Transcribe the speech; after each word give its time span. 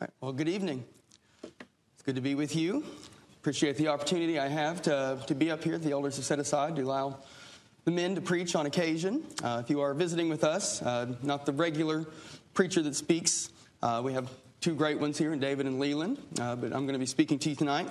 Right. 0.00 0.10
Well, 0.20 0.32
good 0.32 0.48
evening. 0.48 0.84
It's 1.42 2.02
good 2.04 2.14
to 2.14 2.20
be 2.20 2.36
with 2.36 2.54
you. 2.54 2.84
Appreciate 3.40 3.76
the 3.76 3.88
opportunity 3.88 4.38
I 4.38 4.46
have 4.46 4.80
to, 4.82 5.18
to 5.26 5.34
be 5.34 5.50
up 5.50 5.64
here. 5.64 5.76
The 5.76 5.90
elders 5.90 6.14
have 6.14 6.24
set 6.24 6.38
aside 6.38 6.76
to 6.76 6.82
allow 6.82 7.18
the 7.84 7.90
men 7.90 8.14
to 8.14 8.20
preach 8.20 8.54
on 8.54 8.66
occasion. 8.66 9.24
Uh, 9.42 9.60
if 9.64 9.68
you 9.68 9.80
are 9.80 9.94
visiting 9.94 10.28
with 10.28 10.44
us, 10.44 10.80
uh, 10.82 11.16
not 11.24 11.46
the 11.46 11.52
regular 11.52 12.06
preacher 12.54 12.80
that 12.82 12.94
speaks, 12.94 13.50
uh, 13.82 14.00
we 14.04 14.12
have 14.12 14.30
two 14.60 14.76
great 14.76 15.00
ones 15.00 15.18
here, 15.18 15.34
David 15.34 15.66
and 15.66 15.80
Leland, 15.80 16.18
uh, 16.38 16.54
but 16.54 16.66
I'm 16.66 16.84
going 16.84 16.92
to 16.92 17.00
be 17.00 17.06
speaking 17.06 17.40
to 17.40 17.50
you 17.50 17.56
tonight 17.56 17.88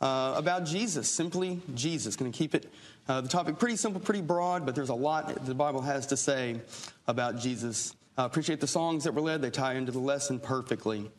uh, 0.00 0.32
about 0.34 0.64
Jesus, 0.64 1.10
simply 1.10 1.60
Jesus. 1.74 2.16
Going 2.16 2.32
to 2.32 2.38
keep 2.38 2.54
it, 2.54 2.72
uh, 3.08 3.20
the 3.20 3.28
topic 3.28 3.58
pretty 3.58 3.76
simple, 3.76 4.00
pretty 4.00 4.22
broad, 4.22 4.64
but 4.64 4.74
there's 4.74 4.88
a 4.88 4.94
lot 4.94 5.44
the 5.44 5.54
Bible 5.54 5.82
has 5.82 6.06
to 6.06 6.16
say 6.16 6.62
about 7.06 7.36
Jesus. 7.36 7.94
Appreciate 8.16 8.60
the 8.60 8.66
songs 8.66 9.04
that 9.04 9.12
were 9.12 9.20
led, 9.20 9.42
they 9.42 9.50
tie 9.50 9.74
into 9.74 9.92
the 9.92 9.98
lesson 9.98 10.40
perfectly. 10.40 11.10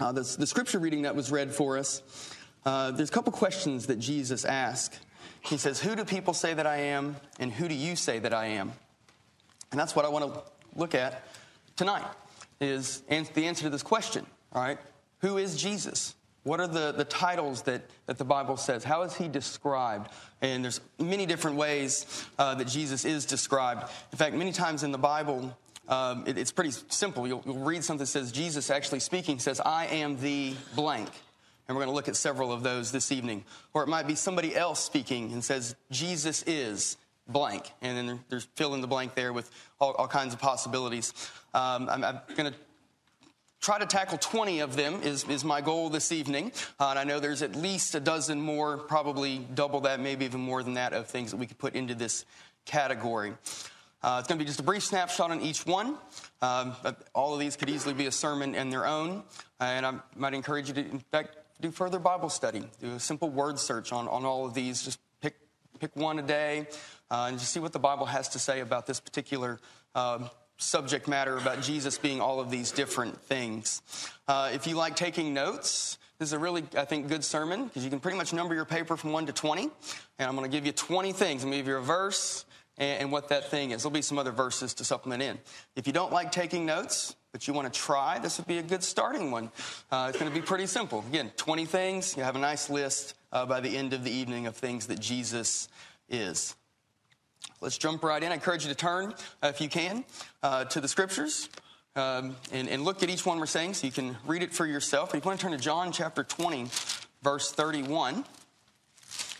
Uh, 0.00 0.12
the, 0.12 0.22
the, 0.38 0.46
scripture 0.46 0.78
reading 0.78 1.02
that 1.02 1.14
was 1.14 1.30
read 1.30 1.52
for 1.52 1.76
us, 1.76 2.02
uh, 2.64 2.90
there's 2.90 3.10
a 3.10 3.12
couple 3.12 3.30
questions 3.32 3.86
that 3.86 3.98
Jesus 3.98 4.46
asked. 4.46 4.98
He 5.42 5.58
says, 5.58 5.78
Who 5.78 5.94
do 5.94 6.06
people 6.06 6.32
say 6.32 6.54
that 6.54 6.66
I 6.66 6.78
am, 6.78 7.16
and 7.38 7.52
who 7.52 7.68
do 7.68 7.74
you 7.74 7.96
say 7.96 8.18
that 8.18 8.32
I 8.32 8.46
am? 8.46 8.72
And 9.70 9.78
that's 9.78 9.94
what 9.94 10.06
I 10.06 10.08
want 10.08 10.32
to 10.32 10.42
look 10.74 10.94
at 10.94 11.22
tonight, 11.76 12.04
is 12.62 13.00
the 13.00 13.44
answer 13.44 13.64
to 13.64 13.70
this 13.70 13.82
question, 13.82 14.24
all 14.54 14.62
right? 14.62 14.78
Who 15.18 15.36
is 15.36 15.60
Jesus? 15.60 16.14
What 16.44 16.60
are 16.60 16.66
the, 16.66 16.92
the 16.92 17.04
titles 17.04 17.62
that, 17.62 17.82
that 18.06 18.16
the 18.16 18.24
Bible 18.24 18.56
says? 18.56 18.82
How 18.82 19.02
is 19.02 19.14
he 19.14 19.28
described? 19.28 20.10
And 20.40 20.64
there's 20.64 20.80
many 20.98 21.26
different 21.26 21.58
ways 21.58 22.24
uh, 22.38 22.54
that 22.54 22.68
Jesus 22.68 23.04
is 23.04 23.26
described. 23.26 23.82
In 24.12 24.16
fact, 24.16 24.34
many 24.34 24.52
times 24.52 24.82
in 24.82 24.92
the 24.92 24.98
Bible, 24.98 25.54
um, 25.90 26.24
it, 26.26 26.38
it's 26.38 26.52
pretty 26.52 26.70
simple. 26.88 27.26
You'll, 27.26 27.42
you'll, 27.44 27.58
read 27.58 27.82
something 27.82 28.04
that 28.04 28.06
says 28.06 28.30
Jesus 28.30 28.70
actually 28.70 29.00
speaking 29.00 29.40
says, 29.40 29.60
I 29.60 29.86
am 29.86 30.20
the 30.20 30.54
blank. 30.76 31.10
And 31.66 31.76
we're 31.76 31.84
going 31.84 31.92
to 31.92 31.94
look 31.94 32.08
at 32.08 32.16
several 32.16 32.52
of 32.52 32.62
those 32.62 32.92
this 32.92 33.12
evening. 33.12 33.44
Or 33.74 33.82
it 33.82 33.88
might 33.88 34.06
be 34.06 34.14
somebody 34.14 34.56
else 34.56 34.80
speaking 34.80 35.32
and 35.32 35.44
says, 35.44 35.74
Jesus 35.90 36.42
is 36.44 36.96
blank. 37.28 37.72
And 37.82 37.96
then 37.96 38.20
there's 38.28 38.44
fill 38.54 38.74
in 38.74 38.80
the 38.80 38.86
blank 38.86 39.14
there 39.14 39.32
with 39.32 39.50
all, 39.80 39.92
all 39.92 40.08
kinds 40.08 40.32
of 40.32 40.40
possibilities. 40.40 41.12
Um, 41.54 41.88
I'm, 41.88 42.04
I'm 42.04 42.20
going 42.36 42.52
to 42.52 42.58
try 43.60 43.78
to 43.78 43.86
tackle 43.86 44.16
20 44.18 44.60
of 44.60 44.76
them 44.76 45.02
is, 45.02 45.24
is 45.24 45.44
my 45.44 45.60
goal 45.60 45.90
this 45.90 46.12
evening 46.12 46.50
uh, 46.78 46.88
and 46.88 46.98
i 46.98 47.04
know 47.04 47.20
there's 47.20 47.42
at 47.42 47.54
least 47.54 47.94
a 47.94 48.00
dozen 48.00 48.40
more 48.40 48.78
probably 48.78 49.46
double 49.54 49.80
that 49.80 50.00
maybe 50.00 50.24
even 50.24 50.40
more 50.40 50.62
than 50.62 50.72
that 50.74 50.94
of 50.94 51.06
things 51.06 51.30
that 51.30 51.36
we 51.36 51.44
could 51.44 51.58
put 51.58 51.74
into 51.74 51.94
this 51.94 52.24
category 52.64 53.34
uh, 54.02 54.16
it's 54.18 54.28
going 54.28 54.38
to 54.38 54.44
be 54.44 54.46
just 54.46 54.60
a 54.60 54.62
brief 54.62 54.82
snapshot 54.82 55.30
on 55.30 55.40
each 55.40 55.66
one. 55.66 55.96
Um, 56.40 56.74
all 57.14 57.34
of 57.34 57.40
these 57.40 57.56
could 57.56 57.68
easily 57.68 57.94
be 57.94 58.06
a 58.06 58.12
sermon 58.12 58.54
in 58.54 58.70
their 58.70 58.86
own. 58.86 59.22
And 59.60 59.84
I 59.84 59.94
might 60.16 60.34
encourage 60.34 60.68
you 60.68 60.74
to, 60.74 60.80
in 60.80 61.00
fact, 61.12 61.36
do 61.60 61.70
further 61.70 61.98
Bible 61.98 62.30
study. 62.30 62.64
Do 62.80 62.94
a 62.94 63.00
simple 63.00 63.28
word 63.28 63.58
search 63.58 63.92
on, 63.92 64.08
on 64.08 64.24
all 64.24 64.46
of 64.46 64.54
these. 64.54 64.82
Just 64.82 64.98
pick, 65.20 65.36
pick 65.78 65.94
one 65.94 66.18
a 66.18 66.22
day 66.22 66.66
uh, 67.10 67.26
and 67.28 67.38
just 67.38 67.52
see 67.52 67.60
what 67.60 67.72
the 67.72 67.78
Bible 67.78 68.06
has 68.06 68.30
to 68.30 68.38
say 68.38 68.60
about 68.60 68.86
this 68.86 69.00
particular 69.00 69.58
uh, 69.94 70.28
subject 70.56 71.08
matter, 71.08 71.36
about 71.36 71.62
Jesus 71.62 71.98
being 71.98 72.20
all 72.20 72.40
of 72.40 72.50
these 72.50 72.70
different 72.70 73.20
things. 73.22 73.82
Uh, 74.28 74.50
if 74.52 74.66
you 74.66 74.76
like 74.76 74.96
taking 74.96 75.34
notes, 75.34 75.98
this 76.18 76.28
is 76.28 76.32
a 76.34 76.38
really, 76.38 76.64
I 76.76 76.84
think, 76.84 77.08
good 77.08 77.24
sermon 77.24 77.64
because 77.64 77.82
you 77.82 77.90
can 77.90 77.98
pretty 77.98 78.18
much 78.18 78.32
number 78.32 78.54
your 78.54 78.66
paper 78.66 78.96
from 78.96 79.12
1 79.12 79.26
to 79.26 79.32
20. 79.32 79.62
And 79.62 80.28
I'm 80.28 80.36
going 80.36 80.50
to 80.50 80.54
give 80.54 80.66
you 80.66 80.72
20 80.72 81.12
things. 81.12 81.42
I'm 81.42 81.50
going 81.50 81.58
to 81.58 81.64
give 81.64 81.68
you 81.68 81.78
a 81.78 81.82
verse, 81.82 82.44
and, 82.80 83.02
and 83.02 83.12
what 83.12 83.28
that 83.28 83.48
thing 83.50 83.70
is. 83.70 83.82
There'll 83.82 83.92
be 83.92 84.02
some 84.02 84.18
other 84.18 84.32
verses 84.32 84.74
to 84.74 84.84
supplement 84.84 85.22
in. 85.22 85.38
If 85.76 85.86
you 85.86 85.92
don't 85.92 86.12
like 86.12 86.32
taking 86.32 86.66
notes, 86.66 87.14
but 87.30 87.46
you 87.46 87.54
want 87.54 87.72
to 87.72 87.78
try, 87.78 88.18
this 88.18 88.38
would 88.38 88.48
be 88.48 88.58
a 88.58 88.62
good 88.62 88.82
starting 88.82 89.30
one. 89.30 89.52
Uh, 89.92 90.06
it's 90.08 90.18
going 90.18 90.32
to 90.32 90.36
be 90.36 90.44
pretty 90.44 90.66
simple. 90.66 91.04
Again, 91.08 91.30
20 91.36 91.64
things. 91.66 92.16
You 92.16 92.24
have 92.24 92.34
a 92.34 92.40
nice 92.40 92.68
list 92.68 93.14
uh, 93.30 93.46
by 93.46 93.60
the 93.60 93.76
end 93.76 93.92
of 93.92 94.02
the 94.02 94.10
evening 94.10 94.48
of 94.48 94.56
things 94.56 94.88
that 94.88 94.98
Jesus 94.98 95.68
is. 96.08 96.56
Let's 97.60 97.78
jump 97.78 98.02
right 98.02 98.20
in. 98.20 98.32
I 98.32 98.34
encourage 98.34 98.64
you 98.64 98.70
to 98.70 98.74
turn, 98.74 99.14
uh, 99.42 99.48
if 99.48 99.60
you 99.60 99.68
can, 99.68 100.04
uh, 100.42 100.64
to 100.64 100.80
the 100.80 100.88
scriptures 100.88 101.48
um, 101.96 102.36
and, 102.52 102.68
and, 102.68 102.84
look 102.84 103.02
at 103.02 103.10
each 103.10 103.26
one 103.26 103.40
we're 103.40 103.46
saying 103.46 103.74
so 103.74 103.84
you 103.84 103.92
can 103.92 104.16
read 104.24 104.42
it 104.42 104.52
for 104.52 104.64
yourself. 104.64 105.12
If 105.12 105.24
you 105.24 105.28
want 105.28 105.40
to 105.40 105.42
turn 105.42 105.52
to 105.52 105.58
John 105.58 105.90
chapter 105.90 106.22
20, 106.22 106.66
verse 107.22 107.50
31. 107.50 108.24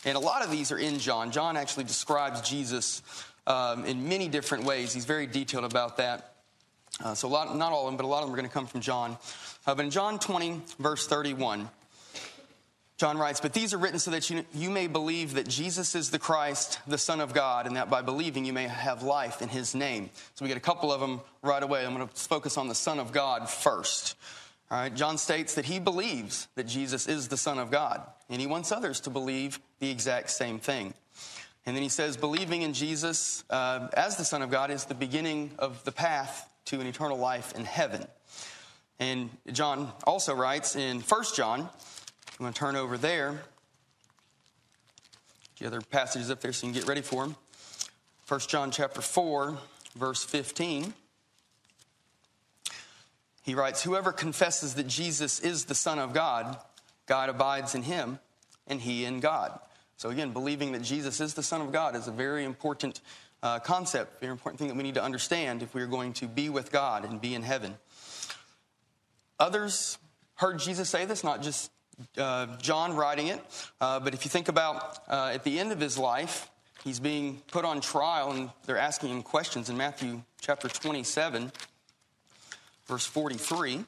And 0.04 0.16
a 0.16 0.20
lot 0.20 0.42
of 0.42 0.50
these 0.50 0.72
are 0.72 0.78
in 0.78 0.98
John. 0.98 1.30
John 1.30 1.56
actually 1.56 1.84
describes 1.84 2.40
Jesus 2.40 3.02
um, 3.46 3.84
in 3.84 4.08
many 4.08 4.28
different 4.28 4.64
ways. 4.64 4.92
He's 4.92 5.04
very 5.04 5.26
detailed 5.26 5.64
about 5.64 5.96
that. 5.98 6.34
Uh, 7.02 7.14
so, 7.14 7.28
lot, 7.28 7.56
not 7.56 7.72
all 7.72 7.86
of 7.86 7.92
them, 7.92 7.96
but 7.96 8.04
a 8.04 8.08
lot 8.08 8.22
of 8.22 8.28
them 8.28 8.34
are 8.34 8.36
going 8.36 8.48
to 8.48 8.52
come 8.52 8.66
from 8.66 8.80
John. 8.80 9.16
Uh, 9.66 9.74
but 9.74 9.84
in 9.84 9.90
John 9.90 10.18
20, 10.18 10.60
verse 10.78 11.06
31, 11.06 11.68
John 12.98 13.16
writes, 13.16 13.40
But 13.40 13.54
these 13.54 13.72
are 13.72 13.78
written 13.78 13.98
so 13.98 14.10
that 14.10 14.28
you, 14.28 14.44
you 14.52 14.68
may 14.68 14.86
believe 14.86 15.34
that 15.34 15.48
Jesus 15.48 15.94
is 15.94 16.10
the 16.10 16.18
Christ, 16.18 16.78
the 16.86 16.98
Son 16.98 17.20
of 17.20 17.32
God, 17.32 17.66
and 17.66 17.76
that 17.76 17.88
by 17.88 18.02
believing 18.02 18.44
you 18.44 18.52
may 18.52 18.68
have 18.68 19.02
life 19.02 19.40
in 19.40 19.48
his 19.48 19.74
name. 19.74 20.10
So, 20.34 20.44
we 20.44 20.48
get 20.48 20.58
a 20.58 20.60
couple 20.60 20.92
of 20.92 21.00
them 21.00 21.20
right 21.42 21.62
away. 21.62 21.86
I'm 21.86 21.94
going 21.94 22.06
to 22.06 22.14
focus 22.14 22.58
on 22.58 22.68
the 22.68 22.74
Son 22.74 22.98
of 22.98 23.12
God 23.12 23.48
first. 23.48 24.16
All 24.70 24.78
right, 24.78 24.94
John 24.94 25.18
states 25.18 25.54
that 25.54 25.64
he 25.64 25.80
believes 25.80 26.46
that 26.54 26.66
Jesus 26.66 27.08
is 27.08 27.26
the 27.26 27.36
Son 27.36 27.58
of 27.58 27.70
God, 27.72 28.02
and 28.28 28.40
he 28.40 28.46
wants 28.46 28.70
others 28.70 29.00
to 29.00 29.10
believe 29.10 29.58
the 29.80 29.90
exact 29.90 30.30
same 30.30 30.60
thing. 30.60 30.94
And 31.66 31.76
then 31.76 31.82
he 31.82 31.88
says, 31.88 32.16
believing 32.16 32.62
in 32.62 32.72
Jesus 32.72 33.44
uh, 33.50 33.88
as 33.92 34.16
the 34.16 34.24
Son 34.24 34.42
of 34.42 34.50
God 34.50 34.70
is 34.70 34.86
the 34.86 34.94
beginning 34.94 35.52
of 35.58 35.84
the 35.84 35.92
path 35.92 36.48
to 36.66 36.80
an 36.80 36.86
eternal 36.86 37.18
life 37.18 37.54
in 37.56 37.64
heaven. 37.64 38.06
And 38.98 39.30
John 39.52 39.92
also 40.04 40.34
writes 40.34 40.76
in 40.76 41.00
1 41.00 41.24
John, 41.34 41.60
I'm 41.60 41.68
going 42.38 42.52
to 42.52 42.58
turn 42.58 42.76
over 42.76 42.96
there. 42.96 43.42
The 45.58 45.66
other 45.66 45.80
passages 45.80 46.30
up 46.30 46.40
there 46.40 46.52
so 46.52 46.66
you 46.66 46.72
can 46.72 46.80
get 46.80 46.88
ready 46.88 47.02
for 47.02 47.24
them. 47.24 47.36
1 48.28 48.40
John 48.40 48.70
chapter 48.70 49.02
4, 49.02 49.58
verse 49.96 50.24
15. 50.24 50.94
He 53.42 53.54
writes, 53.54 53.82
Whoever 53.82 54.12
confesses 54.12 54.74
that 54.74 54.86
Jesus 54.86 55.40
is 55.40 55.64
the 55.64 55.74
Son 55.74 55.98
of 55.98 56.12
God, 56.14 56.56
God 57.06 57.28
abides 57.28 57.74
in 57.74 57.82
him, 57.82 58.18
and 58.66 58.80
he 58.80 59.04
in 59.04 59.20
God. 59.20 59.58
So, 60.00 60.08
again, 60.08 60.32
believing 60.32 60.72
that 60.72 60.80
Jesus 60.80 61.20
is 61.20 61.34
the 61.34 61.42
Son 61.42 61.60
of 61.60 61.72
God 61.72 61.94
is 61.94 62.08
a 62.08 62.10
very 62.10 62.46
important 62.46 63.02
uh, 63.42 63.58
concept, 63.58 64.18
very 64.18 64.32
important 64.32 64.58
thing 64.58 64.68
that 64.68 64.76
we 64.78 64.82
need 64.82 64.94
to 64.94 65.02
understand 65.02 65.62
if 65.62 65.74
we 65.74 65.82
are 65.82 65.86
going 65.86 66.14
to 66.14 66.26
be 66.26 66.48
with 66.48 66.72
God 66.72 67.04
and 67.04 67.20
be 67.20 67.34
in 67.34 67.42
heaven. 67.42 67.76
Others 69.38 69.98
heard 70.36 70.58
Jesus 70.58 70.88
say 70.88 71.04
this, 71.04 71.22
not 71.22 71.42
just 71.42 71.70
uh, 72.16 72.46
John 72.56 72.96
writing 72.96 73.26
it, 73.26 73.44
uh, 73.82 74.00
but 74.00 74.14
if 74.14 74.24
you 74.24 74.30
think 74.30 74.48
about 74.48 75.00
uh, 75.06 75.32
at 75.34 75.44
the 75.44 75.60
end 75.60 75.70
of 75.70 75.80
his 75.80 75.98
life, 75.98 76.50
he's 76.82 76.98
being 76.98 77.42
put 77.52 77.66
on 77.66 77.82
trial 77.82 78.32
and 78.32 78.48
they're 78.64 78.78
asking 78.78 79.10
him 79.10 79.22
questions 79.22 79.68
in 79.68 79.76
Matthew 79.76 80.22
chapter 80.40 80.70
27, 80.70 81.52
verse 82.86 83.04
43. 83.04 83.84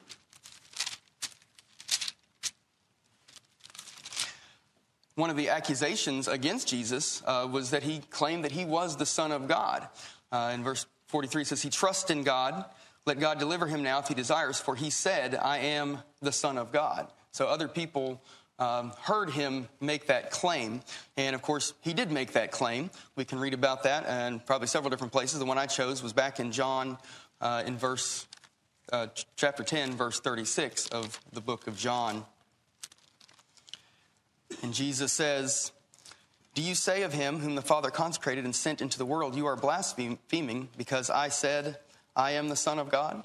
One 5.15 5.29
of 5.29 5.37
the 5.37 5.49
accusations 5.49 6.27
against 6.27 6.67
Jesus 6.67 7.21
uh, 7.25 7.47
was 7.49 7.71
that 7.71 7.83
he 7.83 7.99
claimed 8.09 8.43
that 8.45 8.51
he 8.51 8.65
was 8.65 8.97
the 8.97 9.05
Son 9.05 9.31
of 9.31 9.47
God. 9.47 9.87
Uh, 10.31 10.51
in 10.53 10.63
verse 10.63 10.85
43 11.07 11.43
says, 11.43 11.61
He 11.61 11.69
trusts 11.69 12.09
in 12.09 12.23
God. 12.23 12.65
Let 13.05 13.19
God 13.19 13.37
deliver 13.37 13.67
him 13.67 13.83
now 13.83 13.99
if 13.99 14.07
he 14.07 14.13
desires, 14.13 14.59
for 14.59 14.75
he 14.75 14.89
said, 14.89 15.35
I 15.35 15.59
am 15.59 15.99
the 16.21 16.31
Son 16.31 16.57
of 16.57 16.71
God. 16.71 17.07
So 17.31 17.47
other 17.47 17.67
people 17.67 18.21
um, 18.59 18.93
heard 19.01 19.29
him 19.29 19.67
make 19.81 20.07
that 20.07 20.31
claim. 20.31 20.81
And 21.17 21.35
of 21.35 21.41
course, 21.41 21.73
he 21.81 21.93
did 21.93 22.11
make 22.11 22.33
that 22.33 22.51
claim. 22.51 22.89
We 23.15 23.25
can 23.25 23.39
read 23.39 23.53
about 23.53 23.83
that 23.83 24.05
and 24.07 24.43
probably 24.45 24.67
several 24.67 24.89
different 24.89 25.11
places. 25.11 25.39
The 25.39 25.45
one 25.45 25.57
I 25.57 25.65
chose 25.65 26.01
was 26.01 26.13
back 26.13 26.39
in 26.39 26.51
John 26.51 26.97
uh, 27.41 27.63
in 27.65 27.77
verse, 27.77 28.25
uh, 28.91 29.07
chapter 29.35 29.63
10, 29.63 29.93
verse 29.93 30.19
36 30.19 30.87
of 30.87 31.19
the 31.33 31.41
book 31.41 31.67
of 31.67 31.77
John. 31.77 32.25
And 34.63 34.73
Jesus 34.73 35.11
says, 35.11 35.71
Do 36.55 36.63
you 36.63 36.73
say 36.73 37.03
of 37.03 37.13
him 37.13 37.39
whom 37.39 37.53
the 37.55 37.61
Father 37.61 37.91
consecrated 37.91 38.45
and 38.45 38.55
sent 38.55 38.81
into 38.81 38.97
the 38.97 39.05
world, 39.05 39.35
You 39.35 39.45
are 39.45 39.57
blaspheming 39.57 40.69
because 40.77 41.09
I 41.09 41.29
said, 41.29 41.77
I 42.15 42.31
am 42.31 42.49
the 42.49 42.55
Son 42.55 42.79
of 42.79 42.89
God? 42.89 43.23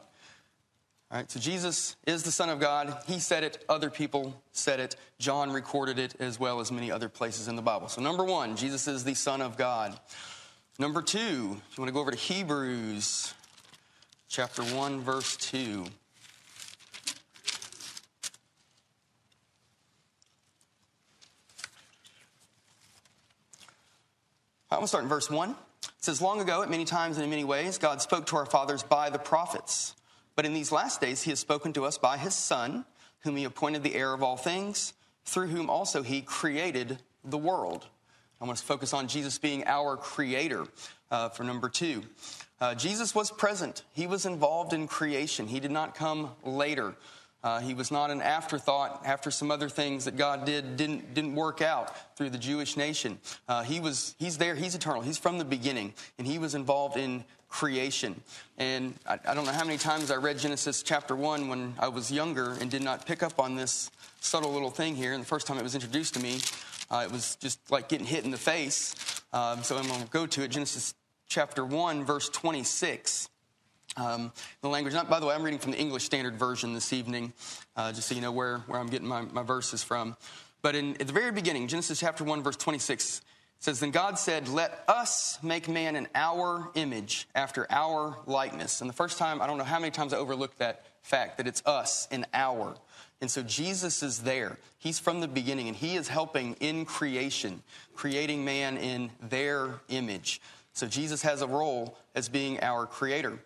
All 1.11 1.17
right, 1.17 1.31
so 1.31 1.41
Jesus 1.41 1.97
is 2.07 2.23
the 2.23 2.33
Son 2.33 2.51
of 2.51 2.61
God. 2.61 2.99
He 3.07 3.19
said 3.19 3.43
it, 3.43 3.65
other 3.67 3.89
people 3.89 4.39
said 4.53 4.79
it. 4.79 4.97
John 5.19 5.51
recorded 5.51 5.99
it 5.99 6.15
as 6.21 6.39
well 6.39 6.61
as 6.61 6.71
many 6.71 6.93
other 6.93 7.09
places 7.09 7.49
in 7.49 7.57
the 7.57 7.63
Bible. 7.63 7.89
So, 7.89 8.03
number 8.03 8.25
one, 8.25 8.57
Jesus 8.57 8.87
is 8.87 9.05
the 9.05 9.15
Son 9.15 9.41
of 9.41 9.57
God. 9.57 9.99
Number 10.79 11.01
two, 11.01 11.19
if 11.71 11.79
you 11.79 11.83
want 11.83 11.89
to 11.89 11.93
go 11.93 12.01
over 12.01 12.11
to 12.11 12.17
Hebrews 12.17 13.33
chapter 14.29 14.63
1, 14.63 15.01
verse 15.01 15.37
2. 15.39 15.87
I'm 24.71 24.77
going 24.77 24.85
to 24.85 24.89
start 24.89 25.05
in 25.05 25.09
verse 25.09 25.31
1. 25.31 25.51
It 25.51 25.57
says, 25.97 26.21
Long 26.21 26.43
ago, 26.43 26.63
at 26.63 26.69
many 26.69 26.85
times 26.85 27.17
and 27.17 27.25
in 27.25 27.31
many 27.31 27.45
ways, 27.45 27.79
God 27.79 28.03
spoke 28.03 28.27
to 28.27 28.37
our 28.37 28.45
fathers 28.45 28.83
by 28.83 29.09
the 29.09 29.19
prophets. 29.19 29.95
But 30.37 30.45
in 30.45 30.53
these 30.53 30.71
last 30.71 31.01
days, 31.01 31.23
he 31.23 31.31
has 31.31 31.41
spoken 31.41 31.73
to 31.73 31.87
us 31.87 31.97
by 31.97 32.19
his 32.19 32.35
Son, 32.35 32.85
whom 33.21 33.37
he 33.37 33.45
appointed 33.45 33.83
the 33.83 33.95
heir 33.95 34.13
of 34.13 34.23
all 34.23 34.37
things, 34.37 34.93
through 35.25 35.47
whom 35.47 35.71
also 35.71 36.03
he 36.03 36.21
created 36.21 36.99
the 37.25 37.39
world. 37.39 37.87
I 38.43 38.45
want 38.45 38.59
to 38.59 38.65
focus 38.65 38.93
on 38.93 39.09
Jesus 39.09 39.39
being 39.39 39.65
our 39.67 39.97
creator 39.97 40.67
uh, 41.11 41.31
for 41.31 41.45
number 41.45 41.71
two. 41.71 42.03
Uh, 42.61 42.75
Jesus 42.75 43.15
was 43.15 43.31
present, 43.31 43.85
he 43.95 44.07
was 44.07 44.27
involved 44.27 44.75
in 44.75 44.87
creation, 44.87 45.47
he 45.47 45.61
did 45.61 45.71
not 45.71 45.95
come 45.95 46.33
later. 46.45 46.95
Uh, 47.43 47.61
he 47.61 47.73
was 47.73 47.91
not 47.91 48.11
an 48.11 48.21
afterthought 48.21 49.03
after 49.05 49.31
some 49.31 49.51
other 49.51 49.69
things 49.69 50.05
that 50.05 50.17
God 50.17 50.45
did 50.45 50.77
didn't 50.77 51.15
didn't 51.15 51.35
work 51.35 51.63
out 51.63 52.17
through 52.17 52.31
the 52.31 52.39
Jewish 52.39 52.77
nation. 52.77 53.19
Uh, 53.49 53.63
he 53.63 53.79
was 53.79 54.17
he's 54.19 54.39
there. 54.39 54.55
He's 54.55 54.75
eternal. 54.75 55.03
He's 55.03 55.19
from 55.19 55.39
the 55.39 55.45
beginning, 55.45 55.95
and 56.19 56.27
he 56.27 56.39
was 56.39 56.55
involved 56.55 56.97
in 56.97 57.25
creation. 57.49 58.21
And 58.59 58.95
I, 59.07 59.19
I, 59.27 59.35
don't 59.35 59.47
know 59.47 59.53
how 59.53 59.65
many 59.65 59.79
times 59.79 60.11
I 60.11 60.17
read 60.17 60.39
Genesis 60.39 60.83
chapter 60.83 61.17
one 61.17 61.49
when 61.49 61.75
I 61.79 61.89
was 61.89 62.13
younger 62.13 62.53
and 62.61 62.71
did 62.71 62.83
not 62.83 63.07
pick 63.07 63.23
up 63.23 63.39
on 63.39 63.55
this 63.55 63.91
subtle 64.21 64.53
little 64.53 64.71
thing 64.71 64.95
here. 64.95 65.13
And 65.13 65.23
the 65.23 65.27
first 65.27 65.47
time 65.47 65.59
it 65.59 65.63
was 65.63 65.75
introduced 65.75 66.15
to 66.15 66.21
me, 66.21 66.41
uh, 66.91 67.05
it 67.07 67.13
was 67.13 67.37
just 67.37 67.59
like 67.71 67.89
getting 67.89 68.07
hit 68.07 68.25
in 68.25 68.31
the 68.31 68.37
face. 68.37 69.23
Um, 69.33 69.63
so 69.63 69.77
I'm 69.77 69.87
going 69.87 70.03
to 70.03 70.09
go 70.09 70.27
to 70.27 70.43
it. 70.43 70.49
Genesis 70.49 70.95
chapter 71.29 71.65
one, 71.65 72.05
verse 72.05 72.29
26. 72.29 73.29
Um, 73.99 74.33
the 74.61 74.69
language, 74.69 74.95
not, 74.95 75.11
by 75.11 75.19
the 75.19 75.27
way, 75.27 75.35
I'm 75.35 75.43
reading 75.43 75.59
from 75.59 75.73
the 75.73 75.79
English 75.79 76.05
Standard 76.05 76.37
Version 76.37 76.73
this 76.73 76.93
evening, 76.93 77.33
uh, 77.77 77.93
just 77.93 78.09
so 78.09 78.15
you 78.15 78.21
know 78.21 78.31
where, 78.31 78.59
where 78.69 78.79
I'm 78.79 78.87
getting 78.87 79.09
my, 79.09 79.23
my 79.23 79.43
verses 79.43 79.83
from. 79.83 80.17
But 80.63 80.77
in, 80.77 80.93
at 81.01 81.09
the 81.09 81.13
very 81.13 81.33
beginning, 81.33 81.67
Genesis 81.67 81.99
chapter 81.99 82.23
1, 82.23 82.43
verse 82.45 82.57
26 82.57 83.23
says, 83.59 83.81
Then 83.81 83.91
God 83.91 84.17
said, 84.17 84.49
Let 84.49 84.85
us 84.87 85.41
make 85.43 85.69
man 85.69 85.97
in 85.97 86.07
our 86.15 86.71
image, 86.77 87.27
after 87.35 87.67
our 87.71 88.17
likeness. 88.27 88.81
And 88.81 88.89
the 88.89 88.95
first 88.95 89.19
time, 89.19 89.43
I 89.43 89.49
don't 89.49 89.59
know 89.59 89.65
how 89.65 89.81
many 89.81 89.91
times 89.91 90.13
I 90.13 90.19
overlooked 90.19 90.59
that 90.59 90.85
fact 91.03 91.39
that 91.39 91.49
it's 91.49 91.65
us 91.67 92.07
in 92.13 92.25
our. 92.33 92.77
And 93.21 93.29
so 93.29 93.43
Jesus 93.43 94.05
is 94.05 94.21
there. 94.21 94.59
He's 94.79 95.01
from 95.01 95.21
the 95.21 95.27
beginning, 95.27 95.67
and 95.67 95.77
He 95.77 95.97
is 95.97 96.07
helping 96.07 96.55
in 96.61 96.85
creation, 96.85 97.63
creating 97.97 98.45
man 98.45 98.77
in 98.77 99.11
their 99.29 99.81
image. 99.89 100.41
So 100.73 100.87
Jesus 100.87 101.23
has 101.23 101.43
a 101.43 101.49
role 101.49 101.99
as 102.15 102.29
being 102.29 102.61
our 102.63 102.87
creator. 102.87 103.41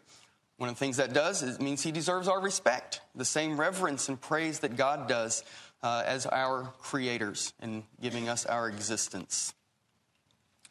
One 0.58 0.68
of 0.68 0.76
the 0.76 0.78
things 0.78 0.98
that 0.98 1.12
does 1.12 1.42
is 1.42 1.56
it 1.56 1.62
means 1.62 1.82
he 1.82 1.92
deserves 1.92 2.28
our 2.28 2.40
respect, 2.40 3.00
the 3.14 3.24
same 3.24 3.58
reverence 3.58 4.08
and 4.08 4.20
praise 4.20 4.60
that 4.60 4.76
God 4.76 5.08
does 5.08 5.42
uh, 5.82 6.02
as 6.06 6.26
our 6.26 6.72
creators 6.80 7.52
and 7.60 7.82
giving 8.00 8.28
us 8.28 8.46
our 8.46 8.68
existence. 8.68 9.54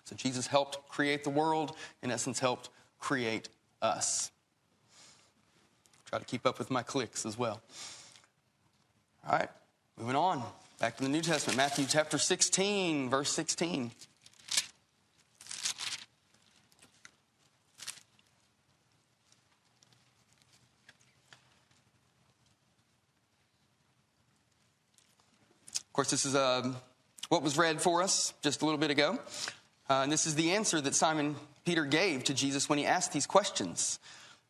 So 0.06 0.16
Jesus 0.16 0.48
helped 0.48 0.88
create 0.90 1.24
the 1.24 1.30
world, 1.30 1.76
in 2.02 2.12
essence, 2.12 2.40
helped 2.40 2.70
create 3.00 3.50
us. 3.82 4.32
Try 6.06 6.20
to 6.20 6.26
keep 6.26 6.46
up 6.46 6.60
with 6.60 6.70
my 6.70 6.84
clicks 6.84 7.26
as 7.26 7.38
well. 7.38 7.62
All 9.28 9.38
right, 9.38 9.50
moving 9.98 10.16
on. 10.16 10.44
Back 10.80 10.98
to 10.98 11.04
the 11.04 11.10
New 11.10 11.22
Testament, 11.22 11.58
Matthew 11.58 11.86
chapter 11.88 12.18
16, 12.18 13.10
verse 13.10 13.32
16. 13.32 13.92
Of 25.92 25.94
course, 25.94 26.10
this 26.10 26.26
is 26.26 26.36
uh, 26.36 26.72
what 27.28 27.44
was 27.44 27.58
read 27.58 27.82
for 27.82 28.02
us 28.02 28.34
just 28.42 28.62
a 28.62 28.66
little 28.66 28.78
bit 28.80 28.92
ago. 28.92 29.20
Uh, 29.90 30.04
and 30.04 30.10
this 30.10 30.26
is 30.26 30.36
the 30.36 30.52
answer 30.52 30.80
that 30.80 30.96
Simon 30.96 31.36
Peter 31.66 31.84
gave 31.84 32.24
to 32.24 32.34
Jesus 32.34 32.70
when 32.70 32.80
he 32.80 32.86
asked 32.86 33.12
these 33.12 33.28
questions. 33.28 34.00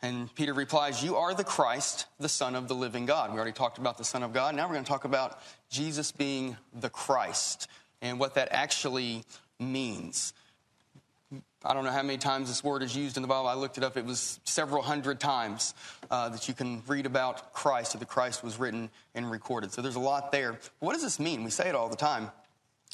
And 0.03 0.31
Peter 0.35 0.53
replies, 0.53 1.03
You 1.03 1.15
are 1.15 1.33
the 1.33 1.43
Christ, 1.43 2.05
the 2.19 2.29
Son 2.29 2.53
of 2.53 2.67
the 2.67 2.75
living 2.75 3.07
God. 3.07 3.31
We 3.31 3.37
already 3.37 3.53
talked 3.53 3.79
about 3.79 3.97
the 3.97 4.03
Son 4.03 4.21
of 4.21 4.33
God. 4.33 4.53
Now 4.53 4.67
we're 4.67 4.73
going 4.73 4.83
to 4.83 4.87
talk 4.87 5.03
about 5.03 5.41
Jesus 5.71 6.11
being 6.11 6.57
the 6.79 6.91
Christ 6.91 7.67
and 8.03 8.19
what 8.19 8.35
that 8.35 8.49
actually 8.51 9.23
means. 9.59 10.33
I 11.63 11.75
don't 11.75 11.83
know 11.83 11.91
how 11.91 12.01
many 12.01 12.17
times 12.17 12.47
this 12.47 12.63
word 12.63 12.81
is 12.81 12.95
used 12.95 13.17
in 13.17 13.21
the 13.21 13.27
Bible. 13.27 13.47
I 13.47 13.53
looked 13.53 13.77
it 13.77 13.83
up. 13.83 13.95
It 13.95 14.03
was 14.03 14.39
several 14.45 14.81
hundred 14.81 15.19
times 15.19 15.75
uh, 16.09 16.29
that 16.29 16.47
you 16.47 16.55
can 16.55 16.81
read 16.87 17.05
about 17.05 17.53
Christ, 17.53 17.91
that 17.91 17.99
the 17.99 18.05
Christ 18.05 18.43
was 18.43 18.57
written 18.57 18.89
and 19.13 19.29
recorded. 19.29 19.71
So 19.71 19.83
there's 19.83 19.95
a 19.95 19.99
lot 19.99 20.31
there. 20.31 20.57
What 20.79 20.93
does 20.93 21.03
this 21.03 21.19
mean? 21.19 21.43
We 21.43 21.51
say 21.51 21.69
it 21.69 21.75
all 21.75 21.87
the 21.87 21.95
time. 21.95 22.31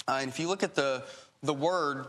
Uh, 0.05 0.19
and 0.19 0.29
if 0.29 0.37
you 0.37 0.49
look 0.49 0.63
at 0.63 0.75
the, 0.75 1.05
the 1.43 1.53
word, 1.53 2.07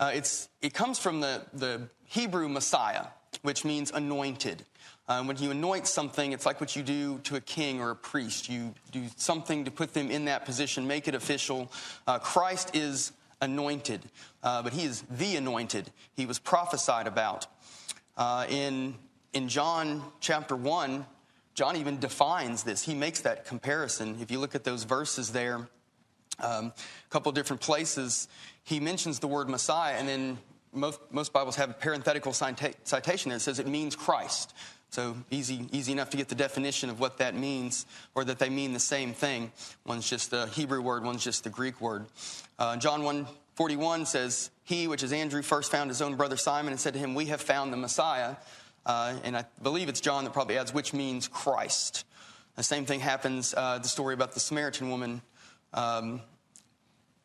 uh, 0.00 0.10
it's, 0.12 0.48
it 0.62 0.74
comes 0.74 0.98
from 0.98 1.20
the, 1.20 1.42
the 1.52 1.82
Hebrew 2.06 2.48
Messiah, 2.48 3.04
which 3.42 3.64
means 3.64 3.92
anointed. 3.92 4.64
Um, 5.06 5.28
when 5.28 5.36
you 5.36 5.52
anoint 5.52 5.86
something, 5.86 6.32
it's 6.32 6.44
like 6.44 6.60
what 6.60 6.74
you 6.74 6.82
do 6.82 7.18
to 7.20 7.36
a 7.36 7.40
king 7.40 7.80
or 7.80 7.90
a 7.90 7.96
priest. 7.96 8.48
You 8.48 8.74
do 8.90 9.04
something 9.14 9.64
to 9.64 9.70
put 9.70 9.94
them 9.94 10.10
in 10.10 10.24
that 10.24 10.44
position, 10.44 10.88
make 10.88 11.06
it 11.06 11.14
official. 11.14 11.70
Uh, 12.08 12.18
Christ 12.18 12.74
is 12.74 13.12
anointed, 13.40 14.02
uh, 14.42 14.62
but 14.62 14.72
he 14.72 14.84
is 14.84 15.02
the 15.10 15.36
anointed. 15.36 15.90
He 16.14 16.26
was 16.26 16.38
prophesied 16.38 17.06
about. 17.06 17.46
Uh, 18.16 18.46
in, 18.48 18.94
in 19.32 19.48
John 19.48 20.02
chapter 20.20 20.56
1, 20.56 21.06
John 21.54 21.76
even 21.76 21.98
defines 21.98 22.62
this. 22.62 22.82
He 22.82 22.94
makes 22.94 23.20
that 23.22 23.44
comparison. 23.44 24.18
If 24.20 24.30
you 24.30 24.38
look 24.38 24.54
at 24.54 24.64
those 24.64 24.84
verses 24.84 25.32
there, 25.32 25.68
um, 26.38 26.66
a 26.66 27.10
couple 27.10 27.32
different 27.32 27.60
places, 27.60 28.28
he 28.62 28.80
mentions 28.80 29.18
the 29.18 29.28
word 29.28 29.48
Messiah, 29.48 29.96
and 29.96 30.08
then 30.08 30.38
most, 30.72 31.00
most 31.10 31.32
Bibles 31.32 31.56
have 31.56 31.70
a 31.70 31.74
parenthetical 31.74 32.32
citation 32.32 33.30
that 33.30 33.40
says 33.40 33.58
it 33.58 33.66
means 33.66 33.96
Christ. 33.96 34.54
So 34.90 35.16
easy, 35.30 35.66
easy 35.70 35.92
enough 35.92 36.10
to 36.10 36.16
get 36.16 36.28
the 36.28 36.34
definition 36.34 36.90
of 36.90 36.98
what 36.98 37.18
that 37.18 37.36
means, 37.36 37.86
or 38.14 38.24
that 38.24 38.40
they 38.40 38.50
mean 38.50 38.72
the 38.72 38.80
same 38.80 39.14
thing. 39.14 39.52
One's 39.86 40.08
just 40.08 40.32
the 40.32 40.46
Hebrew 40.46 40.80
word, 40.80 41.04
one's 41.04 41.22
just 41.22 41.44
the 41.44 41.50
Greek 41.50 41.80
word. 41.80 42.06
Uh, 42.58 42.76
John 42.76 43.04
1 43.04 43.26
41 43.54 44.06
says, 44.06 44.50
He, 44.64 44.88
which 44.88 45.02
is 45.02 45.12
Andrew, 45.12 45.42
first 45.42 45.70
found 45.70 45.90
his 45.90 46.00
own 46.02 46.16
brother 46.16 46.36
Simon 46.36 46.72
and 46.72 46.80
said 46.80 46.94
to 46.94 46.98
him, 46.98 47.14
We 47.14 47.26
have 47.26 47.40
found 47.40 47.72
the 47.72 47.76
Messiah. 47.76 48.36
Uh, 48.86 49.16
and 49.22 49.36
I 49.36 49.44
believe 49.62 49.88
it's 49.88 50.00
John 50.00 50.24
that 50.24 50.32
probably 50.32 50.56
adds, 50.56 50.72
which 50.72 50.92
means 50.92 51.28
Christ. 51.28 52.04
The 52.56 52.62
same 52.62 52.86
thing 52.86 53.00
happens, 53.00 53.54
uh, 53.56 53.78
the 53.78 53.88
story 53.88 54.14
about 54.14 54.32
the 54.32 54.40
Samaritan 54.40 54.90
woman. 54.90 55.22
Um, 55.72 56.22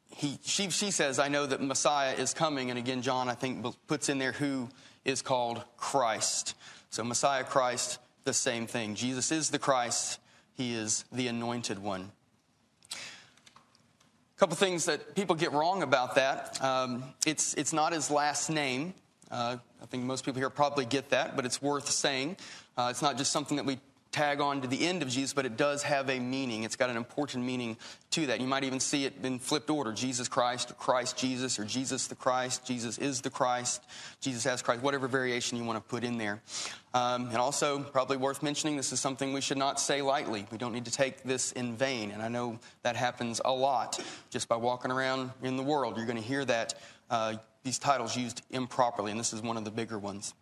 he, 0.09 0.37
she, 0.43 0.69
she 0.69 0.91
says, 0.91 1.19
I 1.19 1.29
know 1.29 1.45
that 1.45 1.61
Messiah 1.61 2.13
is 2.13 2.33
coming. 2.33 2.69
And 2.69 2.77
again, 2.77 3.01
John, 3.01 3.27
I 3.29 3.33
think, 3.33 3.65
puts 3.87 4.09
in 4.09 4.17
there 4.17 4.33
who 4.33 4.69
is 5.03 5.21
called 5.21 5.63
Christ. 5.77 6.53
So, 6.89 7.03
Messiah, 7.03 7.43
Christ, 7.43 7.99
the 8.23 8.33
same 8.33 8.67
thing. 8.67 8.95
Jesus 8.95 9.31
is 9.31 9.49
the 9.49 9.59
Christ, 9.59 10.19
he 10.53 10.73
is 10.73 11.05
the 11.11 11.27
anointed 11.27 11.79
one. 11.79 12.11
A 12.91 14.39
couple 14.39 14.55
things 14.55 14.85
that 14.85 15.15
people 15.15 15.35
get 15.35 15.53
wrong 15.53 15.83
about 15.83 16.15
that. 16.15 16.61
Um, 16.63 17.03
it's, 17.25 17.53
it's 17.53 17.71
not 17.71 17.93
his 17.93 18.11
last 18.11 18.49
name. 18.49 18.93
Uh, 19.31 19.57
I 19.81 19.85
think 19.85 20.03
most 20.03 20.25
people 20.25 20.39
here 20.39 20.49
probably 20.49 20.85
get 20.85 21.09
that, 21.09 21.35
but 21.35 21.45
it's 21.45 21.61
worth 21.61 21.89
saying. 21.89 22.37
Uh, 22.77 22.87
it's 22.91 23.01
not 23.01 23.17
just 23.17 23.31
something 23.31 23.57
that 23.57 23.65
we 23.65 23.79
tag 24.15 24.39
on 24.39 24.61
to 24.61 24.67
the 24.67 24.87
end 24.87 25.01
of 25.01 25.09
Jesus, 25.09 25.33
but 25.33 25.45
it 25.45 25.57
does 25.57 25.83
have 25.83 26.09
a 26.09 26.19
meaning. 26.19 26.63
It's 26.63 26.77
got 26.77 26.89
an 26.89 26.95
important 26.95 27.43
meaning 27.43 27.75
to 28.11 28.27
that. 28.27 28.39
You 28.39 28.47
might 28.47 28.63
even 28.63 28.79
see 28.79 29.03
it 29.03 29.13
in 29.23 29.39
flipped 29.39 29.69
order 29.69 29.91
Jesus 29.91 30.29
Christ, 30.29 30.71
or 30.71 30.75
Christ 30.75 31.17
Jesus, 31.17 31.59
or 31.59 31.65
Jesus 31.65 32.07
the 32.07 32.15
Christ, 32.15 32.65
Jesus 32.65 32.97
is 32.97 33.19
the 33.19 33.29
Christ, 33.29 33.83
Jesus 34.21 34.45
as 34.45 34.61
Christ, 34.61 34.81
whatever 34.81 35.09
variation 35.09 35.57
you 35.57 35.65
want 35.65 35.77
to 35.77 35.89
put 35.89 36.05
in 36.05 36.17
there. 36.17 36.41
Um, 36.93 37.27
and 37.27 37.37
also, 37.37 37.83
probably 37.83 38.15
worth 38.15 38.41
mentioning, 38.41 38.77
this 38.77 38.93
is 38.93 39.01
something 39.01 39.33
we 39.33 39.41
should 39.41 39.57
not 39.57 39.81
say 39.81 40.01
lightly. 40.01 40.47
We 40.49 40.57
don't 40.57 40.71
need 40.71 40.85
to 40.85 40.91
take 40.91 41.23
this 41.23 41.51
in 41.51 41.75
vain. 41.75 42.11
And 42.11 42.21
I 42.21 42.29
know 42.29 42.57
that 42.83 42.95
happens 42.95 43.41
a 43.43 43.51
lot 43.51 43.99
just 44.29 44.47
by 44.47 44.55
walking 44.55 44.91
around 44.91 45.31
in 45.43 45.57
the 45.57 45.63
world. 45.63 45.97
You're 45.97 46.05
going 46.05 46.21
to 46.21 46.23
hear 46.23 46.45
that. 46.45 46.75
Uh, 47.09 47.35
these 47.65 47.79
titles 47.79 48.15
used 48.15 48.43
improperly, 48.51 49.09
and 49.09 49.19
this 49.19 49.33
is 49.33 49.41
one 49.41 49.57
of 49.57 49.65
the 49.65 49.71
bigger 49.71 49.97
ones. 49.97 50.35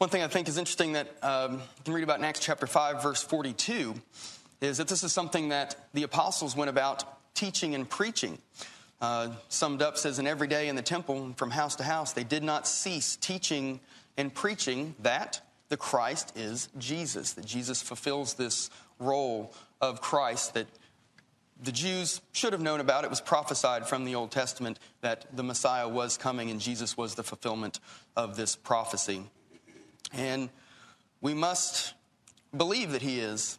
One 0.00 0.08
thing 0.08 0.22
I 0.22 0.28
think 0.28 0.48
is 0.48 0.56
interesting 0.56 0.94
that 0.94 1.08
um, 1.22 1.56
you 1.56 1.84
can 1.84 1.92
read 1.92 2.04
about 2.04 2.20
in 2.20 2.24
Acts 2.24 2.40
chapter 2.40 2.66
5, 2.66 3.02
verse 3.02 3.22
42, 3.22 3.94
is 4.62 4.78
that 4.78 4.88
this 4.88 5.04
is 5.04 5.12
something 5.12 5.50
that 5.50 5.76
the 5.92 6.04
apostles 6.04 6.56
went 6.56 6.70
about 6.70 7.04
teaching 7.34 7.74
and 7.74 7.86
preaching. 7.86 8.38
Uh, 9.02 9.28
summed 9.50 9.82
up 9.82 9.98
says, 9.98 10.18
in 10.18 10.26
every 10.26 10.48
day 10.48 10.68
in 10.68 10.74
the 10.74 10.80
temple, 10.80 11.34
from 11.36 11.50
house 11.50 11.76
to 11.76 11.84
house, 11.84 12.14
they 12.14 12.24
did 12.24 12.42
not 12.42 12.66
cease 12.66 13.16
teaching 13.16 13.78
and 14.16 14.32
preaching 14.32 14.94
that 15.00 15.42
the 15.68 15.76
Christ 15.76 16.32
is 16.34 16.70
Jesus, 16.78 17.34
that 17.34 17.44
Jesus 17.44 17.82
fulfills 17.82 18.32
this 18.32 18.70
role 19.00 19.52
of 19.82 20.00
Christ 20.00 20.54
that 20.54 20.66
the 21.62 21.72
Jews 21.72 22.22
should 22.32 22.54
have 22.54 22.62
known 22.62 22.80
about. 22.80 23.04
It 23.04 23.10
was 23.10 23.20
prophesied 23.20 23.86
from 23.86 24.06
the 24.06 24.14
Old 24.14 24.30
Testament 24.30 24.78
that 25.02 25.26
the 25.36 25.42
Messiah 25.42 25.86
was 25.86 26.16
coming 26.16 26.50
and 26.50 26.58
Jesus 26.58 26.96
was 26.96 27.16
the 27.16 27.22
fulfillment 27.22 27.80
of 28.16 28.38
this 28.38 28.56
prophecy. 28.56 29.24
And 30.12 30.50
we 31.20 31.34
must 31.34 31.94
believe 32.56 32.92
that 32.92 33.02
he 33.02 33.20
is. 33.20 33.58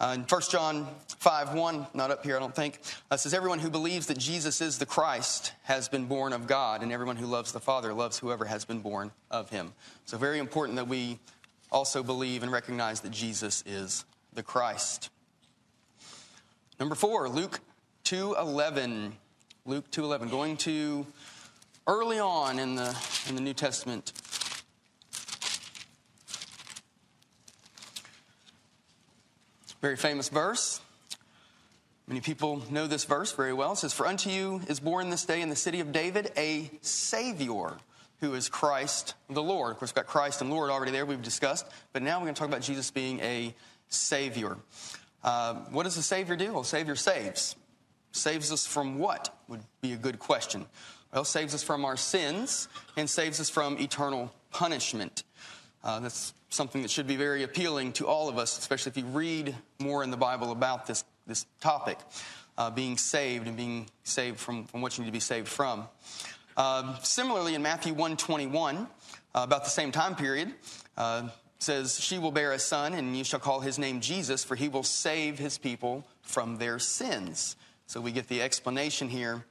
Uh, 0.00 0.12
in 0.14 0.22
1 0.22 0.42
John 0.50 0.86
5 1.18 1.54
1, 1.54 1.86
not 1.92 2.12
up 2.12 2.24
here, 2.24 2.36
I 2.36 2.38
don't 2.38 2.54
think, 2.54 2.78
uh, 3.10 3.16
says, 3.16 3.34
Everyone 3.34 3.58
who 3.58 3.68
believes 3.68 4.06
that 4.06 4.18
Jesus 4.18 4.60
is 4.60 4.78
the 4.78 4.86
Christ 4.86 5.52
has 5.64 5.88
been 5.88 6.06
born 6.06 6.32
of 6.32 6.46
God, 6.46 6.82
and 6.82 6.92
everyone 6.92 7.16
who 7.16 7.26
loves 7.26 7.50
the 7.50 7.58
Father 7.58 7.92
loves 7.92 8.18
whoever 8.18 8.44
has 8.44 8.64
been 8.64 8.78
born 8.78 9.10
of 9.30 9.50
him. 9.50 9.72
So, 10.04 10.16
very 10.16 10.38
important 10.38 10.76
that 10.76 10.86
we 10.86 11.18
also 11.72 12.04
believe 12.04 12.44
and 12.44 12.52
recognize 12.52 13.00
that 13.00 13.10
Jesus 13.10 13.64
is 13.66 14.04
the 14.34 14.42
Christ. 14.42 15.10
Number 16.78 16.94
four, 16.94 17.28
Luke 17.28 17.60
2.11. 18.04 19.12
Luke 19.66 19.90
2.11, 19.90 20.30
going 20.30 20.56
to 20.58 21.06
early 21.88 22.20
on 22.20 22.58
in 22.60 22.76
the, 22.76 22.96
in 23.28 23.34
the 23.34 23.40
New 23.40 23.52
Testament. 23.52 24.12
Very 29.80 29.96
famous 29.96 30.28
verse. 30.28 30.80
Many 32.08 32.20
people 32.20 32.62
know 32.70 32.86
this 32.86 33.04
verse 33.04 33.32
very 33.32 33.52
well. 33.52 33.72
It 33.72 33.76
says, 33.76 33.92
For 33.92 34.06
unto 34.06 34.30
you 34.30 34.60
is 34.66 34.80
born 34.80 35.10
this 35.10 35.24
day 35.24 35.40
in 35.40 35.50
the 35.50 35.56
city 35.56 35.80
of 35.80 35.92
David 35.92 36.32
a 36.36 36.70
Savior 36.80 37.76
who 38.20 38.34
is 38.34 38.48
Christ 38.48 39.14
the 39.30 39.42
Lord. 39.42 39.72
Of 39.72 39.78
course, 39.78 39.90
we've 39.90 39.96
got 39.96 40.06
Christ 40.06 40.40
and 40.40 40.50
Lord 40.50 40.70
already 40.70 40.90
there, 40.90 41.06
we've 41.06 41.22
discussed. 41.22 41.66
But 41.92 42.02
now 42.02 42.18
we're 42.18 42.24
going 42.24 42.34
to 42.34 42.38
talk 42.38 42.48
about 42.48 42.62
Jesus 42.62 42.90
being 42.90 43.20
a 43.20 43.54
Savior. 43.88 44.56
Uh, 45.22 45.54
what 45.70 45.84
does 45.84 45.96
a 45.96 46.02
Savior 46.02 46.34
do? 46.34 46.54
Well, 46.54 46.64
Savior 46.64 46.96
saves. 46.96 47.54
Saves 48.10 48.50
us 48.50 48.66
from 48.66 48.98
what 48.98 49.36
would 49.46 49.60
be 49.80 49.92
a 49.92 49.96
good 49.96 50.18
question. 50.18 50.66
Well, 51.12 51.24
saves 51.24 51.54
us 51.54 51.62
from 51.62 51.84
our 51.84 51.96
sins 51.96 52.68
and 52.96 53.08
saves 53.08 53.38
us 53.38 53.48
from 53.48 53.78
eternal 53.78 54.32
punishment. 54.50 55.24
Uh, 55.84 56.00
that's 56.00 56.34
something 56.48 56.82
that 56.82 56.90
should 56.90 57.06
be 57.06 57.16
very 57.16 57.42
appealing 57.42 57.92
to 57.92 58.06
all 58.06 58.28
of 58.28 58.38
us, 58.38 58.58
especially 58.58 58.90
if 58.90 58.96
you 58.96 59.04
read 59.04 59.54
more 59.78 60.02
in 60.02 60.10
the 60.10 60.16
Bible 60.16 60.50
about 60.50 60.86
this, 60.86 61.04
this 61.26 61.46
topic, 61.60 61.98
uh, 62.56 62.70
being 62.70 62.96
saved 62.96 63.46
and 63.46 63.56
being 63.56 63.88
saved 64.02 64.38
from, 64.38 64.64
from 64.64 64.80
what 64.80 64.96
you 64.96 65.04
need 65.04 65.10
to 65.10 65.12
be 65.12 65.20
saved 65.20 65.48
from. 65.48 65.86
Uh, 66.56 66.98
similarly, 67.00 67.54
in 67.54 67.62
Matthew 67.62 67.92
121, 67.92 68.76
uh, 68.76 68.86
about 69.34 69.64
the 69.64 69.70
same 69.70 69.92
time 69.92 70.16
period, 70.16 70.52
uh, 70.96 71.28
says, 71.58 72.00
She 72.00 72.18
will 72.18 72.32
bear 72.32 72.52
a 72.52 72.58
son, 72.58 72.94
and 72.94 73.16
you 73.16 73.24
shall 73.24 73.40
call 73.40 73.60
his 73.60 73.78
name 73.78 74.00
Jesus, 74.00 74.42
for 74.42 74.56
he 74.56 74.68
will 74.68 74.82
save 74.82 75.38
his 75.38 75.58
people 75.58 76.04
from 76.22 76.56
their 76.56 76.78
sins. 76.78 77.56
So 77.86 78.00
we 78.00 78.10
get 78.10 78.28
the 78.28 78.42
explanation 78.42 79.08
here 79.08 79.44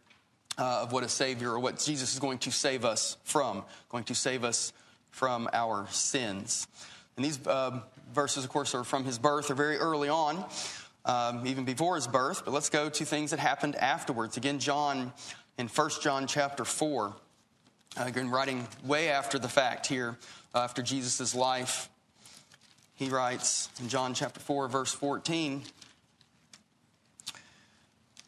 uh, 0.58 0.82
of 0.82 0.92
what 0.92 1.04
a 1.04 1.10
Savior 1.10 1.52
or 1.52 1.60
what 1.60 1.80
Jesus 1.80 2.14
is 2.14 2.20
going 2.20 2.40
to 2.40 2.52
save 2.52 2.84
us 2.84 3.18
from, 3.24 3.64
going 3.90 4.04
to 4.06 4.16
save 4.16 4.44
us 4.44 4.74
from 5.18 5.50
our 5.52 5.88
sins. 5.90 6.68
And 7.16 7.26
these 7.26 7.40
uh, 7.48 7.80
verses, 8.14 8.44
of 8.44 8.52
course, 8.52 8.76
are 8.76 8.84
from 8.84 9.04
his 9.04 9.18
birth, 9.18 9.50
are 9.50 9.56
very 9.56 9.78
early 9.78 10.10
on, 10.10 10.46
um, 11.06 11.48
even 11.48 11.66
before 11.66 11.96
his 11.96 12.06
birth. 12.06 12.46
But 12.46 12.54
let's 12.54 12.70
go 12.70 12.88
to 12.88 13.04
things 13.04 13.32
that 13.32 13.40
happened 13.40 13.76
afterwards. 13.78 14.38
Again, 14.38 14.60
John, 14.60 15.12
in 15.58 15.70
1 15.70 15.90
John 16.04 16.28
chapter 16.28 16.64
4, 16.64 17.16
uh, 18.00 18.04
again, 18.04 18.30
writing 18.30 18.68
way 18.86 19.10
after 19.10 19.40
the 19.40 19.50
fact 19.50 19.88
here, 19.88 20.20
uh, 20.54 20.60
after 20.60 20.84
Jesus' 20.84 21.34
life, 21.34 21.90
he 22.94 23.10
writes 23.10 23.70
in 23.80 23.90
John 23.90 24.14
chapter 24.14 24.40
4, 24.40 24.68
verse 24.68 24.94
14, 24.94 25.64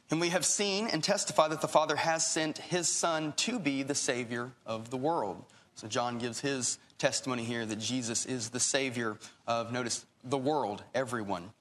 and 0.10 0.20
we 0.20 0.30
have 0.30 0.44
seen 0.44 0.88
and 0.88 1.04
testify 1.04 1.50
that 1.50 1.62
the 1.62 1.68
Father 1.68 1.98
has 1.98 2.26
sent 2.26 2.58
his 2.58 2.88
Son 2.88 3.34
to 3.34 3.60
be 3.60 3.84
the 3.84 3.94
Savior 3.94 4.54
of 4.66 4.90
the 4.90 4.98
world. 4.98 5.46
So 5.80 5.88
John 5.88 6.18
gives 6.18 6.42
his 6.42 6.78
testimony 6.98 7.46
here 7.46 7.66
that 7.66 7.80
Jesus 7.80 8.26
is 8.26 8.50
the 8.50 8.60
Savior 8.60 9.18
of, 9.48 9.72
notice, 9.72 10.06
the 10.26 10.38
world, 10.38 10.84
everyone. 10.94 11.52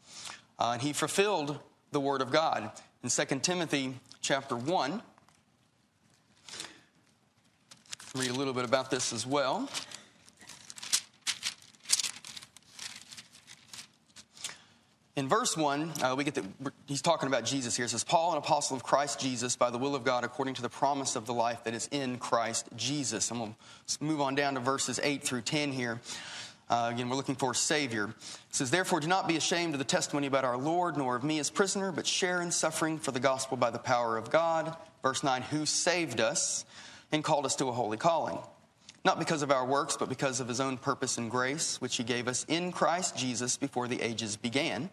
Uh, 0.59 0.71
and 0.73 0.83
he 0.83 0.93
fulfilled 0.93 1.57
the 1.93 2.01
Word 2.01 2.21
of 2.21 2.33
God. 2.33 2.73
In 3.05 3.11
2 3.11 3.39
Timothy 3.39 3.95
chapter 4.21 4.57
1, 4.57 5.01
read 8.17 8.31
a 8.31 8.35
little 8.35 8.53
bit 8.53 8.65
about 8.65 8.91
this 8.91 9.13
as 9.13 9.25
well. 9.25 9.71
In 15.19 15.29
verse 15.29 15.57
1, 15.57 15.95
uh, 16.01 16.15
we 16.17 16.23
get 16.23 16.37
that 16.37 16.45
he's 16.87 17.03
talking 17.03 17.27
about 17.27 17.45
Jesus 17.45 17.75
here. 17.75 17.87
It 17.87 17.89
says, 17.89 18.05
Paul, 18.05 18.31
an 18.31 18.39
apostle 18.39 18.77
of 18.77 18.85
Christ 18.85 19.19
Jesus, 19.19 19.57
by 19.57 19.69
the 19.69 19.77
will 19.77 19.97
of 19.97 20.05
God, 20.05 20.23
according 20.23 20.55
to 20.55 20.63
the 20.63 20.69
promise 20.69 21.17
of 21.17 21.27
the 21.27 21.35
life 21.35 21.65
that 21.65 21.75
is 21.75 21.89
in 21.91 22.19
Christ 22.19 22.69
Jesus. 22.77 23.33
And 23.33 23.41
we'll 23.41 23.57
move 23.99 24.21
on 24.21 24.37
down 24.37 24.55
to 24.55 24.61
verses 24.61 25.01
8 25.03 25.25
through 25.25 25.41
10 25.41 25.73
here. 25.73 26.01
Uh, 26.71 26.93
again, 26.95 27.09
we're 27.09 27.17
looking 27.17 27.35
for 27.35 27.51
a 27.51 27.55
Savior. 27.55 28.11
It 28.11 28.55
says, 28.55 28.71
Therefore, 28.71 29.01
do 29.01 29.09
not 29.09 29.27
be 29.27 29.37
ashamed 29.37 29.73
of 29.75 29.81
the 29.81 29.85
testimony 29.85 30.29
about 30.29 30.45
our 30.45 30.57
Lord, 30.57 30.97
nor 30.97 31.17
of 31.17 31.25
me 31.25 31.41
as 31.41 31.51
prisoner, 31.51 31.91
but 31.91 32.07
share 32.07 32.41
in 32.41 32.53
suffering 32.53 32.97
for 32.97 33.11
the 33.11 33.19
gospel 33.19 33.57
by 33.57 33.71
the 33.71 33.79
power 33.81 34.17
of 34.17 34.31
God. 34.31 34.77
Verse 35.03 35.25
9, 35.25 35.43
who 35.43 35.67
saved 35.67 36.21
us 36.21 36.65
and 37.11 37.25
called 37.25 37.45
us 37.45 37.57
to 37.57 37.67
a 37.67 37.73
holy 37.73 37.97
calling 37.97 38.39
not 39.05 39.19
because 39.19 39.43
of 39.43 39.51
our 39.51 39.65
works, 39.65 39.97
but 39.97 40.09
because 40.09 40.41
of 40.41 40.49
his 40.49 40.61
own 40.61 40.77
purpose 40.77 41.19
and 41.19 41.31
grace, 41.31 41.81
which 41.81 41.97
he 41.97 42.05
gave 42.05 42.29
us 42.29 42.45
in 42.49 42.73
Christ 42.73 43.17
Jesus 43.17 43.57
before 43.57 43.89
the 43.89 44.01
ages 44.01 44.37
began, 44.37 44.91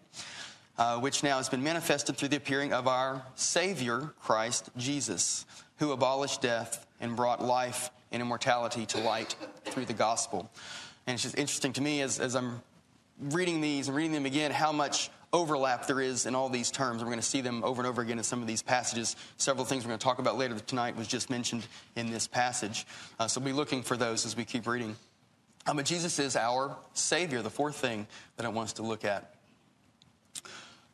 uh, 0.78 1.00
which 1.00 1.24
now 1.24 1.38
has 1.38 1.50
been 1.50 1.64
manifested 1.64 2.18
through 2.18 2.30
the 2.30 2.38
appearing 2.38 2.74
of 2.74 2.88
our 2.88 3.26
Savior, 3.36 4.14
Christ 4.22 4.70
Jesus, 4.78 5.46
who 5.78 5.92
abolished 5.92 6.42
death 6.42 6.86
and 7.02 7.16
brought 7.16 7.44
life 7.44 7.90
and 8.12 8.22
immortality 8.22 8.86
to 8.88 9.00
light 9.00 9.36
through 9.66 9.86
the 9.86 9.94
gospel. 9.94 10.50
And 11.08 11.16
it's 11.16 11.24
just 11.24 11.38
interesting 11.38 11.74
to 11.74 11.82
me 11.82 12.02
as, 12.02 12.20
as 12.20 12.36
I'm 12.36 12.62
reading 13.20 13.62
these 13.62 13.88
and 13.88 13.96
reading 13.96 14.12
them 14.12 14.26
again 14.26 14.52
how 14.52 14.72
much 14.72 15.10
overlap 15.36 15.86
there 15.86 16.00
is 16.00 16.26
in 16.26 16.34
all 16.34 16.48
these 16.48 16.72
terms. 16.72 17.02
We're 17.02 17.10
going 17.10 17.20
to 17.20 17.26
see 17.26 17.42
them 17.42 17.64
over 17.64 17.82
and 17.82 17.88
over 17.88 18.02
again 18.02 18.18
in 18.18 18.24
some 18.24 18.42
of 18.42 18.48
these 18.48 18.62
passages. 18.62 19.18
Several 19.38 19.66
things 19.66 19.84
we're 19.84 19.90
going 19.90 20.00
to 20.00 20.04
talk 20.04 20.20
about 20.20 20.38
later 20.38 20.58
tonight 20.60 20.96
was 20.96 21.08
just 21.08 21.30
mentioned 21.30 21.68
in 21.96 22.10
this 22.10 22.26
passage. 22.26 22.88
Uh, 23.20 23.28
so 23.28 23.42
we'll 23.42 23.52
be 23.52 23.54
looking 23.54 23.84
for 23.84 23.98
those 23.98 24.26
as 24.26 24.38
we 24.38 24.46
keep 24.46 24.66
reading. 24.66 24.96
Uh, 25.68 25.74
but 25.74 25.86
Jesus 25.86 26.20
is 26.20 26.38
our 26.38 26.78
Savior, 26.94 27.42
the 27.42 27.50
fourth 27.50 27.76
thing 27.76 28.08
that 28.38 28.46
I 28.46 28.50
want 28.50 28.68
us 28.68 28.74
to 28.74 28.84
look 28.84 29.04
at. 29.04 29.36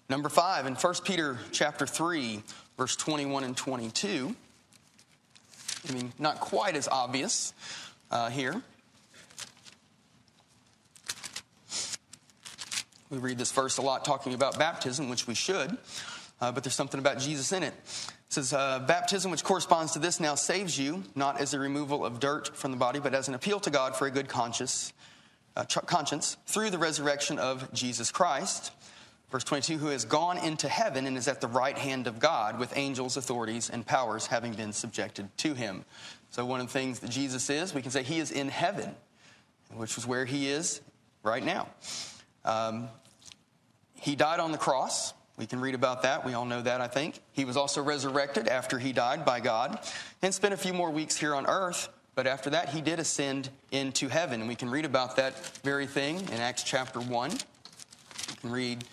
Number 0.10 0.27
five, 0.27 0.65
in 0.65 0.74
1 0.74 0.93
Peter 1.05 1.38
chapter 1.51 1.86
3, 1.86 2.41
verse 2.77 2.95
21 2.95 3.43
and 3.43 3.55
22. 3.55 4.36
I 5.88 5.93
mean, 5.93 6.12
not 6.17 6.39
quite 6.39 6.75
as 6.75 6.88
obvious 6.88 7.53
uh, 8.10 8.29
here. 8.29 8.62
We 13.12 13.18
read 13.18 13.38
this 13.38 13.51
verse 13.51 13.77
a 13.77 13.82
lot 13.82 14.06
talking 14.06 14.34
about 14.34 14.58
baptism, 14.58 15.10
which 15.10 15.27
we 15.27 15.36
should, 15.36 15.77
uh, 16.39 16.53
but 16.53 16.63
there's 16.63 16.75
something 16.75 16.98
about 16.98 17.20
Jesus 17.20 17.51
in 17.51 17.62
it. 17.62 17.74
It 17.74 18.13
says, 18.30 18.53
uh, 18.53 18.80
Baptism, 18.80 19.30
which 19.32 19.44
corresponds 19.44 19.91
to 19.91 20.00
this, 20.00 20.22
now 20.22 20.36
saves 20.36 20.80
you, 20.80 21.03
not 21.13 21.41
as 21.41 21.53
a 21.53 21.60
removal 21.60 22.06
of 22.06 22.22
dirt 22.22 22.56
from 22.56 22.72
the 22.72 22.77
body, 22.77 23.01
but 23.01 23.13
as 23.13 23.27
an 23.27 23.34
appeal 23.34 23.60
to 23.60 23.70
God 23.70 23.98
for 23.98 24.08
a 24.08 24.12
good 24.12 24.30
conscience, 24.30 24.94
uh, 25.58 25.65
conscience 25.65 26.38
through 26.46 26.70
the 26.70 26.77
resurrection 26.77 27.38
of 27.38 27.74
Jesus 27.74 28.13
Christ. 28.13 28.72
Verse 29.30 29.44
22, 29.44 29.77
who 29.77 29.88
has 29.88 30.06
gone 30.06 30.38
into 30.38 30.70
heaven 30.70 31.06
and 31.06 31.18
is 31.18 31.27
at 31.27 31.41
the 31.41 31.48
right 31.48 31.77
hand 31.77 32.08
of 32.08 32.18
God 32.18 32.60
with 32.60 32.72
angels, 32.77 33.18
authorities, 33.18 33.70
and 33.70 33.86
powers 33.86 34.25
having 34.25 34.53
been 34.53 34.72
subjected 34.72 35.27
to 35.39 35.53
him. 35.53 35.84
So, 36.30 36.46
one 36.46 36.62
of 36.62 36.68
the 36.68 36.74
things 36.74 37.00
that 37.00 37.10
Jesus 37.10 37.50
is, 37.50 37.74
we 37.74 37.82
can 37.82 37.91
say 37.91 38.03
he 38.03 38.20
is 38.20 38.32
in 38.32 38.48
heaven, 38.48 38.96
which 39.75 39.98
is 39.98 40.08
where 40.08 40.24
he 40.24 40.48
is 40.48 40.80
right 41.24 41.44
now. 41.44 41.68
Um, 42.46 42.88
he 44.01 44.15
died 44.15 44.39
on 44.39 44.51
the 44.51 44.58
cross. 44.58 45.13
We 45.38 45.46
can 45.46 45.62
read 45.62 45.75
about 45.75 46.01
that. 46.01 46.25
We 46.25 46.34
all 46.34 46.46
know 46.46 46.62
that, 46.62 46.81
I 46.81 46.88
think. 46.88 47.20
He 47.34 47.46
was 47.46 47.55
also 47.55 47.84
resurrected 47.84 48.48
after 48.48 48.79
he 48.79 48.93
died 48.93 49.25
by 49.25 49.39
God 49.39 49.79
and 50.24 50.34
spent 50.34 50.55
a 50.55 50.58
few 50.58 50.74
more 50.74 50.89
weeks 50.89 51.15
here 51.15 51.36
on 51.36 51.46
earth. 51.46 51.88
But 52.15 52.25
after 52.25 52.50
that, 52.50 52.70
he 52.70 52.81
did 52.81 53.00
ascend 53.00 53.50
into 53.72 54.08
heaven. 54.08 54.41
And 54.41 54.50
we 54.50 54.55
can 54.55 54.72
read 54.72 54.86
about 54.86 55.17
that 55.17 55.38
very 55.63 55.86
thing 55.86 56.20
in 56.20 56.34
Acts 56.34 56.63
chapter 56.63 57.00
1. 57.00 57.31
We 57.31 57.38
can 58.41 58.51
read 58.51 58.84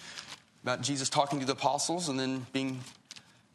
about 0.62 0.82
Jesus 0.82 1.08
talking 1.08 1.40
to 1.40 1.46
the 1.46 1.52
apostles 1.52 2.10
and 2.10 2.20
then 2.20 2.46
being 2.52 2.80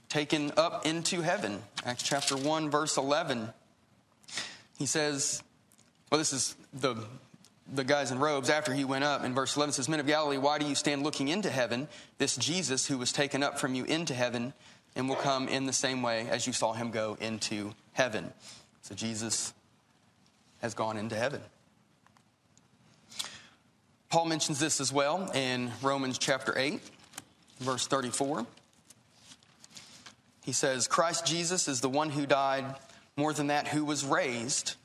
taken 0.09 0.51
up 0.57 0.87
into 0.87 1.21
heaven. 1.21 1.61
Acts 1.85 2.01
chapter 2.01 2.35
1, 2.35 2.71
verse 2.71 2.97
11. 2.97 3.53
He 4.79 4.87
says, 4.87 5.43
well, 6.09 6.17
this 6.17 6.33
is 6.33 6.55
the 6.73 6.95
the 7.75 7.83
guys 7.83 8.11
in 8.11 8.19
robes 8.19 8.49
after 8.49 8.73
he 8.73 8.85
went 8.85 9.03
up. 9.03 9.23
In 9.23 9.33
verse 9.33 9.55
11 9.55 9.73
says 9.73 9.89
men 9.89 9.99
of 9.99 10.07
galilee 10.07 10.37
why 10.37 10.59
do 10.59 10.65
you 10.65 10.75
stand 10.75 11.03
looking 11.03 11.27
into 11.27 11.49
heaven? 11.49 11.87
This 12.17 12.35
jesus 12.35 12.87
who 12.87 12.97
was 12.97 13.11
taken 13.11 13.43
up 13.43 13.59
from 13.59 13.75
you 13.75 13.83
into 13.85 14.13
heaven 14.13 14.53
and 14.95 15.09
will 15.09 15.15
come 15.15 15.47
in 15.47 15.65
the 15.65 15.73
same 15.73 16.01
way 16.01 16.27
as 16.29 16.45
you 16.45 16.53
saw 16.53 16.73
him 16.73 16.91
go 16.91 17.17
into 17.19 17.73
heaven. 17.93 18.31
So 18.81 18.95
jesus 18.95 19.53
has 20.61 20.73
gone 20.73 20.97
into 20.97 21.15
heaven. 21.15 21.41
Paul 24.09 24.25
mentions 24.25 24.59
this 24.59 24.79
as 24.79 24.93
well 24.93 25.31
in 25.33 25.71
romans 25.81 26.17
chapter 26.17 26.53
8 26.55 26.79
verse 27.59 27.87
34 27.87 28.45
he 30.43 30.51
says 30.51 30.87
christ 30.87 31.25
jesus 31.25 31.67
is 31.67 31.81
the 31.81 31.89
one 31.89 32.09
who 32.09 32.25
died. 32.25 32.75
More 33.15 33.31
than 33.31 33.47
that 33.47 33.67
who 33.67 33.85
was 33.85 34.03
raised 34.03 34.75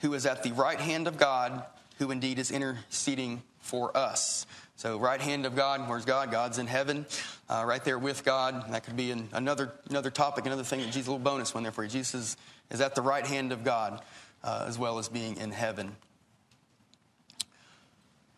who 0.00 0.12
is 0.14 0.26
at 0.26 0.42
the 0.42 0.52
right 0.52 0.80
hand 0.80 1.06
of 1.06 1.16
god 1.16 1.64
who 1.98 2.10
indeed 2.10 2.38
is 2.38 2.50
interceding 2.50 3.42
for 3.60 3.96
us. 3.96 4.46
So, 4.76 4.98
right 4.98 5.20
hand 5.20 5.46
of 5.46 5.54
God, 5.54 5.88
where's 5.88 6.04
God? 6.04 6.30
God's 6.30 6.58
in 6.58 6.66
heaven, 6.66 7.06
uh, 7.48 7.64
right 7.66 7.82
there 7.84 7.98
with 7.98 8.24
God. 8.24 8.72
That 8.72 8.84
could 8.84 8.96
be 8.96 9.12
an, 9.12 9.28
another 9.32 9.72
another 9.88 10.10
topic, 10.10 10.46
another 10.46 10.64
thing 10.64 10.80
that 10.80 10.86
Jesus, 10.86 11.06
a 11.06 11.12
little 11.12 11.24
bonus 11.24 11.54
one 11.54 11.62
there 11.62 11.72
for 11.72 11.84
you. 11.84 11.88
Jesus 11.88 12.14
is, 12.14 12.36
is 12.70 12.80
at 12.80 12.94
the 12.94 13.02
right 13.02 13.24
hand 13.24 13.52
of 13.52 13.62
God, 13.62 14.02
uh, 14.42 14.64
as 14.66 14.78
well 14.78 14.98
as 14.98 15.08
being 15.08 15.36
in 15.36 15.52
heaven. 15.52 15.94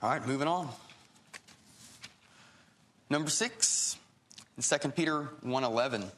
All 0.02 0.10
right, 0.10 0.24
moving 0.26 0.46
on. 0.46 0.68
number 3.08 3.30
6 3.30 3.96
in 4.58 4.62
2 4.62 4.88
Peter 4.90 5.30
1:11. 5.42 6.10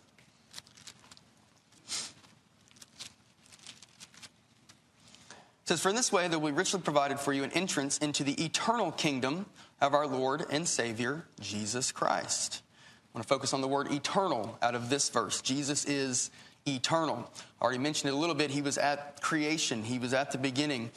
Says, 5.68 5.80
For 5.80 5.90
in 5.90 5.96
this 5.96 6.10
way 6.10 6.28
there 6.28 6.38
will 6.38 6.50
be 6.50 6.56
richly 6.56 6.80
provided 6.80 7.20
for 7.20 7.32
you 7.32 7.44
an 7.44 7.52
entrance 7.52 7.98
into 7.98 8.24
the 8.24 8.42
eternal 8.42 8.90
kingdom 8.90 9.46
of 9.80 9.94
our 9.94 10.06
Lord 10.06 10.46
and 10.50 10.66
Savior, 10.66 11.24
Jesus 11.40 11.92
Christ. 11.92 12.62
I 12.64 13.18
want 13.18 13.26
to 13.26 13.28
focus 13.28 13.52
on 13.52 13.60
the 13.60 13.68
word 13.68 13.92
eternal 13.92 14.58
out 14.62 14.74
of 14.74 14.88
this 14.88 15.10
verse. 15.10 15.42
Jesus 15.42 15.84
is 15.84 16.30
eternal. 16.66 17.30
I 17.60 17.64
already 17.64 17.78
mentioned 17.78 18.10
it 18.10 18.14
a 18.14 18.18
little 18.18 18.34
bit. 18.34 18.50
He 18.50 18.62
was 18.62 18.78
at 18.78 19.20
creation, 19.20 19.82
he 19.82 19.98
was 19.98 20.14
at 20.14 20.32
the 20.32 20.38
beginning. 20.38 20.90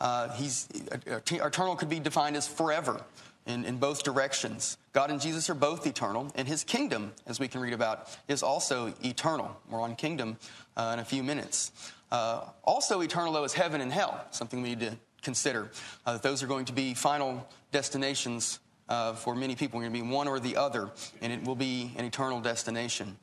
Uh, 0.00 0.30
he's, 0.30 0.68
eternal 1.06 1.76
could 1.76 1.88
be 1.88 2.00
defined 2.00 2.36
as 2.36 2.48
forever 2.48 3.00
in, 3.46 3.64
in 3.64 3.76
both 3.76 4.02
directions. 4.02 4.78
God 4.92 5.10
and 5.10 5.20
Jesus 5.20 5.48
are 5.50 5.54
both 5.54 5.86
eternal, 5.86 6.32
and 6.34 6.48
his 6.48 6.64
kingdom, 6.64 7.12
as 7.26 7.38
we 7.38 7.46
can 7.46 7.60
read 7.60 7.72
about, 7.72 8.08
is 8.26 8.42
also 8.42 8.92
eternal. 9.04 9.56
We're 9.70 9.80
on 9.80 9.96
kingdom 9.96 10.38
uh, 10.76 10.92
in 10.94 10.98
a 10.98 11.04
few 11.04 11.22
minutes. 11.22 11.72
Uh, 12.14 12.48
also 12.62 13.00
eternal, 13.00 13.32
though, 13.32 13.42
is 13.42 13.52
heaven 13.52 13.80
and 13.80 13.92
hell, 13.92 14.24
something 14.30 14.62
we 14.62 14.68
need 14.68 14.78
to 14.78 14.96
consider. 15.20 15.68
Uh, 16.06 16.16
those 16.16 16.44
are 16.44 16.46
going 16.46 16.64
to 16.64 16.72
be 16.72 16.94
final 16.94 17.44
destinations 17.72 18.60
uh, 18.88 19.14
for 19.14 19.34
many 19.34 19.56
people. 19.56 19.80
We're 19.80 19.88
going 19.88 19.94
to 19.94 20.04
be 20.04 20.08
one 20.08 20.28
or 20.28 20.38
the 20.38 20.56
other, 20.56 20.90
and 21.20 21.32
it 21.32 21.42
will 21.42 21.56
be 21.56 21.92
an 21.96 22.04
eternal 22.04 22.40
destination. 22.40 23.16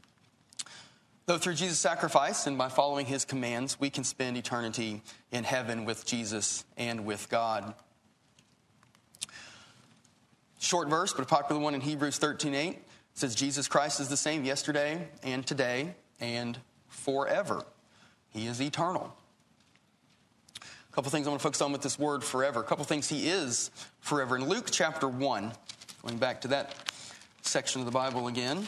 Though 1.26 1.38
through 1.38 1.54
Jesus' 1.54 1.80
sacrifice 1.80 2.48
and 2.48 2.58
by 2.58 2.68
following 2.68 3.06
his 3.06 3.24
commands, 3.24 3.80
we 3.80 3.90
can 3.90 4.04
spend 4.04 4.36
eternity 4.36 5.04
in 5.32 5.46
heaven 5.46 5.86
with 5.86 6.06
Jesus 6.06 6.66
and 6.76 7.06
with 7.06 7.30
God. 7.30 7.74
Short 10.60 10.90
verse, 10.90 11.14
but 11.14 11.24
a 11.24 11.28
popular 11.28 11.62
one 11.62 11.76
in 11.76 11.80
Hebrews 11.80 12.20
13:8 12.20 12.78
says 13.14 13.36
Jesus 13.36 13.70
Christ 13.70 14.02
is 14.02 14.10
the 14.10 14.18
same 14.18 14.44
yesterday 14.44 15.08
and 15.24 15.48
today 15.48 15.96
and 16.20 16.60
forever. 16.90 17.64
He 18.32 18.48
is 18.48 18.62
eternal. 18.62 19.14
A 20.58 20.94
couple 20.94 21.12
things 21.12 21.28
I 21.28 21.30
want 21.30 21.42
to 21.42 21.44
focus 21.44 21.62
on 21.62 21.72
with 21.72 21.82
this 21.82 21.98
word 22.00 22.24
forever. 22.24 22.60
A 22.60 22.64
couple 22.64 22.84
things 22.86 23.08
he 23.08 23.30
is 23.30 23.72
forever. 24.00 24.36
In 24.36 24.48
Luke 24.48 24.70
chapter 24.72 25.08
1, 25.08 25.52
going 26.04 26.18
back 26.18 26.42
to 26.42 26.50
that 26.50 26.76
section 27.42 27.82
of 27.82 27.86
the 27.86 27.92
Bible 27.92 28.28
again. 28.28 28.66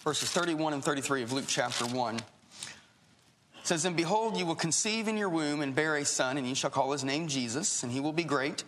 Verses 0.00 0.30
31 0.30 0.72
and 0.72 0.82
33 0.82 1.22
of 1.22 1.32
Luke 1.32 1.44
chapter 1.46 1.84
1 1.84 2.20
says, 3.62 3.84
And 3.84 3.96
behold, 3.96 4.36
you 4.36 4.46
will 4.46 4.54
conceive 4.54 5.06
in 5.08 5.16
your 5.16 5.28
womb 5.28 5.60
and 5.60 5.74
bear 5.74 5.96
a 5.96 6.04
son, 6.04 6.38
and 6.38 6.48
you 6.48 6.54
shall 6.54 6.70
call 6.70 6.92
his 6.92 7.04
name 7.04 7.28
Jesus, 7.28 7.82
and 7.82 7.92
he 7.92 8.00
will 8.00 8.12
be 8.12 8.24
great 8.24 8.64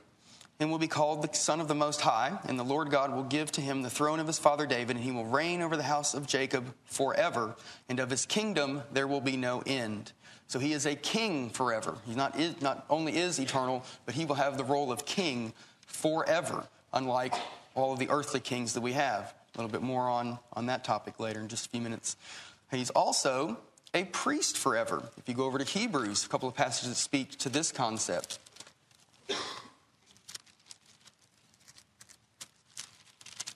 and 0.60 0.70
will 0.70 0.78
be 0.78 0.88
called 0.88 1.22
the 1.22 1.34
Son 1.34 1.60
of 1.60 1.68
the 1.68 1.74
Most 1.74 2.00
High, 2.02 2.38
and 2.44 2.58
the 2.58 2.64
Lord 2.64 2.90
God 2.90 3.14
will 3.14 3.24
give 3.24 3.50
to 3.52 3.60
him 3.60 3.82
the 3.82 3.90
throne 3.90 4.20
of 4.20 4.26
his 4.26 4.38
father 4.38 4.66
David, 4.66 4.96
and 4.96 5.04
he 5.04 5.10
will 5.10 5.24
reign 5.24 5.62
over 5.62 5.76
the 5.76 5.82
house 5.82 6.14
of 6.14 6.26
Jacob 6.26 6.74
forever, 6.84 7.56
and 7.88 7.98
of 7.98 8.10
his 8.10 8.26
kingdom 8.26 8.82
there 8.92 9.06
will 9.06 9.20
be 9.20 9.36
no 9.36 9.62
end. 9.66 10.12
So 10.46 10.58
he 10.58 10.72
is 10.72 10.84
a 10.84 10.94
king 10.94 11.50
forever. 11.50 11.96
He 12.06 12.14
not, 12.14 12.38
not 12.60 12.84
only 12.90 13.16
is 13.16 13.38
eternal, 13.38 13.84
but 14.04 14.14
he 14.14 14.24
will 14.24 14.34
have 14.34 14.58
the 14.58 14.64
role 14.64 14.92
of 14.92 15.06
king 15.06 15.54
forever, 15.86 16.66
unlike 16.92 17.34
all 17.74 17.92
of 17.92 17.98
the 17.98 18.10
earthly 18.10 18.40
kings 18.40 18.74
that 18.74 18.82
we 18.82 18.92
have. 18.92 19.34
A 19.54 19.58
little 19.58 19.70
bit 19.70 19.82
more 19.82 20.08
on, 20.08 20.38
on 20.52 20.66
that 20.66 20.84
topic 20.84 21.18
later 21.18 21.40
in 21.40 21.48
just 21.48 21.66
a 21.66 21.68
few 21.70 21.80
minutes. 21.80 22.16
He's 22.70 22.90
also 22.90 23.58
a 23.94 24.04
priest 24.04 24.56
forever. 24.56 25.02
If 25.16 25.28
you 25.28 25.34
go 25.34 25.44
over 25.44 25.58
to 25.58 25.64
Hebrews, 25.64 26.24
a 26.24 26.28
couple 26.28 26.48
of 26.48 26.54
passages 26.54 26.90
that 26.90 26.96
speak 26.96 27.38
to 27.38 27.48
this 27.48 27.72
concept. 27.72 28.38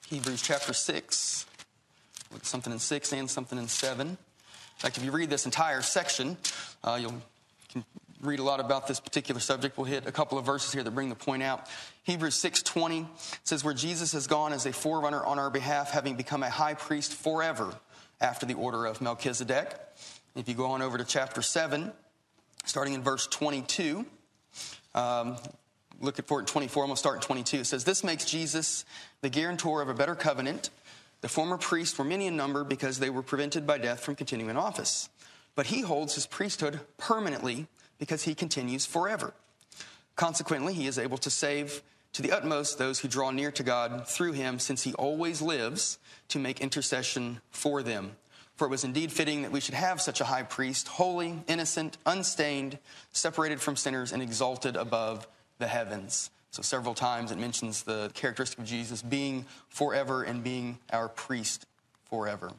Hebrews 0.09 0.40
chapter 0.40 0.73
6. 0.73 1.47
Look 2.33 2.45
something 2.45 2.73
in 2.73 2.79
6 2.79 3.12
and 3.12 3.29
something 3.29 3.59
in 3.59 3.66
7. 3.66 4.07
In 4.07 4.16
fact, 4.79 4.99
if 4.99 5.05
you 5.05 5.11
read 5.11 5.31
this 5.31 5.47
entire 5.47 5.83
section, 5.83 6.37
uh, 6.85 6.97
you'll 7.01 7.21
read 8.23 8.38
a 8.38 8.45
lot 8.45 8.61
about 8.61 8.87
this 8.87 9.01
particular 9.01 9.40
subject. 9.40 9.77
We'll 9.77 9.87
hit 9.87 10.07
a 10.07 10.12
couple 10.12 10.38
of 10.38 10.47
verses 10.47 10.73
here 10.73 10.85
that 10.85 10.92
bring 10.92 11.09
the 11.09 11.16
point 11.16 11.42
out. 11.42 11.66
Hebrews 12.05 12.37
6:20 12.37 13.09
says 13.42 13.64
where 13.64 13.75
Jesus 13.75 14.12
has 14.12 14.29
gone 14.29 14.53
as 14.53 14.64
a 14.64 14.73
forerunner 14.73 15.25
on 15.25 15.40
our 15.40 15.51
behalf 15.51 15.90
having 15.90 16.14
become 16.14 16.45
a 16.45 16.51
high 16.51 16.75
priest 16.75 17.12
forever 17.12 17.75
after 18.21 18.47
the 18.47 18.55
order 18.55 18.87
of 18.87 19.01
Melchizedek. 19.01 19.75
If 20.37 20.49
you 20.49 20.55
go 20.55 20.66
on 20.66 20.83
over 20.83 20.99
to 20.99 21.05
chapter 21.05 21.42
7, 21.42 21.92
starting 22.64 22.95
in 22.95 23.03
verse 23.03 23.27
22, 23.27 24.07
um, 24.95 25.37
look 26.00 26.18
at 26.18 26.26
24. 26.26 26.82
I'm 26.82 26.88
going 26.88 26.94
to 26.94 26.98
start 26.98 27.16
in 27.16 27.22
22. 27.22 27.59
It 27.59 27.64
says, 27.66 27.85
This 27.85 28.04
makes 28.04 28.24
Jesus 28.24 28.85
the 29.20 29.28
guarantor 29.28 29.82
of 29.82 29.88
a 29.88 29.94
better 29.94 30.14
covenant. 30.14 30.70
The 31.20 31.28
former 31.28 31.56
priests 31.56 31.98
were 31.98 32.04
many 32.04 32.26
in 32.26 32.37
number 32.37 32.64
because 32.64 32.98
they 32.98 33.11
were 33.11 33.22
prevented 33.22 33.66
by 33.66 33.78
death 33.78 34.00
from 34.00 34.16
continuing 34.16 34.50
in 34.50 34.56
office. 34.56 35.09
But 35.54 35.66
he 35.66 35.80
holds 35.80 36.14
his 36.14 36.26
priesthood 36.26 36.80
permanently 36.98 37.66
because 37.98 38.24
he 38.24 38.35
continues 38.35 38.85
forever. 38.85 39.32
Consequently, 40.14 40.74
he 40.74 40.87
is 40.87 40.98
able 40.98 41.18
to 41.18 41.30
save 41.30 41.82
to 42.12 42.22
the 42.22 42.32
utmost 42.32 42.78
those 42.78 43.00
who 43.00 43.09
draw 43.09 43.30
near 43.30 43.50
to 43.50 43.62
God 43.62 44.06
through 44.09 44.32
him, 44.32 44.59
since 44.59 44.82
he 44.82 44.94
always 44.94 45.42
lives 45.42 45.98
to 46.28 46.38
make 46.38 46.61
intercession 46.61 47.40
for 47.50 47.82
them. 47.82 48.16
For 48.54 48.66
it 48.66 48.70
was 48.70 48.85
indeed 48.85 49.12
fitting 49.12 49.42
that 49.42 49.52
we 49.52 49.61
should 49.61 49.74
have 49.74 50.00
such 50.00 50.22
a 50.22 50.24
high 50.24 50.42
priest, 50.42 50.88
holy, 50.88 51.42
innocent, 51.46 51.98
unstained, 52.06 52.78
separated 53.12 53.61
from 53.61 53.76
sinners, 53.76 54.12
and 54.12 54.22
exalted 54.22 54.76
above 54.76 55.26
the 55.59 55.66
heavens. 55.66 56.31
So, 56.51 56.62
several 56.62 56.95
times 56.95 57.33
it 57.33 57.38
mentions 57.38 57.83
the 57.83 58.11
characteristic 58.14 58.59
of 58.61 58.64
Jesus 58.64 59.03
being 59.03 59.45
forever 59.69 60.23
and 60.23 60.42
being 60.42 60.79
our 60.90 61.09
priest 61.09 61.66
forever. 62.09 62.53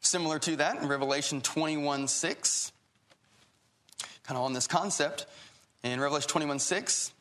Similar 0.00 0.38
to 0.40 0.56
that, 0.56 0.80
in 0.80 0.88
Revelation 0.88 1.40
21 1.40 2.08
6, 2.08 2.72
kind 4.22 4.38
of 4.38 4.44
on 4.44 4.52
this 4.52 4.66
concept, 4.66 5.26
in 5.82 5.98
Revelation 5.98 6.28
21 6.28 6.58
6, 6.58 7.12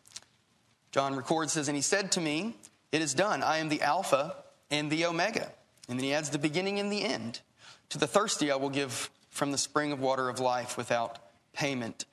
John 0.91 1.15
records, 1.15 1.53
says, 1.53 1.67
And 1.67 1.75
he 1.75 1.81
said 1.81 2.11
to 2.13 2.21
me, 2.21 2.55
It 2.91 3.01
is 3.01 3.13
done. 3.13 3.41
I 3.41 3.57
am 3.57 3.69
the 3.69 3.81
Alpha 3.81 4.35
and 4.69 4.91
the 4.91 5.05
Omega. 5.05 5.51
And 5.89 5.97
then 5.97 6.03
he 6.03 6.13
adds 6.13 6.29
the 6.29 6.37
beginning 6.37 6.79
and 6.79 6.91
the 6.91 7.03
end. 7.03 7.41
To 7.89 7.97
the 7.97 8.07
thirsty, 8.07 8.51
I 8.51 8.55
will 8.55 8.69
give 8.69 9.09
from 9.29 9.51
the 9.51 9.57
spring 9.57 9.91
of 9.91 9.99
water 9.99 10.29
of 10.29 10.39
life 10.39 10.77
without 10.77 11.19
payment. 11.53 12.05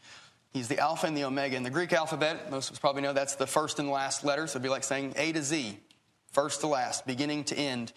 He's 0.53 0.67
the 0.67 0.79
Alpha 0.79 1.07
and 1.07 1.17
the 1.17 1.25
Omega. 1.25 1.57
In 1.57 1.63
the 1.63 1.71
Greek 1.71 1.93
alphabet, 1.93 2.51
most 2.51 2.69
of 2.69 2.75
us 2.75 2.79
probably 2.81 3.03
know 3.03 3.13
that's 3.13 3.37
the 3.37 3.47
first 3.47 3.79
and 3.79 3.89
last 3.89 4.25
letter. 4.25 4.47
So 4.47 4.53
it'd 4.53 4.63
be 4.63 4.69
like 4.69 4.83
saying 4.83 5.15
A 5.17 5.31
to 5.33 5.43
Z, 5.43 5.79
first 6.33 6.61
to 6.61 6.67
last, 6.67 7.07
beginning 7.07 7.45
to 7.45 7.57
end. 7.57 7.93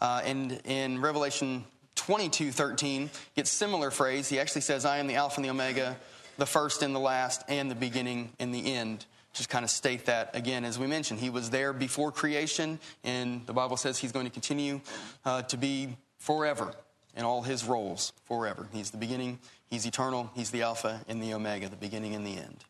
Uh, 0.00 0.22
and 0.24 0.60
in 0.64 1.00
Revelation 1.00 1.64
22 1.96 2.52
13, 2.52 3.10
gets 3.34 3.50
similar 3.50 3.90
phrase. 3.90 4.28
He 4.28 4.38
actually 4.38 4.60
says, 4.60 4.84
I 4.84 4.98
am 4.98 5.08
the 5.08 5.16
Alpha 5.16 5.36
and 5.36 5.44
the 5.44 5.50
Omega, 5.50 5.96
the 6.38 6.46
first 6.46 6.82
and 6.82 6.94
the 6.94 7.00
last, 7.00 7.42
and 7.48 7.68
the 7.68 7.74
beginning 7.74 8.30
and 8.38 8.54
the 8.54 8.74
end. 8.74 9.04
Just 9.32 9.48
kind 9.48 9.64
of 9.64 9.70
state 9.70 10.06
that 10.06 10.30
again, 10.34 10.64
as 10.64 10.78
we 10.78 10.86
mentioned. 10.86 11.18
He 11.18 11.28
was 11.28 11.50
there 11.50 11.72
before 11.72 12.12
creation, 12.12 12.78
and 13.02 13.44
the 13.46 13.52
Bible 13.52 13.76
says 13.76 13.98
he's 13.98 14.12
going 14.12 14.26
to 14.26 14.32
continue 14.32 14.80
uh, 15.24 15.42
to 15.42 15.56
be 15.56 15.96
forever 16.18 16.72
in 17.16 17.24
all 17.24 17.42
his 17.42 17.64
roles, 17.64 18.12
forever. 18.24 18.68
He's 18.72 18.90
the 18.90 18.96
beginning 18.98 19.38
He's 19.70 19.84
eternal. 19.84 20.30
He's 20.34 20.50
the 20.50 20.62
Alpha 20.62 21.00
and 21.08 21.22
the 21.22 21.34
Omega, 21.34 21.68
the 21.68 21.76
beginning 21.76 22.14
and 22.14 22.26
the 22.26 22.36
end. 22.36 22.64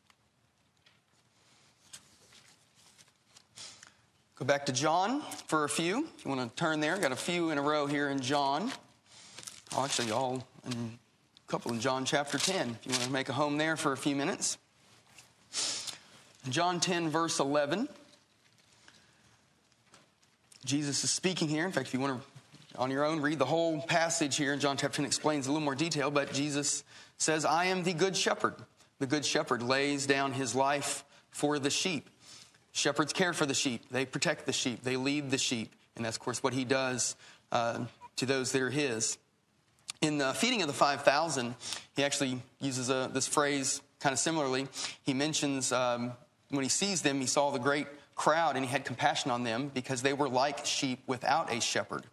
Go 4.37 4.45
back 4.45 4.67
to 4.67 4.73
John 4.73 5.23
for 5.47 5.65
a 5.65 5.69
few. 5.69 6.07
If 6.19 6.25
you 6.25 6.31
want 6.31 6.49
to 6.49 6.57
turn 6.57 6.81
there, 6.81 6.99
got 6.99 7.13
a 7.13 7.17
few 7.17 7.51
in 7.51 7.59
a 7.59 7.63
row 7.63 7.87
here 7.87 8.09
in 8.11 8.21
John. 8.21 8.71
Oh, 9.75 9.85
actually, 9.85 10.11
all 10.11 10.47
in, 10.67 10.73
a 10.73 11.51
couple 11.51 11.73
in 11.73 11.81
John 11.81 12.05
chapter 12.05 12.37
10. 12.37 12.77
If 12.81 12.87
you 12.87 12.93
want 12.93 13.05
to 13.05 13.11
make 13.11 13.29
a 13.31 13.33
home 13.33 13.57
there 13.57 13.77
for 13.77 13.93
a 13.93 13.97
few 13.97 14.15
minutes. 14.15 14.59
John 16.51 16.81
10, 16.81 17.09
verse 17.09 17.41
11. 17.41 17.89
Jesus 20.67 21.03
is 21.03 21.11
speaking 21.11 21.49
here. 21.49 21.65
In 21.65 21.73
fact, 21.73 21.89
if 21.89 21.95
you 21.95 22.01
want 22.01 22.21
to 22.21 22.36
on 22.79 22.91
your 22.91 23.05
own, 23.05 23.21
read 23.21 23.39
the 23.39 23.47
whole 23.47 23.81
passage 23.81 24.37
here 24.37 24.53
in 24.53 24.61
John 24.61 24.77
chapter 24.77 24.97
10 24.97 25.07
explains 25.07 25.47
a 25.47 25.53
little 25.53 25.65
more 25.65 25.75
detail, 25.75 26.11
but 26.11 26.33
Jesus 26.33 26.85
says, 27.19 27.45
I 27.45 27.67
am 27.67 27.83
the 27.83 27.93
good 27.93 28.17
shepherd. 28.17 28.55
The 28.99 29.07
good 29.07 29.25
shepherd 29.25 29.63
lays 29.63 30.07
down 30.07 30.33
his 30.33 30.55
life 30.55 31.05
for 31.31 31.59
the 31.59 31.71
sheep. 31.71 32.09
Shepherds 32.73 33.13
care 33.13 33.33
for 33.33 33.47
the 33.47 33.55
sheep, 33.55 33.83
they 33.91 34.05
protect 34.05 34.47
the 34.47 34.53
sheep, 34.53 34.83
they 34.83 34.97
lead 34.97 35.31
the 35.31 35.39
sheep. 35.39 35.75
And 35.97 36.05
that's, 36.05 36.17
of 36.17 36.23
course, 36.23 36.43
what 36.43 36.53
he 36.53 36.65
does 36.65 37.17
uh, 37.53 37.85
to 38.17 38.27
those 38.27 38.53
that 38.53 38.61
are 38.61 38.71
his. 38.71 39.17
In 40.03 40.19
the 40.19 40.35
feeding 40.35 40.61
of 40.61 40.69
the 40.69 40.75
5,000, 40.75 41.55
he 41.95 42.05
actually 42.05 42.43
uses 42.61 42.91
a, 42.91 43.11
this 43.13 43.27
phrase 43.27 43.81
kind 43.99 44.13
of 44.13 44.19
similarly. 44.19 44.69
He 45.05 45.15
mentions 45.15 45.73
um, 45.73 46.13
when 46.51 46.63
he 46.63 46.69
sees 46.69 47.03
them, 47.03 47.21
he 47.21 47.27
saw 47.27 47.51
the 47.51 47.59
great 47.59 47.87
crowd 48.15 48.57
and 48.57 48.65
he 48.65 48.71
had 48.71 48.85
compassion 48.85 49.31
on 49.31 49.45
them 49.45 49.71
because 49.73 50.03
they 50.03 50.13
were 50.13 50.29
like 50.29 50.65
sheep 50.67 51.01
without 51.07 51.53
a 51.53 51.61
shepherd. 51.61 52.05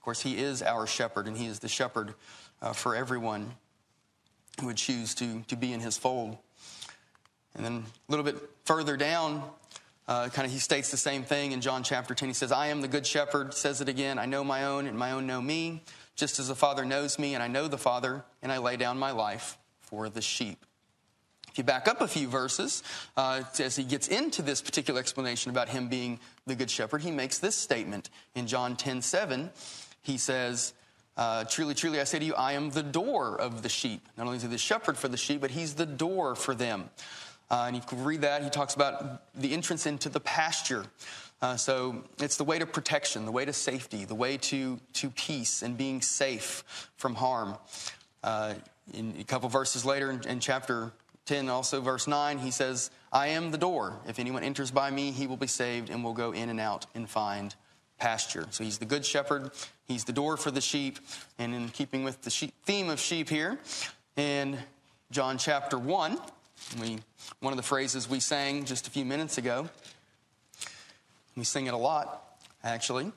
Of 0.00 0.04
course, 0.04 0.22
He 0.22 0.38
is 0.38 0.62
our 0.62 0.86
shepherd, 0.86 1.28
and 1.28 1.36
He 1.36 1.44
is 1.44 1.58
the 1.58 1.68
shepherd 1.68 2.14
uh, 2.62 2.72
for 2.72 2.96
everyone 2.96 3.52
who 4.58 4.66
would 4.66 4.78
choose 4.78 5.14
to, 5.16 5.42
to 5.48 5.56
be 5.56 5.74
in 5.74 5.80
His 5.80 5.98
fold. 5.98 6.38
And 7.54 7.62
then 7.62 7.84
a 8.08 8.10
little 8.10 8.24
bit 8.24 8.36
further 8.64 8.96
down, 8.96 9.42
uh, 10.08 10.30
kind 10.30 10.46
of 10.46 10.52
he 10.52 10.58
states 10.58 10.90
the 10.90 10.96
same 10.96 11.22
thing 11.22 11.52
in 11.52 11.60
John 11.60 11.82
chapter 11.82 12.14
10. 12.14 12.30
He 12.30 12.32
says, 12.32 12.50
I 12.50 12.68
am 12.68 12.80
the 12.80 12.88
good 12.88 13.06
shepherd, 13.06 13.52
says 13.52 13.82
it 13.82 13.90
again. 13.90 14.18
I 14.18 14.24
know 14.24 14.42
my 14.42 14.64
own, 14.64 14.86
and 14.86 14.98
my 14.98 15.12
own 15.12 15.26
know 15.26 15.42
me, 15.42 15.82
just 16.16 16.38
as 16.38 16.48
the 16.48 16.54
Father 16.54 16.86
knows 16.86 17.18
me, 17.18 17.34
and 17.34 17.42
I 17.42 17.46
know 17.48 17.68
the 17.68 17.76
Father, 17.76 18.24
and 18.42 18.50
I 18.50 18.56
lay 18.56 18.78
down 18.78 18.98
my 18.98 19.10
life 19.10 19.58
for 19.82 20.08
the 20.08 20.22
sheep. 20.22 20.64
If 21.50 21.58
you 21.58 21.64
back 21.64 21.88
up 21.88 22.00
a 22.00 22.06
few 22.06 22.28
verses, 22.28 22.84
uh, 23.16 23.42
as 23.58 23.74
he 23.74 23.82
gets 23.82 24.06
into 24.06 24.40
this 24.40 24.62
particular 24.62 25.00
explanation 25.00 25.50
about 25.50 25.68
him 25.68 25.88
being 25.88 26.20
the 26.46 26.54
good 26.54 26.70
shepherd, 26.70 27.02
he 27.02 27.10
makes 27.10 27.38
this 27.38 27.56
statement 27.56 28.08
in 28.36 28.46
John 28.46 28.76
10 28.76 29.02
7. 29.02 29.50
He 30.02 30.18
says, 30.18 30.74
uh, 31.16 31.44
Truly, 31.44 31.74
truly, 31.74 32.00
I 32.00 32.04
say 32.04 32.18
to 32.18 32.24
you, 32.24 32.34
I 32.34 32.52
am 32.52 32.70
the 32.70 32.82
door 32.82 33.40
of 33.40 33.62
the 33.62 33.68
sheep. 33.68 34.08
Not 34.16 34.24
only 34.24 34.36
is 34.36 34.42
he 34.42 34.48
the 34.48 34.58
shepherd 34.58 34.96
for 34.96 35.08
the 35.08 35.16
sheep, 35.16 35.40
but 35.40 35.50
he's 35.50 35.74
the 35.74 35.86
door 35.86 36.34
for 36.34 36.54
them. 36.54 36.90
Uh, 37.50 37.64
and 37.66 37.76
you 37.76 37.82
can 37.82 38.04
read 38.04 38.20
that. 38.20 38.44
He 38.44 38.50
talks 38.50 38.74
about 38.74 39.22
the 39.34 39.52
entrance 39.52 39.86
into 39.86 40.08
the 40.08 40.20
pasture. 40.20 40.84
Uh, 41.42 41.56
so 41.56 42.04
it's 42.20 42.36
the 42.36 42.44
way 42.44 42.58
to 42.58 42.66
protection, 42.66 43.24
the 43.24 43.32
way 43.32 43.44
to 43.44 43.52
safety, 43.52 44.04
the 44.04 44.14
way 44.14 44.36
to, 44.36 44.78
to 44.92 45.10
peace 45.10 45.62
and 45.62 45.76
being 45.76 46.00
safe 46.00 46.90
from 46.96 47.14
harm. 47.14 47.56
Uh, 48.22 48.54
in 48.92 49.14
a 49.18 49.24
couple 49.24 49.48
verses 49.48 49.84
later 49.84 50.10
in, 50.10 50.20
in 50.28 50.38
chapter 50.38 50.92
10, 51.26 51.48
also 51.48 51.80
verse 51.80 52.06
9, 52.06 52.38
he 52.38 52.50
says, 52.50 52.90
I 53.12 53.28
am 53.28 53.50
the 53.50 53.58
door. 53.58 54.00
If 54.06 54.18
anyone 54.18 54.42
enters 54.44 54.70
by 54.70 54.90
me, 54.90 55.12
he 55.12 55.26
will 55.26 55.36
be 55.36 55.46
saved 55.46 55.90
and 55.90 56.04
will 56.04 56.12
go 56.12 56.32
in 56.32 56.50
and 56.50 56.60
out 56.60 56.86
and 56.94 57.08
find 57.08 57.54
pasture. 58.00 58.46
So 58.50 58.64
he's 58.64 58.78
the 58.78 58.86
good 58.86 59.04
shepherd, 59.04 59.52
he's 59.86 60.04
the 60.04 60.12
door 60.12 60.36
for 60.36 60.50
the 60.50 60.60
sheep. 60.60 60.98
And 61.38 61.54
in 61.54 61.68
keeping 61.68 62.02
with 62.02 62.22
the 62.22 62.30
sheep, 62.30 62.52
theme 62.64 62.90
of 62.90 62.98
sheep 62.98 63.28
here, 63.28 63.58
in 64.16 64.58
John 65.10 65.38
chapter 65.38 65.78
1, 65.78 66.18
we, 66.80 66.98
one 67.40 67.52
of 67.52 67.56
the 67.56 67.62
phrases 67.62 68.08
we 68.08 68.20
sang 68.20 68.64
just 68.64 68.86
a 68.86 68.90
few 68.90 69.04
minutes 69.04 69.38
ago, 69.38 69.68
we 71.36 71.44
sing 71.44 71.66
it 71.66 71.74
a 71.74 71.78
lot, 71.78 72.38
actually. 72.64 73.12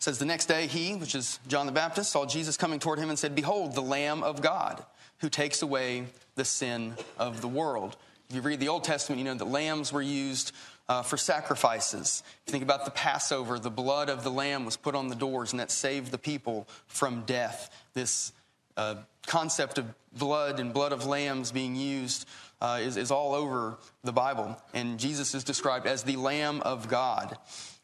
says 0.00 0.18
the 0.18 0.24
next 0.24 0.46
day 0.46 0.66
he 0.66 0.94
which 0.94 1.14
is 1.14 1.38
john 1.48 1.66
the 1.66 1.72
baptist 1.72 2.12
saw 2.12 2.24
jesus 2.24 2.56
coming 2.56 2.78
toward 2.78 2.98
him 2.98 3.10
and 3.10 3.18
said 3.18 3.34
behold 3.34 3.74
the 3.74 3.82
lamb 3.82 4.22
of 4.22 4.40
god 4.40 4.82
who 5.18 5.28
takes 5.28 5.60
away 5.60 6.06
the 6.36 6.44
sin 6.44 6.94
of 7.18 7.40
the 7.40 7.48
world 7.48 7.96
if 8.28 8.36
you 8.36 8.42
read 8.42 8.60
the 8.60 8.68
old 8.68 8.84
testament 8.84 9.18
you 9.18 9.24
know 9.24 9.34
that 9.34 9.46
lambs 9.46 9.92
were 9.92 10.02
used 10.02 10.52
uh, 10.88 11.02
for 11.02 11.16
sacrifices. 11.16 12.22
If 12.26 12.48
you 12.48 12.52
think 12.52 12.64
about 12.64 12.84
the 12.84 12.90
passover 12.90 13.58
the 13.58 13.70
blood 13.70 14.08
of 14.08 14.24
the 14.24 14.30
lamb 14.30 14.64
was 14.64 14.76
put 14.76 14.94
on 14.94 15.08
the 15.08 15.14
doors 15.14 15.52
and 15.52 15.60
that 15.60 15.70
saved 15.70 16.10
the 16.10 16.18
people 16.18 16.66
from 16.86 17.22
death. 17.26 17.70
This 17.94 18.32
uh, 18.76 18.96
concept 19.26 19.78
of 19.78 19.86
blood 20.12 20.60
and 20.60 20.72
blood 20.72 20.92
of 20.92 21.06
lambs 21.06 21.52
being 21.52 21.76
used 21.76 22.26
uh, 22.60 22.80
is, 22.82 22.96
is 22.96 23.10
all 23.10 23.34
over 23.34 23.76
the 24.02 24.12
bible 24.12 24.60
and 24.72 24.98
jesus 24.98 25.34
is 25.34 25.44
described 25.44 25.86
as 25.86 26.02
the 26.02 26.16
lamb 26.16 26.60
of 26.62 26.88
god. 26.88 27.36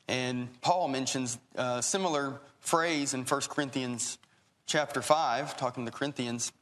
And 0.09 0.49
Paul 0.61 0.89
mentions 0.89 1.39
a 1.55 1.83
similar 1.83 2.41
phrase 2.61 3.15
in 3.15 3.25
1 3.25 3.41
Corinthians 3.49 4.19
chapter 4.67 5.01
5, 5.01 5.57
talking 5.57 5.85
to 5.85 5.91
the 5.91 5.97
Corinthians. 5.97 6.53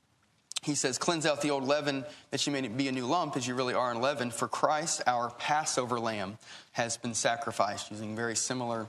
He 0.62 0.74
says, 0.76 0.96
Cleanse 0.96 1.26
out 1.26 1.42
the 1.42 1.50
old 1.50 1.64
leaven 1.64 2.04
that 2.30 2.46
you 2.46 2.52
may 2.52 2.66
be 2.68 2.88
a 2.88 2.92
new 2.92 3.06
lump 3.06 3.36
as 3.36 3.46
you 3.46 3.54
really 3.54 3.74
are 3.74 3.90
in 3.90 4.00
leaven, 4.00 4.30
for 4.30 4.48
Christ, 4.48 5.02
our 5.06 5.30
Passover 5.30 5.98
lamb, 5.98 6.38
has 6.72 6.96
been 6.96 7.14
sacrificed, 7.14 7.90
using 7.90 8.14
very 8.14 8.36
similar 8.36 8.86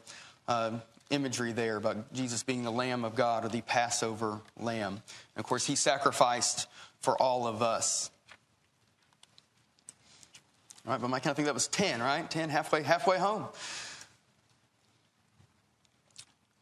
uh, 0.48 0.72
imagery 1.10 1.52
there 1.52 1.78
about 1.78 2.14
Jesus 2.14 2.44
being 2.44 2.64
the 2.64 2.72
Lamb 2.72 3.04
of 3.04 3.16
God 3.16 3.44
or 3.44 3.50
the 3.50 3.62
Passover 3.62 4.40
lamb. 4.60 4.94
And 5.36 5.44
of 5.44 5.46
course, 5.46 5.66
he 5.66 5.76
sacrificed 5.76 6.68
for 7.00 7.20
all 7.20 7.48
of 7.48 7.62
us. 7.62 8.12
All 10.86 10.94
right, 10.94 11.02
but 11.02 11.12
I 11.12 11.20
think 11.20 11.46
that 11.46 11.54
was 11.54 11.68
10, 11.68 12.02
right? 12.02 12.30
10, 12.30 12.50
halfway, 12.50 12.84
halfway 12.84 13.18
home 13.18 13.46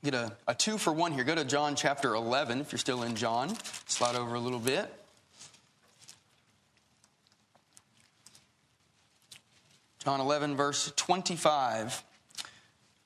get 0.03 0.13
a, 0.13 0.31
a 0.47 0.55
two 0.55 0.77
for 0.77 0.91
one 0.91 1.11
here. 1.11 1.23
Go 1.23 1.35
to 1.35 1.45
John 1.45 1.75
chapter 1.75 2.15
11 2.15 2.61
if 2.61 2.71
you're 2.71 2.79
still 2.79 3.03
in 3.03 3.15
John. 3.15 3.55
Slide 3.87 4.15
over 4.15 4.35
a 4.35 4.39
little 4.39 4.59
bit. 4.59 4.91
John 10.03 10.19
11, 10.19 10.55
verse 10.55 10.91
25. 10.95 12.03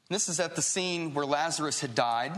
This 0.08 0.30
is 0.30 0.40
at 0.40 0.56
the 0.56 0.62
scene 0.62 1.14
where 1.14 1.26
Lazarus 1.26 1.82
had 1.82 1.94
died, 1.94 2.32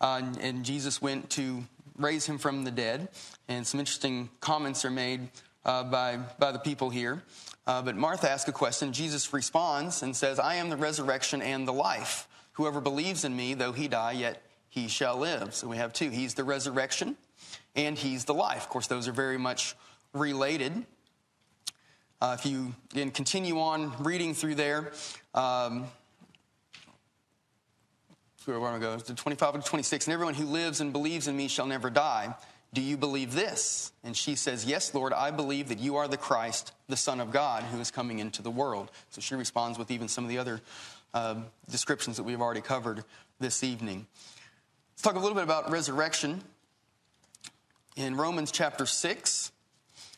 uh, 0.00 0.20
and, 0.22 0.38
and, 0.38 0.64
Jesus 0.64 1.02
went 1.02 1.28
to 1.30 1.64
raise 1.98 2.24
him 2.24 2.38
from 2.38 2.62
the 2.62 2.70
dead. 2.70 3.08
And 3.48 3.66
some 3.66 3.80
interesting 3.80 4.30
comments 4.38 4.84
are 4.84 4.92
made 4.92 5.28
uh, 5.64 5.82
by, 5.82 6.20
by 6.38 6.52
the 6.52 6.60
people 6.60 6.90
here. 6.90 7.20
Uh, 7.66 7.82
but 7.82 7.96
Martha 7.96 8.30
asks 8.30 8.48
a 8.48 8.52
question. 8.52 8.92
Jesus 8.92 9.32
responds 9.32 10.04
and 10.04 10.14
says, 10.14 10.38
I 10.38 10.54
am 10.54 10.70
the 10.70 10.76
resurrection 10.76 11.42
and 11.42 11.66
the 11.66 11.72
life. 11.72 12.28
Whoever 12.52 12.80
believes 12.80 13.24
in 13.24 13.34
me, 13.34 13.54
though 13.54 13.72
he 13.72 13.88
die, 13.88 14.12
yet 14.12 14.40
he 14.68 14.86
shall 14.86 15.16
live. 15.16 15.52
So 15.52 15.66
we 15.66 15.78
have 15.78 15.92
two. 15.92 16.10
He's 16.10 16.34
the 16.34 16.44
resurrection 16.44 17.16
and 17.74 17.98
he's 17.98 18.24
the 18.24 18.34
life. 18.34 18.62
Of 18.62 18.68
course, 18.68 18.86
those 18.86 19.08
are 19.08 19.12
very 19.12 19.38
much 19.38 19.74
related. 20.14 20.86
Uh, 22.20 22.36
if 22.38 22.44
you 22.44 22.74
again 22.92 23.10
continue 23.10 23.58
on 23.58 23.94
reading 24.02 24.34
through 24.34 24.54
there, 24.54 24.92
um, 25.34 25.86
where 28.44 28.70
I 28.70 28.78
going? 28.78 29.00
To 29.00 29.14
25 29.14 29.54
and 29.54 29.64
26. 29.64 30.06
And 30.06 30.14
everyone 30.14 30.34
who 30.34 30.44
lives 30.44 30.80
and 30.80 30.92
believes 30.92 31.28
in 31.28 31.36
me 31.36 31.48
shall 31.48 31.66
never 31.66 31.88
die. 31.88 32.34
Do 32.72 32.80
you 32.80 32.96
believe 32.96 33.34
this? 33.34 33.92
And 34.04 34.16
she 34.16 34.34
says, 34.34 34.64
Yes, 34.64 34.94
Lord, 34.94 35.12
I 35.12 35.30
believe 35.30 35.68
that 35.68 35.78
you 35.78 35.96
are 35.96 36.08
the 36.08 36.16
Christ, 36.16 36.72
the 36.88 36.96
Son 36.96 37.20
of 37.20 37.32
God, 37.32 37.64
who 37.64 37.80
is 37.80 37.90
coming 37.90 38.18
into 38.18 38.42
the 38.42 38.50
world. 38.50 38.90
So 39.10 39.20
she 39.20 39.34
responds 39.34 39.78
with 39.78 39.90
even 39.90 40.08
some 40.08 40.24
of 40.24 40.30
the 40.30 40.38
other 40.38 40.60
uh, 41.14 41.36
descriptions 41.70 42.16
that 42.16 42.22
we've 42.22 42.40
already 42.40 42.60
covered 42.60 43.04
this 43.40 43.64
evening. 43.64 44.06
Let's 44.92 45.02
talk 45.02 45.14
a 45.16 45.18
little 45.18 45.34
bit 45.34 45.44
about 45.44 45.70
resurrection. 45.70 46.42
In 47.96 48.16
Romans 48.16 48.52
chapter 48.52 48.86
6 48.86 49.52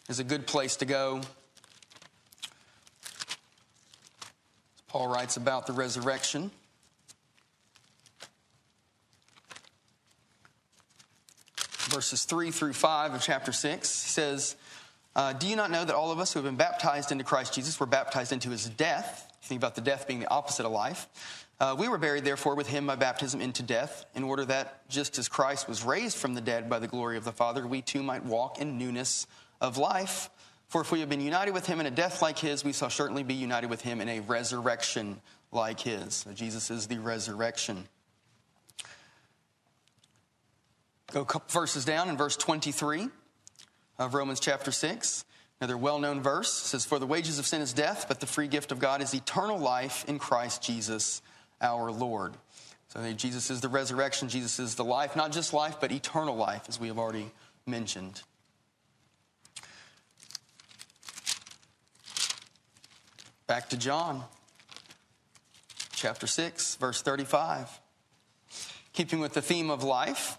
is 0.08 0.18
a 0.18 0.24
good 0.24 0.46
place 0.46 0.76
to 0.76 0.84
go. 0.84 1.22
Paul 4.92 5.08
writes 5.08 5.38
about 5.38 5.66
the 5.66 5.72
resurrection. 5.72 6.50
Verses 11.88 12.26
3 12.26 12.50
through 12.50 12.74
5 12.74 13.14
of 13.14 13.22
chapter 13.22 13.52
6 13.52 14.02
he 14.02 14.08
says, 14.10 14.54
uh, 15.16 15.32
Do 15.32 15.48
you 15.48 15.56
not 15.56 15.70
know 15.70 15.82
that 15.82 15.94
all 15.94 16.12
of 16.12 16.18
us 16.18 16.34
who 16.34 16.40
have 16.40 16.44
been 16.44 16.56
baptized 16.56 17.10
into 17.10 17.24
Christ 17.24 17.54
Jesus 17.54 17.80
were 17.80 17.86
baptized 17.86 18.32
into 18.32 18.50
his 18.50 18.68
death? 18.68 19.32
think 19.42 19.58
about 19.58 19.74
the 19.76 19.80
death 19.80 20.06
being 20.06 20.20
the 20.20 20.30
opposite 20.30 20.66
of 20.66 20.72
life. 20.72 21.08
Uh, 21.58 21.74
we 21.78 21.88
were 21.88 21.96
buried, 21.96 22.26
therefore, 22.26 22.54
with 22.54 22.68
him 22.68 22.86
by 22.86 22.94
baptism 22.94 23.40
into 23.40 23.62
death, 23.62 24.04
in 24.14 24.22
order 24.22 24.44
that, 24.44 24.86
just 24.90 25.18
as 25.18 25.26
Christ 25.26 25.68
was 25.68 25.82
raised 25.82 26.18
from 26.18 26.34
the 26.34 26.40
dead 26.42 26.68
by 26.68 26.78
the 26.78 26.86
glory 26.86 27.16
of 27.16 27.24
the 27.24 27.32
Father, 27.32 27.66
we 27.66 27.80
too 27.80 28.02
might 28.02 28.26
walk 28.26 28.60
in 28.60 28.76
newness 28.76 29.26
of 29.58 29.78
life. 29.78 30.28
For 30.72 30.80
if 30.80 30.90
we 30.90 31.00
have 31.00 31.10
been 31.10 31.20
united 31.20 31.52
with 31.52 31.66
him 31.66 31.80
in 31.80 31.86
a 31.86 31.90
death 31.90 32.22
like 32.22 32.38
his, 32.38 32.64
we 32.64 32.72
shall 32.72 32.88
certainly 32.88 33.22
be 33.22 33.34
united 33.34 33.68
with 33.68 33.82
him 33.82 34.00
in 34.00 34.08
a 34.08 34.20
resurrection 34.20 35.20
like 35.50 35.78
his. 35.78 36.14
So 36.14 36.32
Jesus 36.32 36.70
is 36.70 36.86
the 36.86 36.96
resurrection. 36.96 37.86
Go 41.12 41.20
a 41.20 41.24
couple 41.26 41.60
verses 41.60 41.84
down 41.84 42.08
in 42.08 42.16
verse 42.16 42.38
23 42.38 43.10
of 43.98 44.14
Romans 44.14 44.40
chapter 44.40 44.72
6. 44.72 45.26
Another 45.60 45.76
well 45.76 45.98
known 45.98 46.22
verse 46.22 46.50
says, 46.50 46.86
For 46.86 46.98
the 46.98 47.06
wages 47.06 47.38
of 47.38 47.46
sin 47.46 47.60
is 47.60 47.74
death, 47.74 48.06
but 48.08 48.20
the 48.20 48.26
free 48.26 48.48
gift 48.48 48.72
of 48.72 48.78
God 48.78 49.02
is 49.02 49.12
eternal 49.12 49.58
life 49.58 50.06
in 50.08 50.18
Christ 50.18 50.62
Jesus 50.62 51.20
our 51.60 51.92
Lord. 51.92 52.32
So 52.88 53.12
Jesus 53.12 53.50
is 53.50 53.60
the 53.60 53.68
resurrection, 53.68 54.30
Jesus 54.30 54.58
is 54.58 54.76
the 54.76 54.84
life, 54.84 55.16
not 55.16 55.32
just 55.32 55.52
life, 55.52 55.76
but 55.82 55.92
eternal 55.92 56.34
life, 56.34 56.64
as 56.66 56.80
we 56.80 56.88
have 56.88 56.98
already 56.98 57.30
mentioned. 57.66 58.22
Back 63.52 63.68
to 63.68 63.76
John, 63.76 64.24
chapter 65.92 66.26
6, 66.26 66.76
verse 66.76 67.02
35. 67.02 67.68
Keeping 68.94 69.20
with 69.20 69.34
the 69.34 69.42
theme 69.42 69.68
of 69.68 69.82
life, 69.82 70.38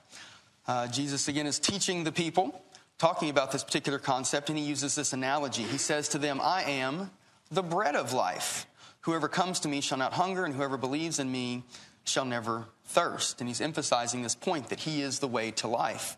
uh, 0.66 0.88
Jesus 0.88 1.28
again 1.28 1.46
is 1.46 1.60
teaching 1.60 2.06
the 2.06 2.12
people 2.12 2.60
talking 2.98 3.30
about 3.30 3.52
this 3.52 3.64
particular 3.64 4.00
concept, 4.00 4.50
and 4.50 4.58
he 4.58 4.66
uses 4.66 4.96
this 4.96 5.14
analogy. 5.14 5.62
He 5.62 5.78
says 5.78 6.10
to 6.10 6.18
them, 6.18 6.42
I 6.42 6.64
am 6.64 7.12
the 7.52 7.62
bread 7.62 7.96
of 7.96 8.14
life. 8.14 8.66
Whoever 9.02 9.28
comes 9.28 9.60
to 9.60 9.68
me 9.68 9.80
shall 9.80 10.00
not 10.00 10.14
hunger, 10.14 10.44
and 10.44 10.56
whoever 10.56 10.76
believes 10.76 11.20
in 11.20 11.32
me 11.32 11.66
shall 12.06 12.26
never 12.26 12.66
thirst. 12.86 13.42
And 13.42 13.48
he's 13.48 13.62
emphasizing 13.62 14.24
this 14.24 14.34
point 14.34 14.70
that 14.70 14.80
he 14.80 15.04
is 15.04 15.20
the 15.20 15.28
way 15.28 15.52
to 15.52 15.68
life. 15.68 16.18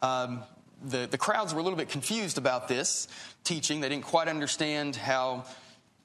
Um, 0.00 0.44
the, 0.80 1.08
the 1.10 1.18
crowds 1.18 1.52
were 1.52 1.58
a 1.58 1.64
little 1.64 1.76
bit 1.76 1.88
confused 1.88 2.38
about 2.38 2.68
this 2.68 3.08
teaching. 3.42 3.80
They 3.80 3.88
didn't 3.88 4.04
quite 4.04 4.28
understand 4.28 4.94
how 4.94 5.44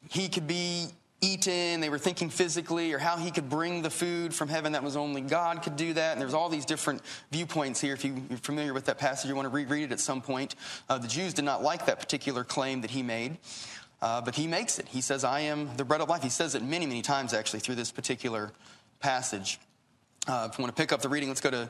he 0.10 0.30
could 0.30 0.48
be 0.48 0.88
eaten. 1.22 1.80
They 1.80 1.90
were 1.90 2.00
thinking 2.00 2.30
physically 2.30 2.94
or 2.94 2.98
how 2.98 3.18
he 3.18 3.32
could 3.32 3.50
bring 3.50 3.84
the 3.84 3.90
food 3.90 4.34
from 4.34 4.50
heaven 4.50 4.72
that 4.74 4.84
was 4.84 4.96
only 4.96 5.22
God 5.22 5.62
could 5.62 5.76
do 5.76 5.94
that. 5.94 6.14
And 6.14 6.22
there's 6.22 6.34
all 6.34 6.50
these 6.50 6.66
different 6.66 7.02
viewpoints 7.32 7.80
here. 7.80 7.94
If 7.94 8.04
you, 8.04 8.24
are 8.32 8.38
familiar 8.38 8.74
with 8.74 8.86
that 8.86 8.98
passage, 8.98 9.30
you 9.30 9.36
want 9.36 9.46
to 9.46 9.54
reread 9.54 9.84
it 9.84 9.92
at 9.92 10.00
some 10.00 10.22
point. 10.22 10.56
Uh, 10.90 10.98
the 10.98 11.08
Jews 11.08 11.34
did 11.34 11.46
not 11.46 11.62
like 11.62 11.86
that 11.86 12.00
particular 12.00 12.44
claim 12.44 12.82
that 12.82 12.92
he 12.92 13.04
made. 13.04 13.38
Uh, 14.02 14.20
but 14.20 14.36
he 14.36 14.48
makes 14.48 14.80
it. 14.80 14.88
He 14.88 15.00
says, 15.00 15.24
I 15.24 15.42
am 15.42 15.70
the 15.78 15.86
bread 15.86 16.02
of 16.02 16.10
life. 16.10 16.24
He 16.24 16.30
says 16.30 16.56
it 16.56 16.64
many, 16.64 16.88
many 16.88 17.04
times 17.04 17.34
actually 17.34 17.60
through 17.60 17.76
this 17.76 17.92
particular 17.92 18.52
passage. 19.00 19.60
Uh, 20.28 20.48
if 20.52 20.58
you 20.58 20.64
want 20.64 20.76
to 20.76 20.82
pick 20.82 20.92
up 20.92 21.04
the 21.04 21.10
reading, 21.10 21.30
let's 21.30 21.42
go 21.42 21.52
to 21.52 21.70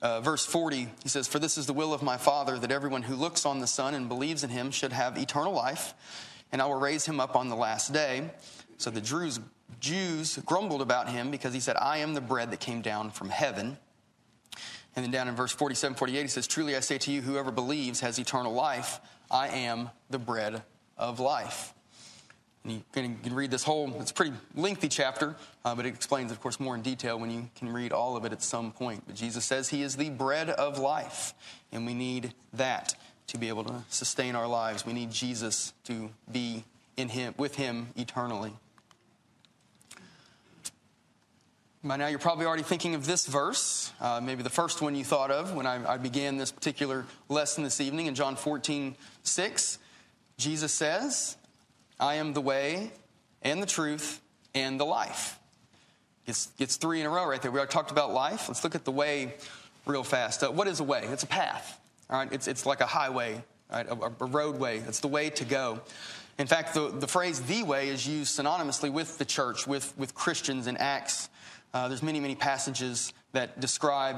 uh, 0.00 0.20
verse 0.22 0.46
40. 0.46 0.88
He 1.02 1.08
says, 1.08 1.28
For 1.28 1.38
this 1.38 1.58
is 1.58 1.66
the 1.66 1.74
will 1.74 1.92
of 1.92 2.02
my 2.02 2.16
Father, 2.16 2.58
that 2.58 2.70
everyone 2.70 3.02
who 3.02 3.14
looks 3.14 3.44
on 3.44 3.60
the 3.60 3.66
Son 3.66 3.94
and 3.94 4.08
believes 4.08 4.44
in 4.44 4.50
him 4.50 4.70
should 4.70 4.92
have 4.92 5.18
eternal 5.18 5.52
life, 5.52 5.92
and 6.52 6.62
I 6.62 6.66
will 6.66 6.80
raise 6.80 7.04
him 7.04 7.20
up 7.20 7.36
on 7.36 7.48
the 7.48 7.56
last 7.56 7.92
day. 7.92 8.30
So 8.76 8.90
the 8.90 9.00
Jews, 9.00 9.40
Jews 9.80 10.38
grumbled 10.44 10.82
about 10.82 11.08
him 11.08 11.30
because 11.30 11.52
he 11.52 11.60
said, 11.60 11.76
I 11.76 11.98
am 11.98 12.14
the 12.14 12.20
bread 12.20 12.50
that 12.50 12.60
came 12.60 12.80
down 12.80 13.10
from 13.10 13.28
heaven. 13.28 13.76
And 14.96 15.04
then 15.04 15.10
down 15.10 15.28
in 15.28 15.36
verse 15.36 15.52
47, 15.52 15.96
48, 15.96 16.22
he 16.22 16.28
says, 16.28 16.46
Truly 16.46 16.74
I 16.74 16.80
say 16.80 16.98
to 16.98 17.12
you, 17.12 17.20
whoever 17.22 17.50
believes 17.50 18.00
has 18.00 18.18
eternal 18.18 18.52
life. 18.52 19.00
I 19.30 19.48
am 19.48 19.90
the 20.10 20.18
bread 20.18 20.62
of 20.96 21.20
life. 21.20 21.74
And 22.64 22.72
you 22.72 22.82
can, 22.92 23.34
read 23.34 23.50
this 23.50 23.62
whole, 23.62 23.94
it's 24.00 24.10
a 24.10 24.14
pretty 24.14 24.34
lengthy 24.54 24.88
chapter, 24.88 25.36
uh, 25.64 25.74
but 25.74 25.86
it 25.86 25.90
explains, 25.90 26.32
of 26.32 26.40
course, 26.40 26.58
more 26.58 26.74
in 26.74 26.82
detail 26.82 27.18
when 27.18 27.30
you 27.30 27.48
can 27.54 27.72
read 27.72 27.92
all 27.92 28.16
of 28.16 28.24
it 28.24 28.32
at 28.32 28.42
some 28.42 28.72
point. 28.72 29.04
But 29.06 29.14
Jesus 29.14 29.44
says 29.44 29.68
he 29.68 29.82
is 29.82 29.96
the 29.96 30.10
bread 30.10 30.50
of 30.50 30.78
life, 30.78 31.34
and 31.72 31.86
we 31.86 31.94
need 31.94 32.34
that 32.54 32.94
to 33.28 33.38
be 33.38 33.48
able 33.48 33.64
to 33.64 33.84
sustain 33.88 34.34
our 34.34 34.46
lives. 34.46 34.84
We 34.84 34.92
need 34.92 35.10
Jesus 35.10 35.72
to 35.84 36.10
be 36.30 36.64
in 36.96 37.08
him, 37.08 37.34
with 37.38 37.54
him 37.54 37.88
eternally. 37.96 38.52
By 41.84 41.96
now, 41.96 42.08
you're 42.08 42.18
probably 42.18 42.44
already 42.44 42.64
thinking 42.64 42.96
of 42.96 43.06
this 43.06 43.26
verse, 43.26 43.92
uh, 44.00 44.20
maybe 44.20 44.42
the 44.42 44.50
first 44.50 44.82
one 44.82 44.96
you 44.96 45.04
thought 45.04 45.30
of 45.30 45.54
when 45.54 45.64
I, 45.64 45.94
I 45.94 45.96
began 45.96 46.36
this 46.36 46.50
particular 46.50 47.06
lesson 47.28 47.62
this 47.62 47.80
evening 47.80 48.06
in 48.06 48.16
John 48.16 48.34
14, 48.34 48.96
6. 49.22 49.78
Jesus 50.38 50.72
says, 50.72 51.36
I 52.00 52.16
am 52.16 52.32
the 52.32 52.40
way 52.40 52.90
and 53.42 53.62
the 53.62 53.66
truth 53.66 54.20
and 54.54 54.80
the 54.80 54.84
life. 54.84 55.38
It's, 56.26 56.48
it's 56.58 56.76
three 56.76 57.00
in 57.00 57.06
a 57.06 57.10
row 57.10 57.26
right 57.26 57.40
there. 57.40 57.50
We 57.50 57.58
already 57.58 57.72
talked 57.72 57.90
about 57.92 58.12
life. 58.12 58.48
Let's 58.48 58.64
look 58.64 58.74
at 58.74 58.84
the 58.84 58.92
way 58.92 59.34
real 59.86 60.04
fast. 60.04 60.42
Uh, 60.42 60.50
what 60.50 60.66
is 60.66 60.80
a 60.80 60.84
way? 60.84 61.04
It's 61.04 61.22
a 61.22 61.28
path. 61.28 61.80
All 62.10 62.18
right, 62.18 62.32
it's, 62.32 62.48
it's 62.48 62.64
like 62.64 62.80
a 62.80 62.86
highway, 62.86 63.42
right? 63.70 63.86
a, 63.86 63.92
a 63.92 64.26
roadway. 64.26 64.78
It's 64.78 65.00
the 65.00 65.08
way 65.08 65.30
to 65.30 65.44
go. 65.44 65.80
In 66.38 66.46
fact, 66.46 66.72
the, 66.72 66.88
the 66.88 67.08
phrase 67.08 67.40
the 67.42 67.64
way 67.64 67.88
is 67.88 68.06
used 68.06 68.38
synonymously 68.38 68.92
with 68.92 69.18
the 69.18 69.24
church, 69.24 69.66
with, 69.66 69.92
with 69.98 70.14
Christians 70.14 70.66
in 70.66 70.76
Acts. 70.76 71.28
Uh, 71.74 71.88
there's 71.88 72.02
many, 72.02 72.20
many 72.20 72.34
passages 72.34 73.12
that 73.32 73.60
describe 73.60 74.16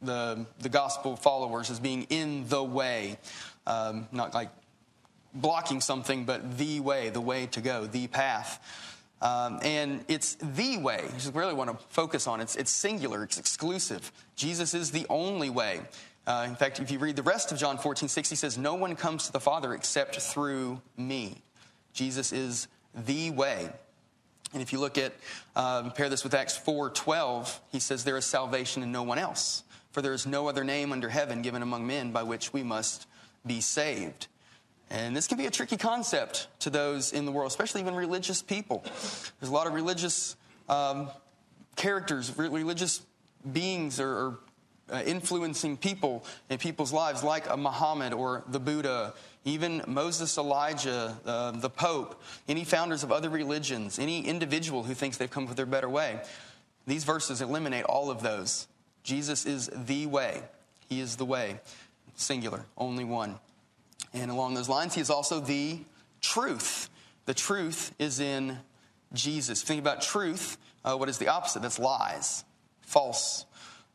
the, 0.00 0.46
the 0.60 0.68
gospel 0.68 1.14
followers 1.14 1.70
as 1.70 1.78
being 1.78 2.04
in 2.10 2.48
the 2.48 2.62
way. 2.62 3.18
Um, 3.66 4.08
not 4.10 4.34
like 4.34 4.48
blocking 5.34 5.80
something, 5.80 6.24
but 6.24 6.58
the 6.58 6.80
way, 6.80 7.10
the 7.10 7.20
way 7.20 7.46
to 7.46 7.60
go, 7.60 7.86
the 7.86 8.08
path. 8.08 8.58
Um, 9.20 9.60
and 9.62 10.04
it's 10.08 10.34
the 10.34 10.78
way. 10.78 11.04
You 11.24 11.30
really 11.30 11.54
want 11.54 11.70
to 11.70 11.86
focus 11.90 12.26
on. 12.26 12.40
It's, 12.40 12.56
it's 12.56 12.72
singular. 12.72 13.22
It's 13.22 13.38
exclusive. 13.38 14.10
Jesus 14.34 14.74
is 14.74 14.90
the 14.90 15.06
only 15.08 15.48
way. 15.48 15.82
Uh, 16.26 16.46
in 16.48 16.54
fact, 16.54 16.78
if 16.78 16.90
you 16.90 16.98
read 16.98 17.16
the 17.16 17.22
rest 17.22 17.50
of 17.50 17.58
John 17.58 17.78
14, 17.78 18.08
6, 18.08 18.30
he 18.30 18.36
says, 18.36 18.56
No 18.56 18.74
one 18.74 18.94
comes 18.94 19.26
to 19.26 19.32
the 19.32 19.40
Father 19.40 19.74
except 19.74 20.20
through 20.20 20.80
me. 20.96 21.42
Jesus 21.92 22.32
is 22.32 22.68
the 22.94 23.30
way. 23.30 23.68
And 24.52 24.62
if 24.62 24.72
you 24.72 24.78
look 24.78 24.98
at, 24.98 25.14
uh, 25.56 25.82
compare 25.82 26.08
this 26.08 26.24
with 26.24 26.34
Acts 26.34 26.56
4 26.56 26.90
12, 26.90 27.60
he 27.72 27.80
says, 27.80 28.04
There 28.04 28.16
is 28.16 28.24
salvation 28.24 28.82
in 28.82 28.92
no 28.92 29.02
one 29.02 29.18
else, 29.18 29.64
for 29.90 30.02
there 30.02 30.12
is 30.12 30.26
no 30.26 30.48
other 30.48 30.62
name 30.62 30.92
under 30.92 31.08
heaven 31.08 31.42
given 31.42 31.62
among 31.62 31.86
men 31.86 32.12
by 32.12 32.22
which 32.22 32.52
we 32.52 32.62
must 32.62 33.06
be 33.44 33.60
saved. 33.60 34.28
And 34.90 35.16
this 35.16 35.26
can 35.26 35.38
be 35.38 35.46
a 35.46 35.50
tricky 35.50 35.78
concept 35.78 36.48
to 36.60 36.70
those 36.70 37.14
in 37.14 37.24
the 37.24 37.32
world, 37.32 37.50
especially 37.50 37.80
even 37.80 37.94
religious 37.94 38.42
people. 38.42 38.82
There's 38.84 39.48
a 39.48 39.52
lot 39.52 39.66
of 39.66 39.72
religious 39.72 40.36
um, 40.68 41.08
characters, 41.76 42.36
religious 42.36 43.00
beings 43.50 43.98
or, 43.98 44.38
uh, 44.90 45.02
influencing 45.04 45.76
people 45.76 46.24
in 46.50 46.58
people's 46.58 46.92
lives, 46.92 47.22
like 47.22 47.48
a 47.48 47.56
Muhammad 47.56 48.12
or 48.12 48.44
the 48.48 48.60
Buddha, 48.60 49.14
even 49.44 49.82
Moses, 49.86 50.38
Elijah, 50.38 51.16
uh, 51.24 51.50
the 51.52 51.70
Pope, 51.70 52.20
any 52.48 52.64
founders 52.64 53.02
of 53.02 53.10
other 53.10 53.28
religions, 53.28 53.98
any 53.98 54.26
individual 54.26 54.84
who 54.84 54.94
thinks 54.94 55.16
they've 55.16 55.30
come 55.30 55.46
with 55.46 55.56
their 55.56 55.66
better 55.66 55.88
way. 55.88 56.20
These 56.86 57.04
verses 57.04 57.40
eliminate 57.40 57.84
all 57.84 58.10
of 58.10 58.22
those. 58.22 58.66
Jesus 59.02 59.46
is 59.46 59.70
the 59.74 60.06
way. 60.06 60.42
He 60.88 61.00
is 61.00 61.16
the 61.16 61.24
way, 61.24 61.58
singular, 62.14 62.64
only 62.76 63.04
one. 63.04 63.38
And 64.12 64.30
along 64.30 64.54
those 64.54 64.68
lines, 64.68 64.94
he 64.94 65.00
is 65.00 65.10
also 65.10 65.40
the 65.40 65.78
truth. 66.20 66.90
The 67.24 67.34
truth 67.34 67.94
is 67.98 68.20
in 68.20 68.58
Jesus. 69.12 69.62
Think 69.62 69.80
about 69.80 70.02
truth, 70.02 70.58
uh, 70.84 70.96
what 70.96 71.08
is 71.08 71.18
the 71.18 71.28
opposite? 71.28 71.62
That's 71.62 71.78
lies, 71.78 72.44
false. 72.82 73.46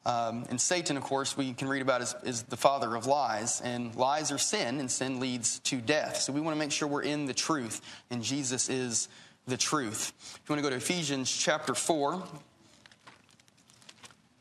Um, 0.07 0.45
and 0.49 0.59
Satan, 0.59 0.95
of 0.95 1.03
course, 1.03 1.35
we 1.35 1.51
can 1.51 1.67
read 1.67 1.81
about 1.81 2.01
is, 2.01 2.15
is 2.23 2.43
the 2.43 2.55
father 2.55 2.95
of 2.95 3.07
lies. 3.07 3.59
And 3.59 3.93
lies 3.93 4.31
are 4.31 4.37
sin, 4.37 4.79
and 4.79 4.89
sin 4.89 5.19
leads 5.19 5.59
to 5.59 5.81
death. 5.81 6.21
So 6.21 6.31
we 6.31 6.39
want 6.39 6.55
to 6.55 6.59
make 6.59 6.71
sure 6.71 6.87
we're 6.87 7.01
in 7.01 7.25
the 7.25 7.33
truth, 7.33 7.81
and 8.09 8.23
Jesus 8.23 8.69
is 8.69 9.09
the 9.47 9.57
truth. 9.57 10.13
If 10.17 10.41
you 10.47 10.53
want 10.53 10.63
to 10.63 10.63
go 10.63 10.69
to 10.69 10.77
Ephesians 10.77 11.29
chapter 11.29 11.75
4, 11.75 12.23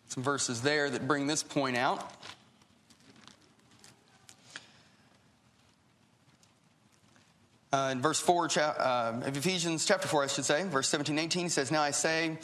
some 0.07 0.22
verses 0.22 0.62
there 0.62 0.88
that 0.88 1.09
bring 1.09 1.26
this 1.26 1.42
point 1.42 1.76
out. 1.76 2.12
Uh, 7.72 7.88
in 7.90 8.00
verse 8.00 8.20
4 8.20 8.48
uh, 8.57 9.20
of 9.24 9.37
Ephesians 9.37 9.85
chapter 9.85 10.07
4, 10.07 10.22
I 10.22 10.26
should 10.29 10.44
say, 10.44 10.62
verse 10.62 10.88
17 10.88 11.18
18, 11.18 11.42
he 11.42 11.48
says, 11.48 11.72
Now 11.72 11.83
I 11.83 11.90
say 11.90 12.38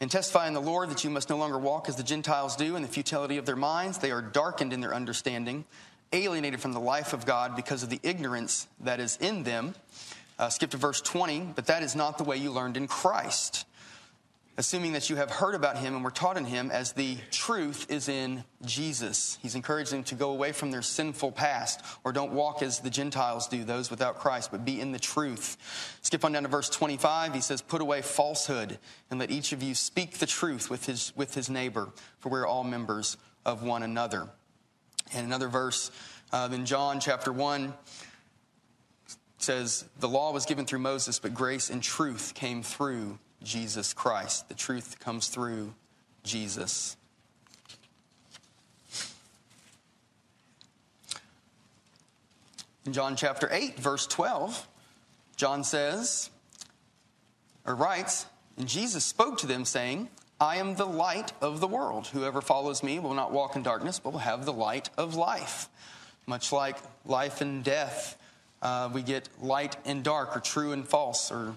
and 0.00 0.10
testify 0.10 0.46
in 0.46 0.54
the 0.54 0.60
Lord 0.60 0.90
that 0.90 1.04
you 1.04 1.10
must 1.10 1.30
no 1.30 1.36
longer 1.36 1.58
walk 1.58 1.88
as 1.88 1.96
the 1.96 2.02
Gentiles 2.02 2.56
do 2.56 2.76
in 2.76 2.82
the 2.82 2.88
futility 2.88 3.36
of 3.36 3.46
their 3.46 3.56
minds. 3.56 3.98
They 3.98 4.10
are 4.10 4.22
darkened 4.22 4.72
in 4.72 4.80
their 4.80 4.94
understanding, 4.94 5.64
alienated 6.12 6.60
from 6.60 6.72
the 6.72 6.80
life 6.80 7.12
of 7.12 7.26
God 7.26 7.56
because 7.56 7.82
of 7.82 7.90
the 7.90 8.00
ignorance 8.02 8.66
that 8.80 9.00
is 9.00 9.16
in 9.18 9.42
them. 9.42 9.74
Uh, 10.38 10.48
skip 10.48 10.70
to 10.70 10.76
verse 10.76 11.00
20, 11.00 11.52
but 11.54 11.66
that 11.66 11.82
is 11.82 11.94
not 11.94 12.18
the 12.18 12.24
way 12.24 12.36
you 12.36 12.50
learned 12.50 12.76
in 12.76 12.86
Christ 12.86 13.65
assuming 14.58 14.92
that 14.92 15.10
you 15.10 15.16
have 15.16 15.30
heard 15.30 15.54
about 15.54 15.76
him 15.76 15.94
and 15.94 16.02
were 16.02 16.10
taught 16.10 16.38
in 16.38 16.44
him 16.44 16.70
as 16.70 16.92
the 16.92 17.18
truth 17.30 17.90
is 17.90 18.08
in 18.08 18.42
Jesus. 18.64 19.38
He's 19.42 19.54
encouraging 19.54 19.98
them 19.98 20.04
to 20.04 20.14
go 20.14 20.30
away 20.30 20.52
from 20.52 20.70
their 20.70 20.82
sinful 20.82 21.32
past 21.32 21.82
or 22.04 22.12
don't 22.12 22.32
walk 22.32 22.62
as 22.62 22.80
the 22.80 22.88
Gentiles 22.88 23.48
do, 23.48 23.64
those 23.64 23.90
without 23.90 24.18
Christ, 24.18 24.50
but 24.50 24.64
be 24.64 24.80
in 24.80 24.92
the 24.92 24.98
truth. 24.98 25.58
Skip 26.00 26.24
on 26.24 26.32
down 26.32 26.44
to 26.44 26.48
verse 26.48 26.70
25. 26.70 27.34
He 27.34 27.40
says, 27.42 27.60
Put 27.60 27.82
away 27.82 28.00
falsehood 28.00 28.78
and 29.10 29.20
let 29.20 29.30
each 29.30 29.52
of 29.52 29.62
you 29.62 29.74
speak 29.74 30.18
the 30.18 30.26
truth 30.26 30.70
with 30.70 30.86
his, 30.86 31.12
with 31.16 31.34
his 31.34 31.50
neighbor, 31.50 31.90
for 32.18 32.30
we're 32.30 32.46
all 32.46 32.64
members 32.64 33.18
of 33.44 33.62
one 33.62 33.82
another. 33.82 34.28
And 35.12 35.26
another 35.26 35.48
verse 35.48 35.90
uh, 36.32 36.48
in 36.50 36.64
John 36.64 36.98
chapter 36.98 37.30
1 37.30 37.74
says, 39.36 39.84
The 40.00 40.08
law 40.08 40.32
was 40.32 40.46
given 40.46 40.64
through 40.64 40.78
Moses, 40.78 41.18
but 41.18 41.34
grace 41.34 41.68
and 41.68 41.82
truth 41.82 42.32
came 42.34 42.62
through 42.62 43.18
Jesus 43.42 43.92
Christ. 43.92 44.48
The 44.48 44.54
truth 44.54 44.98
comes 45.00 45.28
through 45.28 45.74
Jesus. 46.22 46.96
In 52.84 52.92
John 52.92 53.16
chapter 53.16 53.48
8, 53.50 53.78
verse 53.78 54.06
12, 54.06 54.68
John 55.36 55.64
says, 55.64 56.30
or 57.64 57.74
writes, 57.74 58.26
and 58.56 58.68
Jesus 58.68 59.04
spoke 59.04 59.38
to 59.38 59.46
them, 59.46 59.64
saying, 59.64 60.08
I 60.40 60.56
am 60.58 60.76
the 60.76 60.86
light 60.86 61.32
of 61.40 61.60
the 61.60 61.66
world. 61.66 62.06
Whoever 62.08 62.40
follows 62.40 62.82
me 62.82 62.98
will 62.98 63.14
not 63.14 63.32
walk 63.32 63.56
in 63.56 63.62
darkness, 63.62 63.98
but 63.98 64.12
will 64.12 64.20
have 64.20 64.44
the 64.44 64.52
light 64.52 64.88
of 64.96 65.14
life. 65.16 65.68
Much 66.26 66.52
like 66.52 66.76
life 67.04 67.40
and 67.40 67.64
death, 67.64 68.16
uh, 68.62 68.88
we 68.92 69.02
get 69.02 69.28
light 69.40 69.76
and 69.84 70.04
dark, 70.04 70.36
or 70.36 70.40
true 70.40 70.72
and 70.72 70.86
false, 70.86 71.32
or 71.32 71.54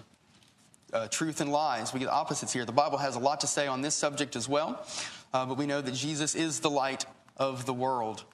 uh, 0.92 1.08
truth 1.08 1.40
and 1.40 1.52
lies. 1.52 1.92
We 1.92 2.00
get 2.00 2.08
opposites 2.08 2.52
here. 2.52 2.64
The 2.64 2.72
Bible 2.72 2.98
has 2.98 3.16
a 3.16 3.18
lot 3.18 3.40
to 3.40 3.46
say 3.46 3.66
on 3.66 3.80
this 3.80 3.94
subject 3.94 4.36
as 4.36 4.48
well, 4.48 4.84
uh, 5.32 5.46
but 5.46 5.56
we 5.56 5.66
know 5.66 5.80
that 5.80 5.94
Jesus 5.94 6.34
is 6.34 6.60
the 6.60 6.70
light 6.70 7.06
of 7.36 7.66
the 7.66 7.74
world. 7.74 8.24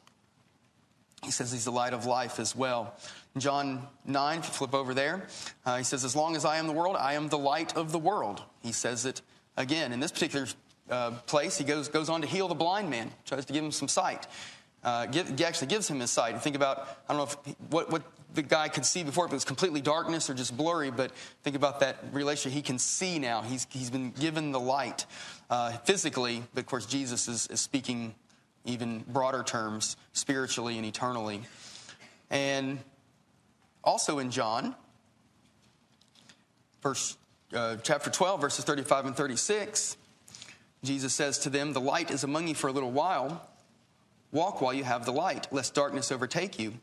He 1.24 1.30
says 1.30 1.50
he's 1.50 1.64
the 1.64 1.72
light 1.72 1.92
of 1.92 2.06
life 2.06 2.38
as 2.38 2.54
well. 2.54 2.94
In 3.34 3.40
John 3.40 3.86
9, 4.04 4.38
if 4.38 4.46
you 4.46 4.52
flip 4.52 4.74
over 4.74 4.94
there, 4.94 5.26
uh, 5.64 5.78
he 5.78 5.84
says, 5.84 6.04
As 6.04 6.14
long 6.14 6.36
as 6.36 6.44
I 6.44 6.58
am 6.58 6.66
the 6.66 6.72
world, 6.72 6.96
I 6.96 7.14
am 7.14 7.28
the 7.28 7.38
light 7.38 7.76
of 7.76 7.92
the 7.92 7.98
world. 7.98 8.42
He 8.62 8.72
says 8.72 9.04
it 9.06 9.22
again. 9.56 9.92
In 9.92 10.00
this 10.00 10.12
particular 10.12 10.46
uh, 10.90 11.12
place, 11.26 11.58
he 11.58 11.64
goes, 11.64 11.88
goes 11.88 12.08
on 12.08 12.20
to 12.20 12.26
heal 12.26 12.48
the 12.48 12.54
blind 12.54 12.90
man, 12.90 13.10
tries 13.24 13.44
to 13.46 13.52
give 13.52 13.64
him 13.64 13.72
some 13.72 13.88
sight. 13.88 14.26
uh, 14.86 15.06
give, 15.06 15.40
actually 15.40 15.66
gives 15.66 15.88
him 15.88 16.00
his 16.00 16.10
sight. 16.10 16.40
Think 16.40 16.54
about, 16.54 16.88
I 17.08 17.14
don't 17.14 17.18
know 17.18 17.24
if, 17.24 17.56
what, 17.70 17.90
what 17.90 18.02
the 18.36 18.42
guy 18.42 18.68
could 18.68 18.86
see 18.86 19.02
before, 19.02 19.26
if 19.26 19.32
it 19.32 19.34
was 19.34 19.44
completely 19.44 19.80
darkness 19.80 20.30
or 20.30 20.34
just 20.34 20.56
blurry, 20.56 20.90
but 20.90 21.10
think 21.42 21.56
about 21.56 21.80
that 21.80 21.96
relationship. 22.12 22.54
He 22.54 22.62
can 22.62 22.78
see 22.78 23.18
now. 23.18 23.42
He's, 23.42 23.66
he's 23.70 23.90
been 23.90 24.12
given 24.12 24.52
the 24.52 24.60
light 24.60 25.06
uh, 25.50 25.72
physically, 25.78 26.42
but 26.54 26.60
of 26.60 26.66
course, 26.66 26.86
Jesus 26.86 27.26
is, 27.26 27.48
is 27.48 27.60
speaking 27.60 28.14
even 28.64 29.04
broader 29.08 29.42
terms, 29.42 29.96
spiritually 30.12 30.76
and 30.76 30.86
eternally. 30.86 31.40
And 32.30 32.78
also 33.82 34.18
in 34.18 34.30
John, 34.30 34.74
verse, 36.82 37.16
uh, 37.54 37.76
chapter 37.82 38.10
12, 38.10 38.40
verses 38.40 38.64
35 38.64 39.06
and 39.06 39.16
36, 39.16 39.96
Jesus 40.84 41.14
says 41.14 41.38
to 41.40 41.50
them, 41.50 41.72
The 41.72 41.80
light 41.80 42.10
is 42.10 42.22
among 42.22 42.48
you 42.48 42.54
for 42.54 42.68
a 42.68 42.72
little 42.72 42.92
while. 42.92 43.48
Walk 44.32 44.60
while 44.60 44.74
you 44.74 44.84
have 44.84 45.06
the 45.06 45.12
light, 45.12 45.46
lest 45.52 45.74
darkness 45.74 46.12
overtake 46.12 46.58
you. 46.58 46.74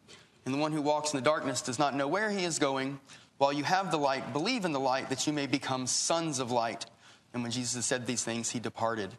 And 0.45 0.53
the 0.53 0.57
one 0.57 0.71
who 0.71 0.81
walks 0.81 1.13
in 1.13 1.17
the 1.17 1.23
darkness 1.23 1.61
does 1.61 1.79
not 1.79 1.95
know 1.95 2.07
where 2.07 2.29
he 2.29 2.43
is 2.43 2.59
going. 2.59 2.99
While 3.37 3.53
you 3.53 3.63
have 3.63 3.91
the 3.91 3.97
light, 3.97 4.33
believe 4.33 4.65
in 4.65 4.71
the 4.71 4.79
light 4.79 5.09
that 5.09 5.25
you 5.25 5.33
may 5.33 5.47
become 5.47 5.87
sons 5.87 6.39
of 6.39 6.51
light. 6.51 6.85
And 7.33 7.43
when 7.43 7.51
Jesus 7.51 7.85
said 7.85 8.05
these 8.05 8.23
things, 8.23 8.49
he 8.49 8.59
departed. 8.59 9.11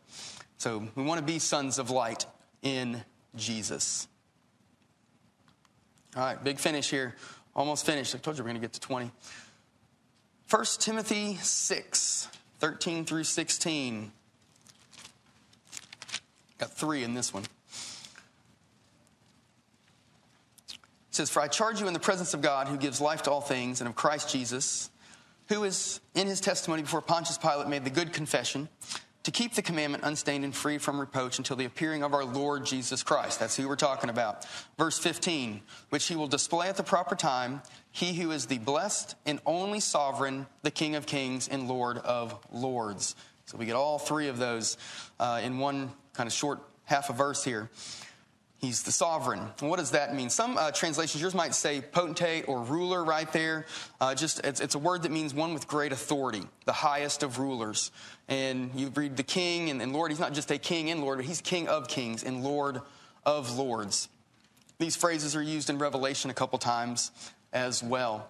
So 0.58 0.86
we 0.94 1.02
want 1.02 1.20
to 1.20 1.26
be 1.26 1.38
sons 1.38 1.78
of 1.78 1.90
light 1.90 2.26
in 2.62 3.02
Jesus. 3.36 4.06
All 6.16 6.22
right, 6.22 6.42
big 6.42 6.58
finish 6.58 6.90
here. 6.90 7.14
Almost 7.56 7.86
finished. 7.86 8.14
I 8.14 8.18
told 8.18 8.38
you 8.38 8.44
we're 8.44 8.50
going 8.50 8.60
to 8.60 8.66
get 8.66 8.72
to 8.74 8.80
20. 8.80 9.10
1 10.48 10.64
Timothy 10.78 11.36
6, 11.36 12.28
13 12.60 13.04
through 13.04 13.24
16. 13.24 14.12
Got 16.58 16.72
three 16.72 17.02
in 17.02 17.14
this 17.14 17.34
one. 17.34 17.44
It 21.14 21.18
says, 21.18 21.30
For 21.30 21.40
I 21.40 21.46
charge 21.46 21.80
you 21.80 21.86
in 21.86 21.92
the 21.92 22.00
presence 22.00 22.34
of 22.34 22.42
God, 22.42 22.66
who 22.66 22.76
gives 22.76 23.00
life 23.00 23.22
to 23.22 23.30
all 23.30 23.40
things, 23.40 23.80
and 23.80 23.86
of 23.86 23.94
Christ 23.94 24.30
Jesus, 24.30 24.90
who 25.48 25.62
is 25.62 26.00
in 26.16 26.26
his 26.26 26.40
testimony 26.40 26.82
before 26.82 27.00
Pontius 27.00 27.38
Pilate 27.38 27.68
made 27.68 27.84
the 27.84 27.90
good 27.90 28.12
confession, 28.12 28.68
to 29.22 29.30
keep 29.30 29.54
the 29.54 29.62
commandment 29.62 30.02
unstained 30.02 30.44
and 30.44 30.52
free 30.52 30.76
from 30.76 30.98
reproach 30.98 31.38
until 31.38 31.54
the 31.54 31.66
appearing 31.66 32.02
of 32.02 32.14
our 32.14 32.24
Lord 32.24 32.66
Jesus 32.66 33.04
Christ. 33.04 33.38
That's 33.38 33.54
who 33.54 33.68
we're 33.68 33.76
talking 33.76 34.10
about. 34.10 34.44
Verse 34.76 34.98
15, 34.98 35.60
which 35.90 36.04
he 36.08 36.16
will 36.16 36.26
display 36.26 36.66
at 36.66 36.76
the 36.76 36.82
proper 36.82 37.14
time, 37.14 37.62
he 37.92 38.14
who 38.14 38.32
is 38.32 38.46
the 38.46 38.58
blessed 38.58 39.14
and 39.24 39.38
only 39.46 39.78
sovereign, 39.78 40.48
the 40.62 40.72
King 40.72 40.96
of 40.96 41.06
kings 41.06 41.46
and 41.46 41.68
Lord 41.68 41.98
of 41.98 42.44
lords. 42.50 43.14
So 43.46 43.56
we 43.56 43.66
get 43.66 43.76
all 43.76 44.00
three 44.00 44.26
of 44.26 44.38
those 44.38 44.76
uh, 45.20 45.40
in 45.44 45.58
one 45.58 45.92
kind 46.12 46.26
of 46.26 46.32
short 46.32 46.58
half 46.86 47.08
a 47.08 47.12
verse 47.12 47.44
here. 47.44 47.70
He's 48.64 48.82
the 48.82 48.92
sovereign. 48.92 49.40
What 49.60 49.78
does 49.78 49.90
that 49.90 50.14
mean? 50.14 50.30
Some 50.30 50.56
uh, 50.56 50.70
translations, 50.70 51.20
yours 51.20 51.34
might 51.34 51.54
say 51.54 51.82
potentate 51.82 52.48
or 52.48 52.62
ruler 52.62 53.04
right 53.04 53.30
there. 53.30 53.66
Uh, 54.00 54.14
just 54.14 54.40
it's, 54.42 54.58
it's, 54.58 54.74
a 54.74 54.78
word 54.78 55.02
that 55.02 55.12
means 55.12 55.34
one 55.34 55.52
with 55.52 55.68
great 55.68 55.92
authority, 55.92 56.44
the 56.64 56.72
highest 56.72 57.22
of 57.22 57.38
rulers. 57.38 57.90
And 58.26 58.70
you 58.74 58.88
read 58.88 59.18
the 59.18 59.22
king 59.22 59.68
and, 59.68 59.82
and 59.82 59.92
Lord. 59.92 60.10
He's 60.12 60.18
not 60.18 60.32
just 60.32 60.50
a 60.50 60.56
king 60.56 60.90
and 60.90 61.02
Lord, 61.02 61.18
but 61.18 61.26
he's 61.26 61.42
King 61.42 61.68
of 61.68 61.88
kings 61.88 62.24
and 62.24 62.42
Lord 62.42 62.80
of 63.26 63.54
lords. 63.58 64.08
These 64.78 64.96
phrases 64.96 65.36
are 65.36 65.42
used 65.42 65.68
in 65.68 65.76
Revelation 65.76 66.30
a 66.30 66.34
couple 66.34 66.58
times 66.58 67.10
as 67.52 67.82
well. 67.82 68.26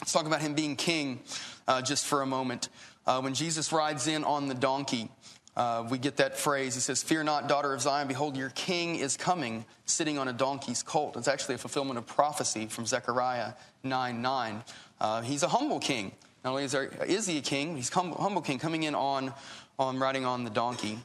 Let's 0.00 0.12
talk 0.12 0.26
about 0.26 0.42
him 0.42 0.54
being 0.54 0.76
king 0.76 1.22
uh, 1.66 1.82
just 1.82 2.06
for 2.06 2.22
a 2.22 2.26
moment. 2.26 2.68
Uh, 3.04 3.20
when 3.20 3.34
Jesus 3.34 3.72
rides 3.72 4.06
in 4.06 4.22
on 4.22 4.46
the 4.46 4.54
donkey, 4.54 5.10
uh, 5.58 5.84
we 5.90 5.98
get 5.98 6.18
that 6.18 6.38
phrase. 6.38 6.74
He 6.74 6.80
says, 6.80 7.02
Fear 7.02 7.24
not, 7.24 7.48
daughter 7.48 7.74
of 7.74 7.80
Zion, 7.80 8.06
behold, 8.06 8.36
your 8.36 8.50
king 8.50 8.94
is 8.94 9.16
coming, 9.16 9.64
sitting 9.86 10.16
on 10.16 10.28
a 10.28 10.32
donkey's 10.32 10.84
colt. 10.84 11.16
It's 11.16 11.26
actually 11.26 11.56
a 11.56 11.58
fulfillment 11.58 11.98
of 11.98 12.06
prophecy 12.06 12.66
from 12.66 12.86
Zechariah 12.86 13.54
9 13.82 14.22
9. 14.22 14.62
Uh, 15.00 15.20
he's 15.22 15.42
a 15.42 15.48
humble 15.48 15.80
king. 15.80 16.12
Not 16.44 16.50
only 16.50 16.62
is, 16.62 16.72
there, 16.72 16.84
is 17.04 17.26
he 17.26 17.38
a 17.38 17.40
king, 17.42 17.74
he's 17.74 17.88
humble, 17.88 18.18
humble 18.18 18.40
king 18.40 18.60
coming 18.60 18.84
in 18.84 18.94
on, 18.94 19.34
on 19.80 19.98
riding 19.98 20.24
on 20.24 20.44
the 20.44 20.50
donkey. 20.50 20.96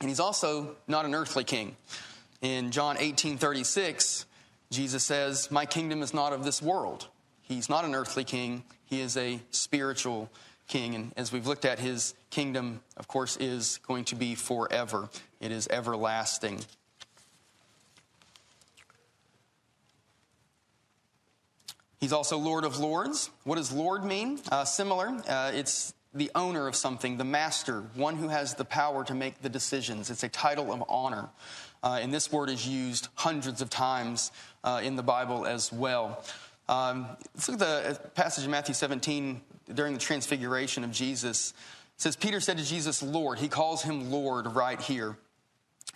And 0.00 0.08
he's 0.08 0.20
also 0.20 0.76
not 0.86 1.04
an 1.04 1.14
earthly 1.14 1.44
king. 1.44 1.76
In 2.40 2.70
John 2.70 2.96
18 2.98 3.36
36, 3.36 4.24
Jesus 4.70 5.04
says, 5.04 5.50
My 5.50 5.66
kingdom 5.66 6.00
is 6.00 6.14
not 6.14 6.32
of 6.32 6.42
this 6.42 6.62
world. 6.62 7.06
He's 7.42 7.68
not 7.68 7.84
an 7.84 7.94
earthly 7.94 8.24
king, 8.24 8.64
he 8.86 9.02
is 9.02 9.14
a 9.18 9.40
spiritual 9.50 10.30
king. 10.68 10.94
And 10.94 11.12
as 11.18 11.32
we've 11.32 11.46
looked 11.46 11.66
at, 11.66 11.78
his 11.78 12.14
kingdom, 12.30 12.80
of 12.96 13.08
course, 13.08 13.36
is 13.36 13.78
going 13.86 14.04
to 14.06 14.14
be 14.14 14.34
forever, 14.34 15.08
it 15.40 15.52
is 15.52 15.68
everlasting. 15.70 16.60
He's 22.00 22.12
also 22.12 22.38
Lord 22.38 22.64
of 22.64 22.78
Lords. 22.78 23.30
What 23.42 23.56
does 23.56 23.72
Lord 23.72 24.04
mean? 24.04 24.38
Uh, 24.52 24.64
similar. 24.64 25.08
Uh, 25.28 25.50
it's 25.52 25.92
the 26.14 26.30
owner 26.34 26.68
of 26.68 26.76
something, 26.76 27.16
the 27.16 27.24
master, 27.24 27.82
one 27.94 28.16
who 28.16 28.28
has 28.28 28.54
the 28.54 28.64
power 28.64 29.04
to 29.04 29.14
make 29.14 29.42
the 29.42 29.48
decisions. 29.48 30.08
It's 30.08 30.22
a 30.22 30.28
title 30.28 30.72
of 30.72 30.84
honor. 30.88 31.28
Uh, 31.82 31.98
and 32.00 32.14
this 32.14 32.32
word 32.32 32.50
is 32.50 32.66
used 32.66 33.08
hundreds 33.14 33.60
of 33.60 33.68
times 33.68 34.32
uh, 34.64 34.80
in 34.82 34.96
the 34.96 35.02
Bible 35.02 35.44
as 35.44 35.72
well. 35.72 36.24
Um, 36.68 37.06
let's 37.34 37.48
look 37.48 37.60
at 37.60 38.02
the 38.02 38.08
passage 38.10 38.44
in 38.44 38.50
Matthew 38.50 38.74
17 38.74 39.40
during 39.74 39.94
the 39.94 40.00
transfiguration 40.00 40.84
of 40.84 40.92
Jesus. 40.92 41.52
Says, 41.98 42.14
Peter 42.14 42.38
said 42.40 42.58
to 42.58 42.64
Jesus, 42.64 43.02
Lord. 43.02 43.40
He 43.40 43.48
calls 43.48 43.82
him 43.82 44.10
Lord 44.10 44.46
right 44.46 44.80
here. 44.80 45.16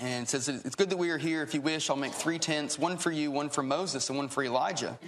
And 0.00 0.28
says, 0.28 0.48
It's 0.48 0.74
good 0.74 0.90
that 0.90 0.96
we 0.96 1.10
are 1.10 1.18
here. 1.18 1.42
If 1.42 1.54
you 1.54 1.60
wish, 1.60 1.88
I'll 1.88 1.96
make 1.96 2.12
three 2.12 2.38
tents 2.38 2.78
one 2.78 2.96
for 2.96 3.12
you, 3.12 3.30
one 3.30 3.48
for 3.48 3.62
Moses, 3.62 4.08
and 4.08 4.18
one 4.18 4.28
for 4.28 4.42
Elijah. 4.42 4.98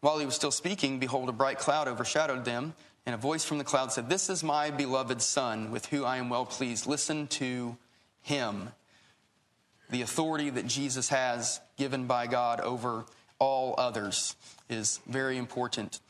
While 0.00 0.18
he 0.18 0.26
was 0.26 0.34
still 0.34 0.50
speaking, 0.50 0.98
behold, 0.98 1.30
a 1.30 1.32
bright 1.32 1.58
cloud 1.58 1.88
overshadowed 1.88 2.44
them, 2.44 2.74
and 3.06 3.14
a 3.14 3.18
voice 3.18 3.44
from 3.44 3.56
the 3.56 3.64
cloud 3.64 3.92
said, 3.92 4.10
This 4.10 4.28
is 4.28 4.44
my 4.44 4.70
beloved 4.70 5.22
Son, 5.22 5.70
with 5.70 5.86
whom 5.86 6.04
I 6.04 6.18
am 6.18 6.28
well 6.28 6.44
pleased. 6.44 6.86
Listen 6.86 7.28
to 7.28 7.78
him. 8.20 8.68
The 9.88 10.02
authority 10.02 10.50
that 10.50 10.66
Jesus 10.66 11.08
has 11.08 11.60
given 11.78 12.06
by 12.06 12.26
God 12.26 12.60
over 12.60 13.06
all 13.38 13.74
others 13.78 14.36
is 14.68 15.00
very 15.06 15.38
important 15.38 16.00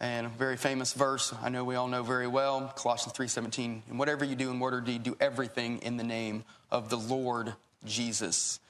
and 0.00 0.26
a 0.26 0.30
very 0.30 0.56
famous 0.56 0.92
verse 0.92 1.34
i 1.42 1.48
know 1.48 1.62
we 1.62 1.74
all 1.74 1.88
know 1.88 2.02
very 2.02 2.26
well 2.26 2.72
colossians 2.76 3.16
3.17 3.16 3.82
and 3.88 3.98
whatever 3.98 4.24
you 4.24 4.34
do 4.34 4.50
in 4.50 4.58
word 4.58 4.74
or 4.74 4.80
deed 4.80 5.02
do 5.02 5.16
everything 5.20 5.78
in 5.78 5.96
the 5.96 6.04
name 6.04 6.44
of 6.70 6.88
the 6.88 6.96
lord 6.96 7.54
jesus. 7.84 8.60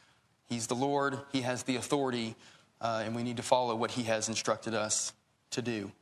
He's 0.49 0.67
the 0.67 0.75
lord. 0.75 1.19
He 1.33 1.43
has 1.43 1.63
the 1.63 1.77
authority 1.77 2.35
uh, 2.81 3.03
and 3.05 3.15
we 3.15 3.23
need 3.23 3.37
to 3.37 3.43
follow 3.43 3.77
what 3.77 3.91
he 3.91 4.05
has 4.05 4.29
instructed 4.29 4.75
us 4.75 5.13
to 5.53 5.63
do. 5.63 5.93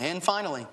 And 0.00 0.22
finally 0.22 0.66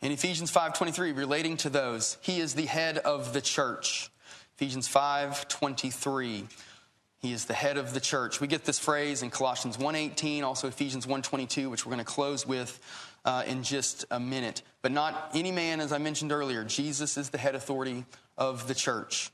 in 0.00 0.12
ephesians 0.12 0.52
5.23 0.52 1.16
relating 1.16 1.56
to 1.58 1.70
those 1.70 2.16
he 2.20 2.40
is 2.40 2.54
the 2.54 2.66
head 2.66 2.98
of 2.98 3.32
the 3.32 3.40
church. 3.40 4.10
Ephesians 4.56 4.88
5.23 4.88 6.46
he 7.20 7.32
is 7.32 7.44
the 7.44 7.54
head 7.54 7.76
of 7.76 7.92
the 7.92 8.00
church. 8.00 8.40
We 8.40 8.46
get 8.46 8.64
this 8.64 8.78
phrase 8.78 9.22
in 9.22 9.30
Colossians 9.30 9.76
1:18, 9.76 10.42
also 10.42 10.68
Ephesians 10.68 11.06
1:22, 11.06 11.70
which 11.70 11.84
we're 11.84 11.90
going 11.90 12.04
to 12.04 12.10
close 12.10 12.46
with 12.46 12.80
uh, 13.26 13.44
in 13.46 13.62
just 13.62 14.06
a 14.10 14.18
minute. 14.18 14.62
But 14.80 14.92
not 14.92 15.30
any 15.34 15.52
man, 15.52 15.80
as 15.80 15.92
I 15.92 15.98
mentioned 15.98 16.32
earlier. 16.32 16.64
Jesus 16.64 17.18
is 17.18 17.28
the 17.28 17.38
head 17.38 17.54
authority 17.54 18.06
of 18.38 18.66
the 18.68 18.74
church. 18.74 19.30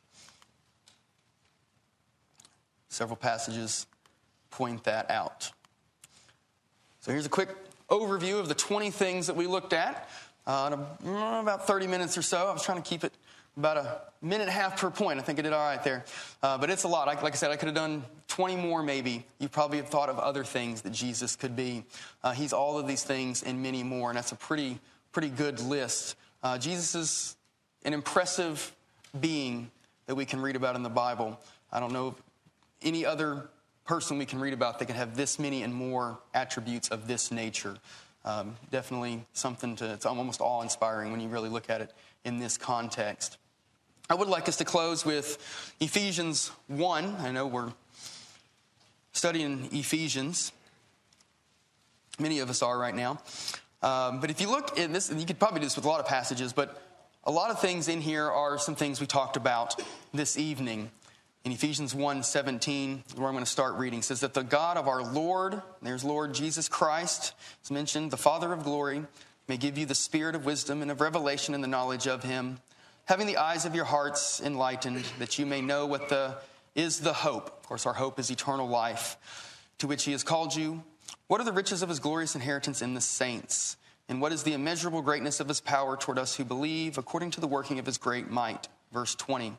Several 2.88 3.16
passages 3.16 3.86
point 4.50 4.84
that 4.84 5.08
out. 5.10 5.52
So 7.00 7.12
here's 7.12 7.26
a 7.26 7.28
quick 7.30 7.50
overview 7.88 8.40
of 8.40 8.48
the 8.48 8.54
20 8.54 8.90
things 8.90 9.28
that 9.28 9.36
we 9.36 9.46
looked 9.46 9.72
at. 9.72 10.08
Uh, 10.44 10.76
about 11.04 11.66
30 11.66 11.86
minutes 11.86 12.18
or 12.18 12.22
so. 12.22 12.46
I 12.48 12.52
was 12.52 12.62
trying 12.62 12.82
to 12.82 12.88
keep 12.88 13.04
it 13.04 13.12
about 13.56 13.78
a 13.78 14.00
minute 14.20 14.42
and 14.42 14.50
a 14.50 14.52
half 14.52 14.78
per 14.78 14.90
point. 14.90 15.18
I 15.18 15.22
think 15.22 15.38
I 15.38 15.42
did 15.42 15.52
all 15.52 15.64
right 15.64 15.82
there. 15.82 16.04
Uh, 16.42 16.58
but 16.58 16.68
it's 16.68 16.84
a 16.84 16.88
lot. 16.88 17.08
I, 17.08 17.20
like 17.20 17.32
I 17.32 17.36
said, 17.36 17.50
I 17.50 17.56
could 17.56 17.66
have 17.66 17.74
done 17.74 18.04
20 18.28 18.56
more 18.56 18.82
maybe. 18.82 19.24
You 19.38 19.48
probably 19.48 19.78
have 19.78 19.88
thought 19.88 20.08
of 20.08 20.18
other 20.18 20.44
things 20.44 20.82
that 20.82 20.92
Jesus 20.92 21.36
could 21.36 21.56
be. 21.56 21.84
Uh, 22.22 22.32
he's 22.32 22.52
all 22.52 22.78
of 22.78 22.86
these 22.86 23.02
things 23.02 23.42
and 23.42 23.62
many 23.62 23.82
more, 23.82 24.10
and 24.10 24.16
that's 24.16 24.32
a 24.32 24.36
pretty, 24.36 24.78
pretty 25.12 25.30
good 25.30 25.60
list. 25.60 26.16
Uh, 26.42 26.58
Jesus 26.58 26.94
is 26.94 27.36
an 27.84 27.94
impressive 27.94 28.74
being 29.18 29.70
that 30.06 30.14
we 30.14 30.26
can 30.26 30.40
read 30.42 30.56
about 30.56 30.76
in 30.76 30.82
the 30.82 30.90
Bible. 30.90 31.38
I 31.72 31.80
don't 31.80 31.92
know 31.92 32.14
any 32.82 33.06
other 33.06 33.48
person 33.86 34.18
we 34.18 34.26
can 34.26 34.40
read 34.40 34.52
about 34.52 34.78
that 34.78 34.86
can 34.86 34.96
have 34.96 35.16
this 35.16 35.38
many 35.38 35.62
and 35.62 35.72
more 35.72 36.18
attributes 36.34 36.88
of 36.88 37.06
this 37.06 37.30
nature. 37.30 37.76
Um, 38.24 38.56
definitely 38.70 39.24
something 39.32 39.76
to, 39.76 39.92
it's 39.92 40.04
almost 40.04 40.40
awe 40.40 40.62
inspiring 40.62 41.12
when 41.12 41.20
you 41.20 41.28
really 41.28 41.48
look 41.48 41.70
at 41.70 41.80
it 41.80 41.92
in 42.24 42.38
this 42.38 42.58
context. 42.58 43.38
I 44.08 44.14
would 44.14 44.28
like 44.28 44.48
us 44.48 44.56
to 44.58 44.64
close 44.64 45.04
with 45.04 45.36
Ephesians 45.80 46.52
1. 46.68 47.16
I 47.18 47.32
know 47.32 47.48
we're 47.48 47.72
studying 49.12 49.68
Ephesians. 49.72 50.52
Many 52.16 52.38
of 52.38 52.48
us 52.48 52.62
are 52.62 52.78
right 52.78 52.94
now. 52.94 53.18
Um, 53.82 54.20
but 54.20 54.30
if 54.30 54.40
you 54.40 54.48
look 54.48 54.78
in 54.78 54.92
this, 54.92 55.10
and 55.10 55.18
you 55.18 55.26
could 55.26 55.40
probably 55.40 55.58
do 55.58 55.66
this 55.66 55.74
with 55.74 55.86
a 55.86 55.88
lot 55.88 55.98
of 55.98 56.06
passages, 56.06 56.52
but 56.52 56.80
a 57.24 57.32
lot 57.32 57.50
of 57.50 57.60
things 57.60 57.88
in 57.88 58.00
here 58.00 58.30
are 58.30 58.58
some 58.58 58.76
things 58.76 59.00
we 59.00 59.08
talked 59.08 59.36
about 59.36 59.82
this 60.14 60.38
evening. 60.38 60.92
in 61.44 61.50
Ephesians 61.50 61.92
1 61.92 62.22
17, 62.22 63.02
where 63.16 63.26
I'm 63.26 63.34
going 63.34 63.44
to 63.44 63.50
start 63.50 63.74
reading, 63.74 64.02
says 64.02 64.20
that 64.20 64.34
the 64.34 64.44
God 64.44 64.76
of 64.76 64.86
our 64.86 65.02
Lord, 65.02 65.60
there's 65.82 66.04
Lord 66.04 66.32
Jesus 66.32 66.68
Christ, 66.68 67.34
is 67.64 67.72
mentioned, 67.72 68.12
the 68.12 68.16
Father 68.16 68.52
of 68.52 68.62
glory, 68.62 69.02
may 69.48 69.56
give 69.56 69.76
you 69.76 69.84
the 69.84 69.96
spirit 69.96 70.36
of 70.36 70.44
wisdom 70.44 70.80
and 70.80 70.92
of 70.92 71.00
revelation 71.00 71.54
and 71.54 71.64
the 71.64 71.68
knowledge 71.68 72.06
of 72.06 72.22
him, 72.22 72.60
having 73.06 73.26
the 73.26 73.38
eyes 73.38 73.64
of 73.64 73.74
your 73.74 73.84
hearts 73.84 74.40
enlightened, 74.40 75.04
that 75.18 75.38
you 75.38 75.46
may 75.46 75.60
know 75.60 75.86
what 75.86 76.08
the 76.08 76.36
is 76.74 77.00
the 77.00 77.12
hope. 77.12 77.46
Of 77.46 77.62
course, 77.62 77.86
our 77.86 77.94
hope 77.94 78.18
is 78.18 78.30
eternal 78.30 78.68
life, 78.68 79.16
to 79.78 79.86
which 79.86 80.04
he 80.04 80.12
has 80.12 80.22
called 80.22 80.54
you. 80.54 80.84
What 81.26 81.40
are 81.40 81.44
the 81.44 81.52
riches 81.52 81.82
of 81.82 81.88
his 81.88 81.98
glorious 81.98 82.34
inheritance 82.34 82.82
in 82.82 82.94
the 82.94 83.00
saints? 83.00 83.76
And 84.08 84.20
what 84.20 84.30
is 84.30 84.42
the 84.42 84.52
immeasurable 84.52 85.02
greatness 85.02 85.40
of 85.40 85.48
his 85.48 85.60
power 85.60 85.96
toward 85.96 86.18
us 86.18 86.36
who 86.36 86.44
believe, 86.44 86.98
according 86.98 87.32
to 87.32 87.40
the 87.40 87.48
working 87.48 87.78
of 87.78 87.86
his 87.86 87.98
great 87.98 88.30
might? 88.30 88.68
Verse 88.92 89.14
20 89.14 89.56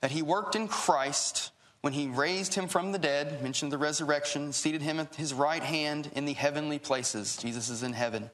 that 0.00 0.10
he 0.10 0.20
worked 0.20 0.56
in 0.56 0.66
Christ 0.66 1.52
when 1.80 1.92
he 1.92 2.08
raised 2.08 2.54
him 2.54 2.68
from 2.68 2.92
the 2.92 2.98
dead, 2.98 3.42
mentioned 3.42 3.72
the 3.72 3.78
resurrection, 3.78 4.52
seated 4.52 4.82
him 4.82 5.00
at 5.00 5.14
his 5.14 5.32
right 5.32 5.62
hand 5.62 6.10
in 6.14 6.24
the 6.24 6.32
heavenly 6.32 6.78
places. 6.78 7.36
Jesus 7.36 7.68
is 7.68 7.82
in 7.82 7.92
heaven. 7.92 8.30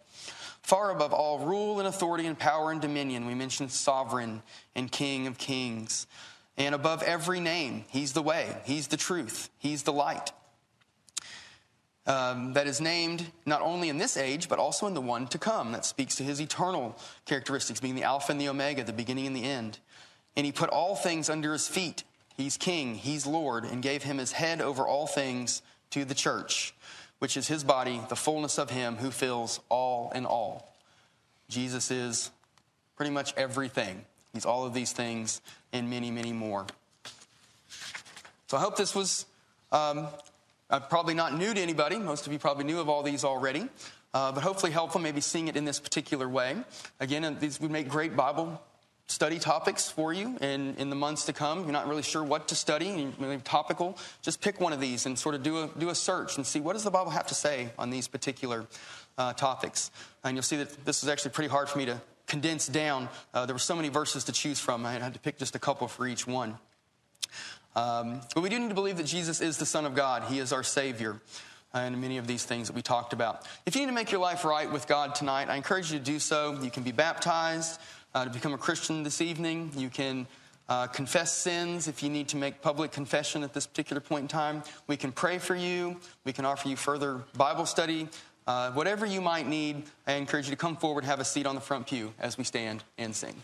Far 0.68 0.90
above 0.90 1.14
all 1.14 1.38
rule 1.38 1.78
and 1.78 1.88
authority 1.88 2.26
and 2.26 2.38
power 2.38 2.70
and 2.70 2.78
dominion, 2.78 3.24
we 3.24 3.34
mentioned 3.34 3.72
sovereign 3.72 4.42
and 4.74 4.92
king 4.92 5.26
of 5.26 5.38
kings. 5.38 6.06
And 6.58 6.74
above 6.74 7.02
every 7.02 7.40
name, 7.40 7.86
he's 7.88 8.12
the 8.12 8.20
way, 8.20 8.54
he's 8.66 8.88
the 8.88 8.98
truth, 8.98 9.48
he's 9.56 9.84
the 9.84 9.94
light. 9.94 10.30
Um, 12.06 12.52
that 12.52 12.66
is 12.66 12.82
named 12.82 13.24
not 13.46 13.62
only 13.62 13.88
in 13.88 13.96
this 13.96 14.18
age, 14.18 14.50
but 14.50 14.58
also 14.58 14.86
in 14.86 14.92
the 14.92 15.00
one 15.00 15.26
to 15.28 15.38
come. 15.38 15.72
That 15.72 15.86
speaks 15.86 16.16
to 16.16 16.22
his 16.22 16.38
eternal 16.38 16.98
characteristics, 17.24 17.80
being 17.80 17.94
the 17.94 18.02
Alpha 18.02 18.30
and 18.30 18.38
the 18.38 18.50
Omega, 18.50 18.84
the 18.84 18.92
beginning 18.92 19.26
and 19.26 19.34
the 19.34 19.44
end. 19.44 19.78
And 20.36 20.44
he 20.44 20.52
put 20.52 20.68
all 20.68 20.94
things 20.94 21.30
under 21.30 21.54
his 21.54 21.66
feet. 21.66 22.04
He's 22.36 22.58
king, 22.58 22.94
he's 22.94 23.26
Lord, 23.26 23.64
and 23.64 23.80
gave 23.80 24.02
him 24.02 24.18
his 24.18 24.32
head 24.32 24.60
over 24.60 24.86
all 24.86 25.06
things 25.06 25.62
to 25.92 26.04
the 26.04 26.14
church, 26.14 26.74
which 27.18 27.36
is 27.36 27.48
his 27.48 27.64
body, 27.64 28.00
the 28.08 28.16
fullness 28.16 28.58
of 28.58 28.70
him 28.70 28.96
who 28.96 29.10
fills 29.10 29.60
all 29.68 30.10
in 30.14 30.26
all. 30.26 30.74
Jesus 31.48 31.90
is 31.90 32.30
pretty 32.96 33.10
much 33.10 33.34
everything. 33.36 34.04
He's 34.32 34.44
all 34.44 34.66
of 34.66 34.74
these 34.74 34.92
things 34.92 35.40
and 35.72 35.88
many, 35.88 36.10
many 36.10 36.32
more. 36.32 36.66
So 38.46 38.56
I 38.56 38.60
hope 38.60 38.76
this 38.76 38.94
was 38.94 39.26
um, 39.72 40.06
uh, 40.70 40.80
probably 40.80 41.14
not 41.14 41.36
new 41.36 41.52
to 41.52 41.60
anybody. 41.60 41.98
Most 41.98 42.26
of 42.26 42.32
you 42.32 42.38
probably 42.38 42.64
knew 42.64 42.80
of 42.80 42.88
all 42.88 43.02
these 43.02 43.24
already. 43.24 43.68
Uh, 44.14 44.32
but 44.32 44.42
hopefully 44.42 44.72
helpful, 44.72 45.00
maybe 45.00 45.20
seeing 45.20 45.48
it 45.48 45.56
in 45.56 45.64
this 45.64 45.78
particular 45.78 46.28
way. 46.28 46.56
Again, 46.98 47.36
these 47.40 47.60
would 47.60 47.70
make 47.70 47.88
great 47.88 48.16
Bible 48.16 48.60
study 49.08 49.38
topics 49.38 49.90
for 49.90 50.12
you 50.12 50.36
in, 50.40 50.76
in 50.76 50.90
the 50.90 50.96
months 50.96 51.24
to 51.24 51.32
come. 51.32 51.62
You're 51.62 51.72
not 51.72 51.88
really 51.88 52.02
sure 52.02 52.22
what 52.22 52.48
to 52.48 52.54
study, 52.54 53.12
maybe 53.18 53.40
topical. 53.42 53.98
Just 54.22 54.40
pick 54.40 54.60
one 54.60 54.74
of 54.74 54.80
these 54.80 55.06
and 55.06 55.18
sort 55.18 55.34
of 55.34 55.42
do 55.42 55.62
a, 55.62 55.70
do 55.78 55.88
a 55.88 55.94
search 55.94 56.36
and 56.36 56.46
see 56.46 56.60
what 56.60 56.74
does 56.74 56.84
the 56.84 56.90
Bible 56.90 57.10
have 57.10 57.26
to 57.28 57.34
say 57.34 57.70
on 57.78 57.88
these 57.88 58.06
particular 58.06 58.66
uh, 59.16 59.32
topics. 59.32 59.90
And 60.22 60.36
you'll 60.36 60.42
see 60.42 60.58
that 60.58 60.84
this 60.84 61.02
is 61.02 61.08
actually 61.08 61.30
pretty 61.30 61.48
hard 61.48 61.70
for 61.70 61.78
me 61.78 61.86
to 61.86 62.00
condense 62.26 62.66
down. 62.68 63.08
Uh, 63.32 63.46
there 63.46 63.54
were 63.54 63.60
so 63.60 63.74
many 63.74 63.88
verses 63.88 64.24
to 64.24 64.32
choose 64.32 64.60
from, 64.60 64.84
I 64.84 64.92
had 64.92 65.14
to 65.14 65.20
pick 65.20 65.38
just 65.38 65.56
a 65.56 65.58
couple 65.58 65.88
for 65.88 66.06
each 66.06 66.26
one. 66.26 66.58
Um, 67.74 68.20
but 68.34 68.42
we 68.42 68.50
do 68.50 68.58
need 68.58 68.68
to 68.68 68.74
believe 68.74 68.98
that 68.98 69.06
Jesus 69.06 69.40
is 69.40 69.56
the 69.56 69.66
Son 69.66 69.86
of 69.86 69.94
God, 69.94 70.24
He 70.24 70.38
is 70.38 70.52
our 70.52 70.62
Savior. 70.62 71.20
Uh, 71.74 71.80
and 71.80 72.00
many 72.00 72.16
of 72.16 72.26
these 72.26 72.44
things 72.44 72.68
that 72.68 72.74
we 72.74 72.80
talked 72.80 73.12
about. 73.12 73.46
If 73.66 73.74
you 73.74 73.82
need 73.82 73.88
to 73.88 73.92
make 73.92 74.10
your 74.10 74.22
life 74.22 74.46
right 74.46 74.72
with 74.72 74.88
God 74.88 75.14
tonight, 75.14 75.50
I 75.50 75.56
encourage 75.56 75.92
you 75.92 75.98
to 75.98 76.04
do 76.04 76.18
so. 76.18 76.58
You 76.62 76.70
can 76.70 76.82
be 76.82 76.92
baptized 76.92 77.78
uh, 78.14 78.24
to 78.24 78.30
become 78.30 78.54
a 78.54 78.58
Christian 78.58 79.02
this 79.02 79.20
evening. 79.20 79.70
You 79.76 79.88
can 79.88 80.26
uh, 80.68 80.86
confess 80.86 81.32
sins 81.32 81.88
if 81.88 82.02
you 82.02 82.10
need 82.10 82.28
to 82.28 82.36
make 82.36 82.60
public 82.60 82.92
confession 82.92 83.42
at 83.42 83.54
this 83.54 83.66
particular 83.66 84.00
point 84.00 84.22
in 84.22 84.28
time. 84.28 84.62
We 84.86 84.96
can 84.96 85.12
pray 85.12 85.38
for 85.38 85.54
you. 85.54 85.96
We 86.24 86.32
can 86.32 86.44
offer 86.44 86.68
you 86.68 86.76
further 86.76 87.24
Bible 87.36 87.66
study. 87.66 88.08
Uh, 88.46 88.70
whatever 88.72 89.04
you 89.04 89.20
might 89.20 89.46
need, 89.46 89.82
I 90.06 90.12
encourage 90.14 90.46
you 90.46 90.50
to 90.52 90.56
come 90.56 90.76
forward, 90.76 91.04
have 91.04 91.20
a 91.20 91.24
seat 91.24 91.46
on 91.46 91.54
the 91.54 91.60
front 91.60 91.86
pew 91.86 92.14
as 92.18 92.38
we 92.38 92.44
stand 92.44 92.82
and 92.96 93.14
sing. 93.14 93.34